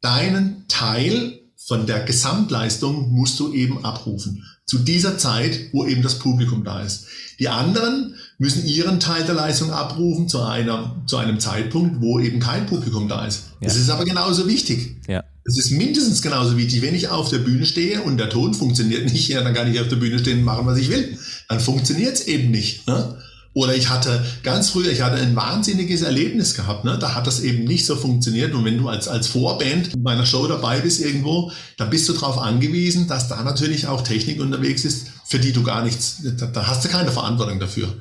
Deinen 0.00 0.64
Teil 0.68 1.40
von 1.56 1.88
der 1.88 2.04
Gesamtleistung 2.04 3.10
musst 3.10 3.40
du 3.40 3.52
eben 3.52 3.84
abrufen. 3.84 4.44
Zu 4.64 4.78
dieser 4.78 5.18
Zeit, 5.18 5.58
wo 5.72 5.86
eben 5.86 6.02
das 6.02 6.20
Publikum 6.20 6.62
da 6.62 6.82
ist. 6.82 7.06
Die 7.40 7.48
anderen 7.48 8.14
müssen 8.38 8.64
ihren 8.64 9.00
Teil 9.00 9.24
der 9.24 9.34
Leistung 9.34 9.72
abrufen 9.72 10.28
zu, 10.28 10.40
einer, 10.42 11.02
zu 11.08 11.16
einem 11.16 11.40
Zeitpunkt, 11.40 12.00
wo 12.00 12.20
eben 12.20 12.38
kein 12.38 12.66
Publikum 12.66 13.08
da 13.08 13.26
ist. 13.26 13.46
Ja. 13.60 13.66
Das 13.66 13.74
ist 13.76 13.90
aber 13.90 14.04
genauso 14.04 14.46
wichtig. 14.46 14.98
Ja. 15.08 15.24
Es 15.48 15.56
ist 15.56 15.70
mindestens 15.70 16.22
genauso 16.22 16.56
wichtig, 16.56 16.82
wenn 16.82 16.94
ich 16.94 17.08
auf 17.08 17.28
der 17.28 17.38
Bühne 17.38 17.66
stehe 17.66 18.02
und 18.02 18.18
der 18.18 18.28
Ton 18.28 18.52
funktioniert 18.52 19.12
nicht, 19.12 19.28
ja, 19.28 19.42
dann 19.42 19.54
kann 19.54 19.72
ich 19.72 19.80
auf 19.80 19.88
der 19.88 19.96
Bühne 19.96 20.18
stehen 20.18 20.38
und 20.38 20.44
machen, 20.44 20.66
was 20.66 20.78
ich 20.78 20.90
will. 20.90 21.16
Dann 21.48 21.60
funktioniert 21.60 22.14
es 22.14 22.26
eben 22.26 22.50
nicht. 22.50 22.86
Ne? 22.88 23.16
Oder 23.54 23.76
ich 23.76 23.88
hatte 23.88 24.24
ganz 24.42 24.70
früher, 24.70 24.90
ich 24.90 25.02
hatte 25.02 25.16
ein 25.16 25.36
wahnsinniges 25.36 26.02
Erlebnis 26.02 26.54
gehabt, 26.54 26.84
ne? 26.84 26.98
da 26.98 27.14
hat 27.14 27.28
das 27.28 27.40
eben 27.40 27.64
nicht 27.64 27.86
so 27.86 27.94
funktioniert. 27.94 28.54
Und 28.54 28.64
wenn 28.64 28.76
du 28.76 28.88
als, 28.88 29.06
als 29.06 29.28
Vorband 29.28 29.94
in 29.94 30.02
meiner 30.02 30.26
Show 30.26 30.46
dabei 30.48 30.80
bist 30.80 31.00
irgendwo, 31.00 31.52
dann 31.78 31.90
bist 31.90 32.08
du 32.08 32.12
darauf 32.12 32.38
angewiesen, 32.38 33.06
dass 33.06 33.28
da 33.28 33.42
natürlich 33.42 33.86
auch 33.86 34.02
Technik 34.02 34.40
unterwegs 34.40 34.84
ist, 34.84 35.06
für 35.24 35.38
die 35.38 35.52
du 35.52 35.62
gar 35.62 35.84
nichts, 35.84 36.18
da, 36.38 36.46
da 36.46 36.66
hast 36.66 36.84
du 36.84 36.88
keine 36.88 37.12
Verantwortung 37.12 37.60
dafür. 37.60 37.94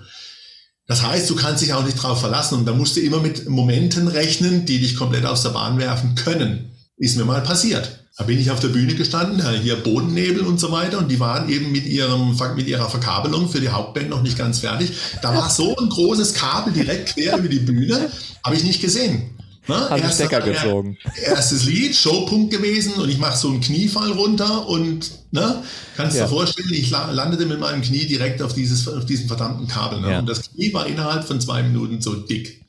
Das 0.87 1.03
heißt, 1.03 1.29
du 1.29 1.35
kannst 1.35 1.63
dich 1.63 1.73
auch 1.73 1.85
nicht 1.85 2.01
drauf 2.01 2.19
verlassen 2.19 2.59
und 2.59 2.65
da 2.65 2.73
musst 2.73 2.97
du 2.97 3.01
immer 3.01 3.19
mit 3.19 3.47
Momenten 3.47 4.07
rechnen, 4.07 4.65
die 4.65 4.79
dich 4.79 4.95
komplett 4.95 5.25
aus 5.25 5.43
der 5.43 5.49
Bahn 5.49 5.77
werfen 5.77 6.15
können. 6.15 6.74
Ist 6.97 7.17
mir 7.17 7.25
mal 7.25 7.41
passiert. 7.41 8.05
Da 8.17 8.23
bin 8.23 8.39
ich 8.39 8.49
auf 8.49 8.61
der 8.61 8.69
Bühne 8.69 8.95
gestanden, 8.95 9.45
hier 9.61 9.75
Bodennebel 9.75 10.45
und 10.45 10.57
so 10.57 10.71
weiter, 10.71 10.99
und 10.99 11.11
die 11.11 11.19
waren 11.19 11.49
eben 11.49 11.73
mit, 11.73 11.85
ihrem, 11.85 12.37
mit 12.55 12.67
ihrer 12.67 12.89
Verkabelung 12.89 13.49
für 13.49 13.59
die 13.59 13.67
Hauptband 13.67 14.09
noch 14.09 14.21
nicht 14.21 14.37
ganz 14.37 14.59
fertig. 14.59 14.93
Da 15.21 15.35
war 15.35 15.49
so 15.49 15.75
ein 15.75 15.89
großes 15.89 16.33
Kabel 16.33 16.71
direkt 16.71 17.13
quer 17.13 17.37
über 17.37 17.49
die 17.49 17.59
Bühne, 17.59 18.09
habe 18.41 18.55
ich 18.55 18.63
nicht 18.63 18.79
gesehen. 18.79 19.35
Ne? 19.67 19.89
Hat 19.89 19.99
Erst, 19.99 20.15
Stecker 20.15 20.39
gezogen. 20.41 20.97
Erstes 21.25 21.65
Lied, 21.65 21.93
Showpunkt 21.95 22.51
gewesen 22.51 22.93
und 22.93 23.09
ich 23.09 23.17
mache 23.17 23.35
so 23.35 23.49
einen 23.49 23.59
Kniefall 23.61 24.11
runter 24.11 24.67
und 24.69 25.11
ne, 25.31 25.63
kannst 25.97 26.15
ja. 26.15 26.23
dir 26.23 26.29
vorstellen, 26.29 26.71
ich 26.71 26.91
landete 26.91 27.45
mit 27.45 27.59
meinem 27.59 27.81
Knie 27.81 28.05
direkt 28.05 28.41
auf, 28.41 28.53
dieses, 28.53 28.87
auf 28.87 29.05
diesem 29.05 29.27
verdammten 29.27 29.67
Kabel. 29.67 29.99
Ne? 29.99 30.11
Ja. 30.11 30.19
Und 30.19 30.29
das 30.29 30.43
Knie 30.43 30.73
war 30.73 30.85
innerhalb 30.85 31.25
von 31.25 31.41
zwei 31.41 31.63
Minuten 31.63 31.99
so 31.99 32.15
dick. 32.15 32.63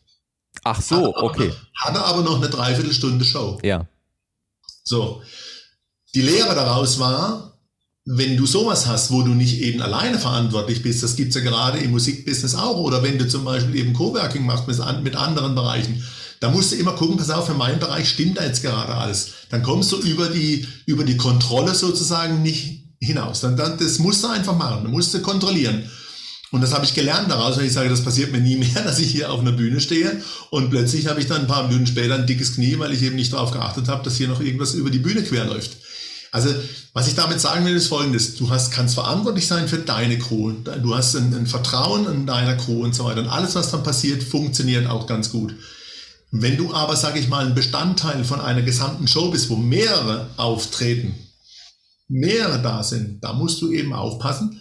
Ach 0.65 0.81
so, 0.81 1.15
hatte 1.15 1.23
okay. 1.23 1.53
hatte 1.77 2.03
aber 2.03 2.23
noch 2.23 2.37
eine 2.37 2.49
Dreiviertelstunde 2.49 3.25
Show. 3.25 3.61
Ja. 3.63 3.87
So. 4.87 5.23
Die 6.15 6.23
Lehre 6.23 6.55
daraus 6.55 6.99
war, 6.99 7.59
wenn 8.07 8.37
du 8.37 8.47
sowas 8.47 8.87
hast, 8.87 9.11
wo 9.11 9.23
du 9.23 9.35
nicht 9.35 9.61
eben 9.61 9.83
alleine 9.83 10.19
verantwortlich 10.19 10.83
bist, 10.83 11.03
das 11.03 11.17
gibt's 11.17 11.35
ja 11.35 11.43
gerade 11.43 11.79
im 11.79 11.91
Musikbusiness 11.91 12.55
auch, 12.55 12.79
oder 12.79 13.03
wenn 13.03 13.19
du 13.19 13.29
zum 13.29 13.45
Beispiel 13.45 13.75
eben 13.77 13.93
Coworking 13.93 14.47
machst 14.47 14.69
mit, 14.69 14.79
mit 15.03 15.17
anderen 15.17 15.55
Bereichen, 15.57 16.03
da 16.41 16.51
musst 16.51 16.73
du 16.73 16.77
immer 16.77 16.93
gucken, 16.93 17.17
pass 17.17 17.31
auf, 17.31 17.47
für 17.47 17.55
meinen 17.55 17.81
Bereich 17.81 18.09
stimmt 18.09 18.39
da 18.39 18.45
jetzt 18.45 18.63
gerade 18.63 18.95
alles. 18.95 19.33
Dann 19.51 19.63
kommst 19.63 19.91
du 19.91 19.97
über 19.99 20.29
die, 20.29 20.67
über 20.87 21.03
die 21.03 21.17
Kontrolle 21.17 21.75
sozusagen 21.75 22.43
nicht 22.43 22.85
hinaus. 23.01 23.41
Dann, 23.41 23.57
dann, 23.57 23.77
das 23.79 23.99
musst 23.99 24.23
du 24.23 24.29
einfach 24.29 24.57
machen, 24.57 24.85
du 24.85 24.91
musst 24.91 25.13
du 25.13 25.21
kontrollieren. 25.21 25.91
Und 26.53 26.61
das 26.61 26.73
habe 26.73 26.85
ich 26.85 26.95
gelernt 26.95 27.31
daraus, 27.31 27.57
weil 27.57 27.67
ich 27.67 27.73
sage, 27.73 27.89
das 27.89 28.05
passiert 28.05 28.33
mir 28.33 28.41
nie 28.41 28.57
mehr, 28.57 28.69
dass 28.85 28.99
ich 28.99 29.11
hier 29.11 29.33
auf 29.33 29.41
einer 29.41 29.53
Bühne 29.53 29.81
stehe 29.81 30.23
und 30.51 30.71
plötzlich 30.71 31.09
habe 31.09 31.21
ich 31.21 31.27
dann 31.27 31.43
ein 31.43 31.47
paar 31.47 31.67
Minuten 31.67 31.87
später 31.87 32.15
ein 32.15 32.27
dickes 32.27 32.55
Knie, 32.55 32.79
weil 32.79 32.93
ich 32.93 33.03
eben 33.03 33.17
nicht 33.17 33.33
darauf 33.33 33.51
geachtet 33.51 33.89
habe, 33.89 34.05
dass 34.05 34.17
hier 34.17 34.29
noch 34.29 34.41
irgendwas 34.41 34.75
über 34.75 34.91
die 34.91 34.99
Bühne 34.99 35.23
quer 35.23 35.45
läuft. 35.45 35.77
Also, 36.33 36.51
was 36.93 37.09
ich 37.09 37.15
damit 37.15 37.41
sagen 37.41 37.65
will, 37.65 37.75
ist 37.75 37.89
folgendes. 37.89 38.35
Du 38.35 38.51
hast, 38.51 38.71
kannst 38.71 38.95
verantwortlich 38.95 39.47
sein 39.47 39.69
für 39.69 39.79
deine 39.79 40.19
Crew. 40.19 40.53
Du 40.83 40.95
hast 40.95 41.15
ein, 41.15 41.33
ein 41.35 41.47
Vertrauen 41.47 42.07
in 42.13 42.27
deiner 42.27 42.57
Crew 42.57 42.85
und 42.85 42.95
so 42.95 43.05
weiter. 43.05 43.23
Und 43.23 43.29
alles, 43.29 43.55
was 43.55 43.71
dann 43.71 43.83
passiert, 43.83 44.23
funktioniert 44.23 44.87
auch 44.87 45.07
ganz 45.07 45.31
gut. 45.31 45.55
Wenn 46.31 46.57
du 46.57 46.75
aber, 46.75 46.97
sage 46.97 47.19
ich 47.19 47.29
mal, 47.29 47.47
ein 47.47 47.55
Bestandteil 47.55 48.25
von 48.25 48.41
einer 48.41 48.63
gesamten 48.63 49.09
Show 49.09 49.31
bist, 49.31 49.49
wo 49.49 49.57
mehrere 49.57 50.29
auftreten, 50.37 51.15
mehrere 52.09 52.61
da 52.61 52.83
sind, 52.83 53.23
da 53.25 53.33
musst 53.33 53.63
du 53.63 53.73
eben 53.73 53.93
aufpassen, 53.93 54.61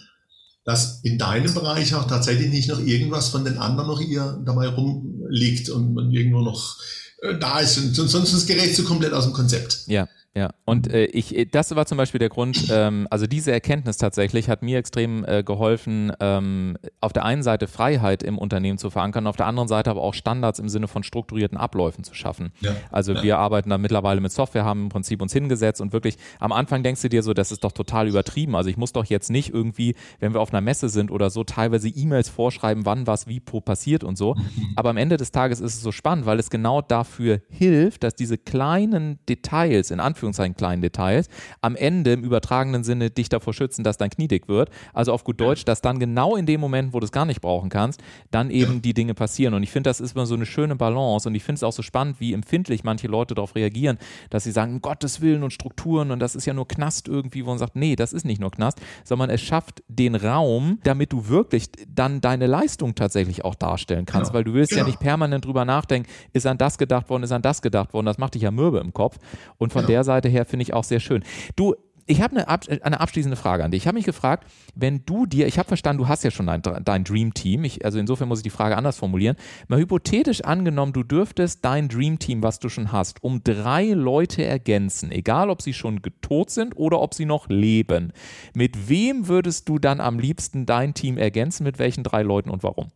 dass 0.65 0.99
in 1.03 1.17
deinem 1.17 1.53
Bereich 1.53 1.93
auch 1.93 2.07
tatsächlich 2.07 2.49
nicht 2.49 2.69
noch 2.69 2.79
irgendwas 2.79 3.29
von 3.29 3.45
den 3.45 3.59
anderen 3.59 3.87
noch 3.87 4.01
hier 4.01 4.41
dabei 4.43 4.67
rumliegt 4.67 5.69
und 5.69 5.93
man 5.93 6.11
irgendwo 6.11 6.41
noch 6.41 6.77
äh, 7.21 7.37
da 7.39 7.59
ist. 7.59 7.77
Und 7.77 7.93
sonst 7.93 8.15
ist 8.15 8.33
das 8.33 8.45
Gerät 8.47 8.75
so 8.75 8.83
komplett 8.83 9.13
aus 9.13 9.25
dem 9.25 9.33
Konzept. 9.33 9.83
Ja. 9.85 10.09
Ja, 10.37 10.49
und 10.65 10.91
äh, 10.91 11.05
ich, 11.05 11.33
äh, 11.33 11.45
das 11.45 11.73
war 11.77 11.85
zum 11.85 11.97
Beispiel 11.97 12.19
der 12.19 12.27
Grund, 12.27 12.67
ähm, 12.69 13.07
also 13.09 13.25
diese 13.25 13.53
Erkenntnis 13.53 13.95
tatsächlich 13.95 14.49
hat 14.49 14.63
mir 14.63 14.77
extrem 14.77 15.23
äh, 15.23 15.43
geholfen, 15.43 16.11
ähm, 16.19 16.77
auf 16.99 17.13
der 17.13 17.23
einen 17.23 17.41
Seite 17.41 17.67
Freiheit 17.67 18.21
im 18.21 18.37
Unternehmen 18.37 18.77
zu 18.77 18.89
verankern, 18.89 19.27
auf 19.27 19.37
der 19.37 19.45
anderen 19.45 19.69
Seite 19.69 19.89
aber 19.91 20.01
auch 20.01 20.13
Standards 20.13 20.59
im 20.59 20.67
Sinne 20.67 20.89
von 20.89 21.03
strukturierten 21.03 21.57
Abläufen 21.57 22.03
zu 22.03 22.13
schaffen. 22.13 22.51
Ja. 22.59 22.75
Also 22.91 23.13
ja. 23.13 23.23
wir 23.23 23.37
arbeiten 23.37 23.69
da 23.69 23.77
mittlerweile 23.77 24.19
mit 24.19 24.33
Software, 24.33 24.65
haben 24.65 24.83
im 24.83 24.89
Prinzip 24.89 25.21
uns 25.21 25.31
hingesetzt 25.31 25.79
und 25.79 25.93
wirklich 25.93 26.17
am 26.41 26.51
Anfang 26.51 26.83
denkst 26.83 27.01
du 27.01 27.07
dir 27.07 27.23
so, 27.23 27.33
das 27.33 27.53
ist 27.53 27.63
doch 27.63 27.71
total 27.71 28.09
übertrieben. 28.09 28.57
Also 28.57 28.69
ich 28.69 28.75
muss 28.75 28.91
doch 28.91 29.05
jetzt 29.05 29.31
nicht 29.31 29.53
irgendwie, 29.53 29.95
wenn 30.19 30.33
wir 30.33 30.41
auf 30.41 30.51
einer 30.51 30.61
Messe 30.61 30.89
sind 30.89 31.11
oder 31.11 31.29
so, 31.29 31.45
teilweise 31.45 31.87
E-Mails 31.87 32.27
vorschreiben, 32.27 32.85
wann 32.85 33.07
was 33.07 33.27
wie 33.27 33.39
passiert 33.39 34.03
und 34.03 34.17
so. 34.17 34.35
Aber 34.75 34.89
am 34.89 34.97
Ende 34.97 35.15
des 35.15 35.31
Tages 35.31 35.61
ist 35.61 35.75
es 35.75 35.81
so 35.81 35.93
spannend, 35.93 36.25
weil 36.25 36.39
es 36.39 36.49
genau 36.49 36.81
dafür 36.81 37.39
hilft, 37.49 38.03
dass 38.03 38.15
diese 38.15 38.37
kleinen 38.37 39.19
Details, 39.29 39.91
in 39.91 40.01
Anführungszeichen 40.01 40.24
kleinen 40.33 40.81
Details, 40.81 41.27
am 41.61 41.75
Ende 41.75 42.13
im 42.13 42.23
übertragenen 42.23 42.83
Sinne 42.83 43.09
dich 43.09 43.29
davor 43.29 43.53
schützen, 43.53 43.83
dass 43.83 43.97
dein 43.97 44.09
Knie 44.09 44.27
dick 44.27 44.47
wird. 44.47 44.69
Also 44.93 45.13
auf 45.13 45.23
gut 45.23 45.39
Deutsch, 45.39 45.65
dass 45.65 45.81
dann 45.81 45.99
genau 45.99 46.35
in 46.35 46.45
dem 46.45 46.61
Moment, 46.61 46.93
wo 46.93 46.99
du 46.99 47.05
es 47.05 47.11
gar 47.11 47.25
nicht 47.25 47.41
brauchen 47.41 47.69
kannst, 47.69 48.01
dann 48.31 48.49
eben 48.49 48.81
die 48.81 48.93
Dinge 48.93 49.13
passieren. 49.13 49.53
Und 49.53 49.63
ich 49.63 49.71
finde, 49.71 49.89
das 49.89 49.99
ist 49.99 50.15
immer 50.15 50.25
so 50.25 50.35
eine 50.35 50.45
schöne 50.45 50.75
Balance. 50.75 51.27
Und 51.27 51.35
ich 51.35 51.43
finde 51.43 51.57
es 51.57 51.63
auch 51.63 51.73
so 51.73 51.81
spannend, 51.81 52.19
wie 52.19 52.33
empfindlich 52.33 52.83
manche 52.83 53.07
Leute 53.07 53.35
darauf 53.35 53.55
reagieren, 53.55 53.97
dass 54.29 54.43
sie 54.43 54.51
sagen, 54.51 54.73
um 54.73 54.81
Gottes 54.81 55.21
Willen 55.21 55.43
und 55.43 55.51
Strukturen 55.51 56.11
und 56.11 56.19
das 56.19 56.35
ist 56.35 56.45
ja 56.45 56.53
nur 56.53 56.67
Knast 56.67 57.07
irgendwie, 57.07 57.45
wo 57.45 57.49
man 57.49 57.57
sagt, 57.57 57.75
nee, 57.75 57.95
das 57.95 58.13
ist 58.13 58.25
nicht 58.25 58.41
nur 58.41 58.51
Knast, 58.51 58.81
sondern 59.03 59.29
es 59.29 59.41
schafft 59.41 59.83
den 59.87 60.15
Raum, 60.15 60.79
damit 60.83 61.11
du 61.11 61.27
wirklich 61.27 61.69
dann 61.87 62.21
deine 62.21 62.47
Leistung 62.47 62.95
tatsächlich 62.95 63.45
auch 63.45 63.55
darstellen 63.55 64.05
kannst, 64.05 64.31
genau. 64.31 64.37
weil 64.37 64.43
du 64.43 64.53
willst 64.53 64.71
ja. 64.71 64.79
ja. 64.79 64.83
nicht 64.85 64.99
permanent 64.99 65.45
drüber 65.45 65.65
nachdenken, 65.65 66.09
ist 66.33 66.45
an 66.45 66.57
das 66.57 66.77
gedacht 66.77 67.09
worden, 67.09 67.23
ist 67.23 67.31
an 67.31 67.41
das 67.41 67.61
gedacht 67.61 67.93
worden, 67.93 68.05
das 68.05 68.17
macht 68.17 68.35
dich 68.35 68.43
ja 68.43 68.51
mürbe 68.51 68.79
im 68.79 68.93
Kopf. 68.93 69.17
Und 69.57 69.71
von 69.71 69.81
genau. 69.81 69.87
der 69.87 70.03
Seite 70.03 70.14
her 70.23 70.45
finde 70.45 70.63
ich 70.63 70.73
auch 70.73 70.83
sehr 70.83 70.99
schön. 70.99 71.23
Du, 71.55 71.75
ich 72.07 72.21
habe 72.21 72.37
eine, 72.37 72.83
eine 72.83 72.99
abschließende 72.99 73.35
Frage 73.35 73.63
an 73.63 73.71
dich. 73.71 73.83
Ich 73.83 73.87
habe 73.87 73.95
mich 73.95 74.05
gefragt, 74.05 74.47
wenn 74.75 75.03
du 75.05 75.25
dir, 75.25 75.47
ich 75.47 75.57
habe 75.57 75.67
verstanden, 75.67 76.03
du 76.03 76.07
hast 76.07 76.23
ja 76.23 76.29
schon 76.29 76.45
dein, 76.45 76.61
dein 76.61 77.03
Dream 77.03 77.33
Team, 77.33 77.63
ich, 77.63 77.83
also 77.83 77.97
insofern 77.97 78.27
muss 78.27 78.39
ich 78.39 78.43
die 78.43 78.51
Frage 78.51 78.77
anders 78.77 78.97
formulieren, 78.97 79.35
mal 79.67 79.79
hypothetisch 79.79 80.41
angenommen, 80.41 80.93
du 80.93 81.03
dürftest 81.03 81.65
dein 81.65 81.87
Dream 81.87 82.19
Team, 82.19 82.43
was 82.43 82.59
du 82.59 82.69
schon 82.69 82.91
hast, 82.91 83.23
um 83.23 83.43
drei 83.43 83.85
Leute 83.87 84.43
ergänzen, 84.43 85.11
egal 85.11 85.49
ob 85.49 85.61
sie 85.63 85.73
schon 85.73 86.01
tot 86.21 86.51
sind 86.51 86.77
oder 86.77 87.01
ob 87.01 87.15
sie 87.15 87.25
noch 87.25 87.49
leben. 87.49 88.13
Mit 88.53 88.87
wem 88.87 89.27
würdest 89.27 89.67
du 89.67 89.79
dann 89.79 89.99
am 89.99 90.19
liebsten 90.19 90.67
dein 90.67 90.93
Team 90.93 91.17
ergänzen, 91.17 91.63
mit 91.63 91.79
welchen 91.79 92.03
drei 92.03 92.21
Leuten 92.21 92.51
und 92.51 92.61
warum? 92.61 92.89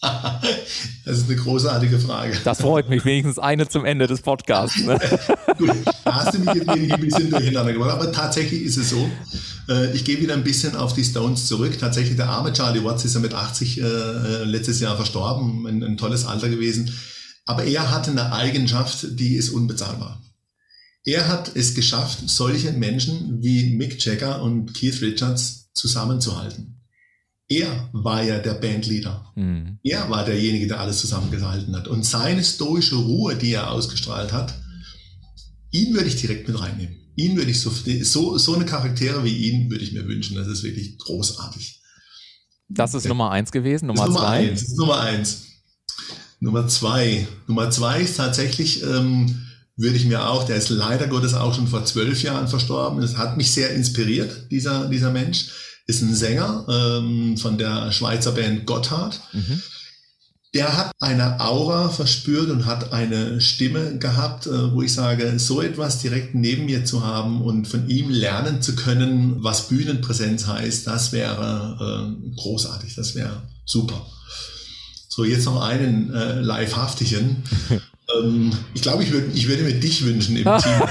Das 0.00 1.18
ist 1.18 1.24
eine 1.28 1.36
großartige 1.36 1.98
Frage. 1.98 2.38
Das 2.44 2.60
freut 2.60 2.88
mich, 2.88 3.04
wenigstens 3.04 3.38
eine 3.38 3.68
zum 3.68 3.84
Ende 3.84 4.06
des 4.06 4.22
Podcasts. 4.22 4.78
Ne? 4.82 4.98
Gut, 5.58 5.70
da 6.04 6.14
hast 6.14 6.34
du 6.34 6.38
mich 6.40 6.54
jetzt 6.54 6.68
ein 6.68 7.00
bisschen 7.00 7.30
durcheinander 7.30 7.72
gemacht, 7.72 7.90
aber 7.90 8.12
tatsächlich 8.12 8.62
ist 8.62 8.76
es 8.76 8.90
so. 8.90 9.10
Äh, 9.68 9.92
ich 9.92 10.04
gehe 10.04 10.20
wieder 10.20 10.34
ein 10.34 10.44
bisschen 10.44 10.76
auf 10.76 10.92
die 10.92 11.04
Stones 11.04 11.46
zurück. 11.46 11.78
Tatsächlich, 11.78 12.16
der 12.16 12.28
arme 12.28 12.52
Charlie 12.52 12.84
Watts 12.84 13.04
ist 13.04 13.14
ja 13.14 13.20
mit 13.20 13.34
80 13.34 13.80
äh, 13.80 13.84
letztes 14.44 14.80
Jahr 14.80 14.96
verstorben, 14.96 15.66
ein, 15.66 15.82
ein 15.82 15.96
tolles 15.96 16.26
Alter 16.26 16.48
gewesen. 16.48 16.92
Aber 17.46 17.64
er 17.64 17.90
hatte 17.90 18.10
eine 18.10 18.32
Eigenschaft, 18.32 19.18
die 19.18 19.34
ist 19.34 19.50
unbezahlbar. 19.50 20.22
Er 21.04 21.26
hat 21.26 21.56
es 21.56 21.74
geschafft, 21.74 22.18
solche 22.26 22.72
Menschen 22.72 23.42
wie 23.42 23.74
Mick 23.74 24.04
Jagger 24.04 24.42
und 24.42 24.74
Keith 24.74 25.00
Richards 25.00 25.70
zusammenzuhalten. 25.72 26.77
Er 27.48 27.88
war 27.92 28.22
ja 28.22 28.38
der 28.38 28.54
Bandleader. 28.54 29.32
Mhm. 29.34 29.78
Er 29.82 30.10
war 30.10 30.24
derjenige, 30.24 30.66
der 30.66 30.80
alles 30.80 31.00
zusammengehalten 31.00 31.74
hat. 31.74 31.88
Und 31.88 32.04
seine 32.04 32.44
stoische 32.44 32.96
Ruhe, 32.96 33.36
die 33.36 33.52
er 33.52 33.70
ausgestrahlt 33.70 34.32
hat, 34.32 34.54
ihn 35.70 35.94
würde 35.94 36.08
ich 36.08 36.16
direkt 36.16 36.46
mit 36.46 36.60
reinnehmen. 36.60 36.96
Ihn 37.16 37.36
würde 37.36 37.50
ich 37.50 37.60
so, 37.60 37.70
so, 38.02 38.38
so 38.38 38.54
eine 38.54 38.66
Charaktere 38.66 39.24
wie 39.24 39.48
ihn 39.48 39.70
würde 39.70 39.82
ich 39.82 39.92
mir 39.92 40.06
wünschen. 40.06 40.36
Das 40.36 40.46
ist 40.46 40.62
wirklich 40.62 40.98
großartig. 40.98 41.80
Das 42.68 42.92
ist 42.92 43.08
Nummer 43.08 43.30
eins 43.30 43.50
gewesen. 43.50 43.86
Nummer, 43.86 44.04
Nummer 44.06 44.18
zwei. 44.18 44.36
Eins, 44.50 44.60
das 44.60 44.68
ist 44.68 44.78
Nummer 44.78 45.00
eins. 45.00 45.42
Nummer 46.40 46.68
zwei. 46.68 47.26
Nummer 47.46 47.70
zwei 47.70 48.02
ist 48.02 48.18
tatsächlich, 48.18 48.82
ähm, 48.82 49.46
würde 49.76 49.96
ich 49.96 50.04
mir 50.04 50.28
auch, 50.28 50.44
der 50.44 50.56
ist 50.56 50.68
leider 50.68 51.06
Gottes 51.06 51.32
auch 51.32 51.54
schon 51.54 51.66
vor 51.66 51.84
zwölf 51.86 52.22
Jahren 52.22 52.46
verstorben. 52.46 53.00
Das 53.00 53.16
hat 53.16 53.38
mich 53.38 53.50
sehr 53.50 53.70
inspiriert, 53.70 54.50
dieser, 54.50 54.88
dieser 54.88 55.10
Mensch 55.10 55.48
ist 55.88 56.02
ein 56.02 56.14
Sänger 56.14 56.64
ähm, 56.68 57.36
von 57.38 57.58
der 57.58 57.90
Schweizer 57.90 58.32
Band 58.32 58.66
Gotthard. 58.66 59.20
Mhm. 59.32 59.62
Der 60.54 60.76
hat 60.76 60.92
eine 61.00 61.40
Aura 61.40 61.88
verspürt 61.88 62.50
und 62.50 62.66
hat 62.66 62.92
eine 62.92 63.40
Stimme 63.40 63.98
gehabt, 63.98 64.46
äh, 64.46 64.72
wo 64.72 64.82
ich 64.82 64.92
sage, 64.92 65.38
so 65.38 65.62
etwas 65.62 65.98
direkt 66.00 66.34
neben 66.34 66.66
mir 66.66 66.84
zu 66.84 67.04
haben 67.04 67.42
und 67.42 67.66
von 67.66 67.88
ihm 67.88 68.10
lernen 68.10 68.60
zu 68.60 68.76
können, 68.76 69.42
was 69.42 69.68
Bühnenpräsenz 69.68 70.46
heißt, 70.46 70.86
das 70.86 71.12
wäre 71.12 72.14
äh, 72.14 72.36
großartig, 72.36 72.94
das 72.94 73.14
wäre 73.14 73.42
super. 73.64 74.06
So, 75.08 75.24
jetzt 75.24 75.46
noch 75.46 75.62
einen 75.62 76.12
äh, 76.14 76.40
livehaftigen. 76.40 77.44
Ähm, 78.16 78.50
ich 78.72 78.80
glaube, 78.80 79.02
ich, 79.02 79.12
würd, 79.12 79.34
ich 79.34 79.46
würde 79.48 79.64
mir 79.64 79.74
dich 79.74 80.02
wünschen 80.04 80.36
im 80.36 80.44
Team. 80.44 80.72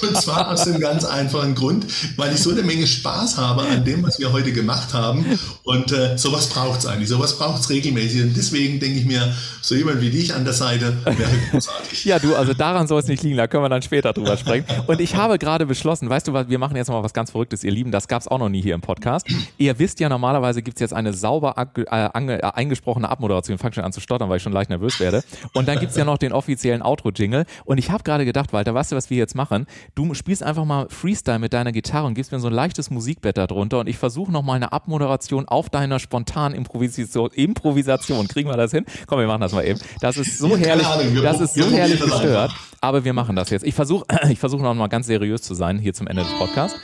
und 0.00 0.16
zwar 0.16 0.52
aus 0.52 0.68
einem 0.68 0.80
ganz 0.80 1.04
einfachen 1.04 1.56
Grund, 1.56 1.84
weil 2.16 2.32
ich 2.32 2.40
so 2.40 2.50
eine 2.50 2.62
Menge 2.62 2.86
Spaß 2.86 3.36
habe 3.36 3.62
an 3.62 3.84
dem, 3.84 4.04
was 4.04 4.20
wir 4.20 4.32
heute 4.32 4.52
gemacht 4.52 4.94
haben. 4.94 5.26
Und 5.64 5.90
äh, 5.90 6.16
sowas 6.16 6.48
braucht 6.48 6.78
es 6.80 6.86
eigentlich, 6.86 7.08
sowas 7.08 7.36
braucht 7.38 7.60
es 7.60 7.70
regelmäßig. 7.70 8.22
Und 8.22 8.36
deswegen 8.36 8.78
denke 8.78 9.00
ich 9.00 9.04
mir, 9.04 9.34
so 9.62 9.74
jemand 9.74 10.00
wie 10.00 10.10
dich 10.10 10.32
an 10.32 10.44
der 10.44 10.54
Seite 10.54 10.96
wäre 11.04 11.30
großartig. 11.50 12.04
ja, 12.04 12.20
du, 12.20 12.36
also 12.36 12.54
daran 12.54 12.86
soll 12.86 13.00
es 13.00 13.08
nicht 13.08 13.24
liegen, 13.24 13.36
da 13.36 13.48
können 13.48 13.64
wir 13.64 13.68
dann 13.68 13.82
später 13.82 14.12
drüber 14.12 14.36
sprechen. 14.36 14.66
Und 14.86 15.00
ich 15.00 15.16
habe 15.16 15.38
gerade 15.38 15.66
beschlossen, 15.66 16.08
weißt 16.08 16.28
du 16.28 16.34
was, 16.34 16.48
wir 16.48 16.60
machen 16.60 16.76
jetzt 16.76 16.88
mal 16.88 17.02
was 17.02 17.12
ganz 17.12 17.32
Verrücktes, 17.32 17.64
ihr 17.64 17.72
Lieben, 17.72 17.90
das 17.90 18.06
gab 18.06 18.22
es 18.22 18.28
auch 18.28 18.38
noch 18.38 18.48
nie 18.48 18.62
hier 18.62 18.76
im 18.76 18.80
Podcast. 18.80 19.26
Ihr 19.58 19.76
wisst 19.80 19.98
ja, 19.98 20.08
normalerweise 20.08 20.62
gibt 20.62 20.76
es 20.76 20.80
jetzt 20.80 20.94
eine 20.94 21.12
sauber 21.12 21.56
äh, 21.74 21.90
eingesprochene 21.90 23.08
Abmoderation. 23.08 23.56
Ich 23.56 23.60
fange 23.60 23.74
schon 23.74 23.84
an 23.84 23.92
zu 23.92 24.00
stottern, 24.00 24.28
weil 24.28 24.36
ich 24.36 24.44
schon 24.44 24.52
leicht 24.52 24.70
nervös 24.70 25.00
werde. 25.00 25.15
Und 25.52 25.68
dann 25.68 25.78
gibt 25.78 25.90
es 25.90 25.96
ja 25.96 26.04
noch 26.04 26.18
den 26.18 26.32
offiziellen 26.32 26.82
Outro-Jingle. 26.82 27.44
Und 27.64 27.78
ich 27.78 27.90
habe 27.90 28.02
gerade 28.02 28.24
gedacht, 28.24 28.52
Walter, 28.52 28.74
weißt 28.74 28.92
du, 28.92 28.96
was 28.96 29.10
wir 29.10 29.16
jetzt 29.16 29.34
machen? 29.34 29.66
Du 29.94 30.14
spielst 30.14 30.42
einfach 30.42 30.64
mal 30.64 30.86
Freestyle 30.88 31.38
mit 31.38 31.52
deiner 31.52 31.72
Gitarre 31.72 32.06
und 32.06 32.14
gibst 32.14 32.32
mir 32.32 32.40
so 32.40 32.48
ein 32.48 32.52
leichtes 32.52 32.90
Musikbett 32.90 33.36
darunter 33.36 33.80
und 33.80 33.88
ich 33.88 33.98
versuche 33.98 34.30
nochmal 34.32 34.56
eine 34.56 34.72
Abmoderation 34.72 35.46
auf 35.46 35.70
deiner 35.70 35.98
spontanen 35.98 36.56
Improvisation. 36.56 37.30
Improvisation. 37.32 38.28
Kriegen 38.28 38.48
wir 38.48 38.56
das 38.56 38.72
hin? 38.72 38.84
Komm, 39.06 39.20
wir 39.20 39.26
machen 39.26 39.40
das 39.40 39.52
mal 39.52 39.64
eben. 39.64 39.80
Das 40.00 40.16
ist 40.16 40.38
so 40.38 40.56
herrlich, 40.56 40.86
das 41.22 41.40
ist 41.40 41.54
so 41.54 41.70
herrlich 41.70 42.00
gestört. 42.00 42.52
Aber 42.80 43.04
wir 43.04 43.12
machen 43.12 43.36
das 43.36 43.50
jetzt. 43.50 43.64
Ich 43.64 43.74
versuche 43.74 44.04
ich 44.30 44.38
versuch 44.38 44.60
noch 44.60 44.74
mal 44.74 44.88
ganz 44.88 45.06
seriös 45.06 45.42
zu 45.42 45.54
sein 45.54 45.78
hier 45.78 45.94
zum 45.94 46.06
Ende 46.06 46.22
des 46.22 46.32
Podcasts. 46.38 46.78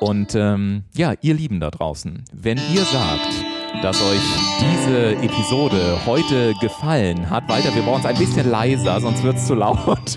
Und 0.00 0.34
ähm, 0.34 0.84
ja, 0.94 1.14
ihr 1.20 1.34
Lieben 1.34 1.60
da 1.60 1.70
draußen, 1.70 2.24
wenn 2.32 2.58
ihr 2.72 2.84
sagt, 2.84 3.28
dass 3.82 4.02
euch 4.02 4.20
diese 4.60 5.16
Episode 5.16 5.98
heute 6.04 6.54
gefallen 6.60 7.30
hat. 7.30 7.48
Walter, 7.48 7.74
wir 7.74 7.82
brauchen 7.82 8.00
es 8.00 8.06
ein 8.06 8.18
bisschen 8.18 8.50
leiser, 8.50 9.00
sonst 9.00 9.22
wird 9.22 9.36
es 9.36 9.46
zu 9.46 9.54
laut. 9.54 10.16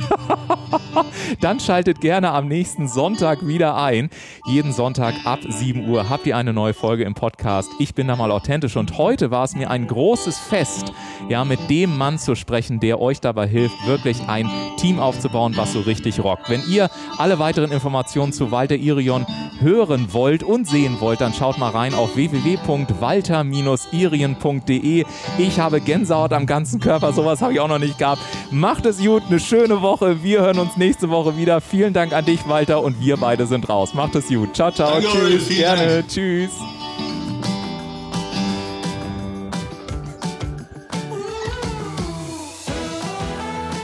Dann 1.40 1.60
schaltet 1.60 2.02
gerne 2.02 2.32
am 2.32 2.48
nächsten 2.48 2.88
Sonntag 2.88 3.46
wieder 3.48 3.76
ein. 3.76 4.10
Jeden 4.46 4.74
Sonntag 4.74 5.14
ab 5.26 5.40
7 5.48 5.88
Uhr 5.88 6.10
habt 6.10 6.26
ihr 6.26 6.38
eine 6.38 6.54
neue 6.54 6.74
Folge 6.74 7.04
im 7.04 7.14
Podcast. 7.14 7.72
Ich 7.80 7.94
bin 7.94 8.08
da 8.08 8.16
mal 8.16 8.32
authentisch 8.32 8.76
und 8.76 8.98
heute 8.98 9.32
war 9.32 9.44
es 9.44 9.56
mir 9.56 9.70
ein 9.70 9.88
großes 9.88 10.38
Fest, 10.40 10.92
ja, 11.30 11.46
mit 11.46 11.70
dem 11.70 11.98
Mann 11.98 12.20
zu 12.20 12.36
sprechen, 12.36 12.80
der 12.80 13.00
euch 13.00 13.22
dabei 13.22 13.48
hilft, 13.48 13.76
wirklich 13.88 14.28
ein 14.28 14.50
Team 14.78 15.00
aufzubauen, 15.00 15.56
was 15.56 15.74
so 15.74 15.82
richtig 15.82 16.24
rockt. 16.24 16.50
Wenn 16.50 16.62
ihr 16.68 16.90
alle 17.18 17.40
weiteren 17.40 17.72
Informationen 17.72 18.34
zu 18.34 18.52
Walter 18.52 18.76
Irion 18.76 19.26
hören 19.60 20.14
wollt 20.14 20.44
und 20.44 20.68
sehen 20.68 20.98
wollt, 21.00 21.22
dann 21.22 21.34
schaut 21.34 21.58
mal 21.58 21.70
rein 21.70 21.94
auf 21.94 22.18
www.walter-irien.de. 23.52 25.06
Ich 25.38 25.60
habe 25.60 25.82
Gänsehaut 25.82 26.34
am 26.34 26.46
ganzen 26.46 26.80
Körper, 26.80 27.14
sowas 27.14 27.42
habe 27.42 27.54
ich 27.54 27.60
auch 27.60 27.68
noch 27.68 27.80
nicht 27.80 27.98
gehabt. 27.98 28.22
Macht 28.52 28.86
es 28.86 29.00
gut, 29.00 29.24
eine 29.28 29.40
schöne 29.40 29.82
Woche. 29.82 30.24
Wir 30.24 30.42
hören 30.42 30.60
uns 30.60 30.78
nächste 30.78 31.10
Woche 31.10 31.38
wieder. 31.38 31.62
Vielen 31.62 31.94
Dank 31.94 32.14
an 32.14 32.26
dich, 32.26 32.48
Walter, 32.48 32.84
und 32.84 33.00
wir 33.00 33.18
beide 33.18 33.46
sind 33.48 33.70
raus. 33.70 33.94
Macht 33.94 34.16
es 34.16 34.28
gut. 34.28 34.56
Ciao, 34.56 34.72
ciao. 34.72 35.00
Danke, 35.00 35.08
Tschüss. 35.08 35.50
Gerne. 35.50 35.88
Dank. 35.88 36.08
Tschüss. 36.08 36.52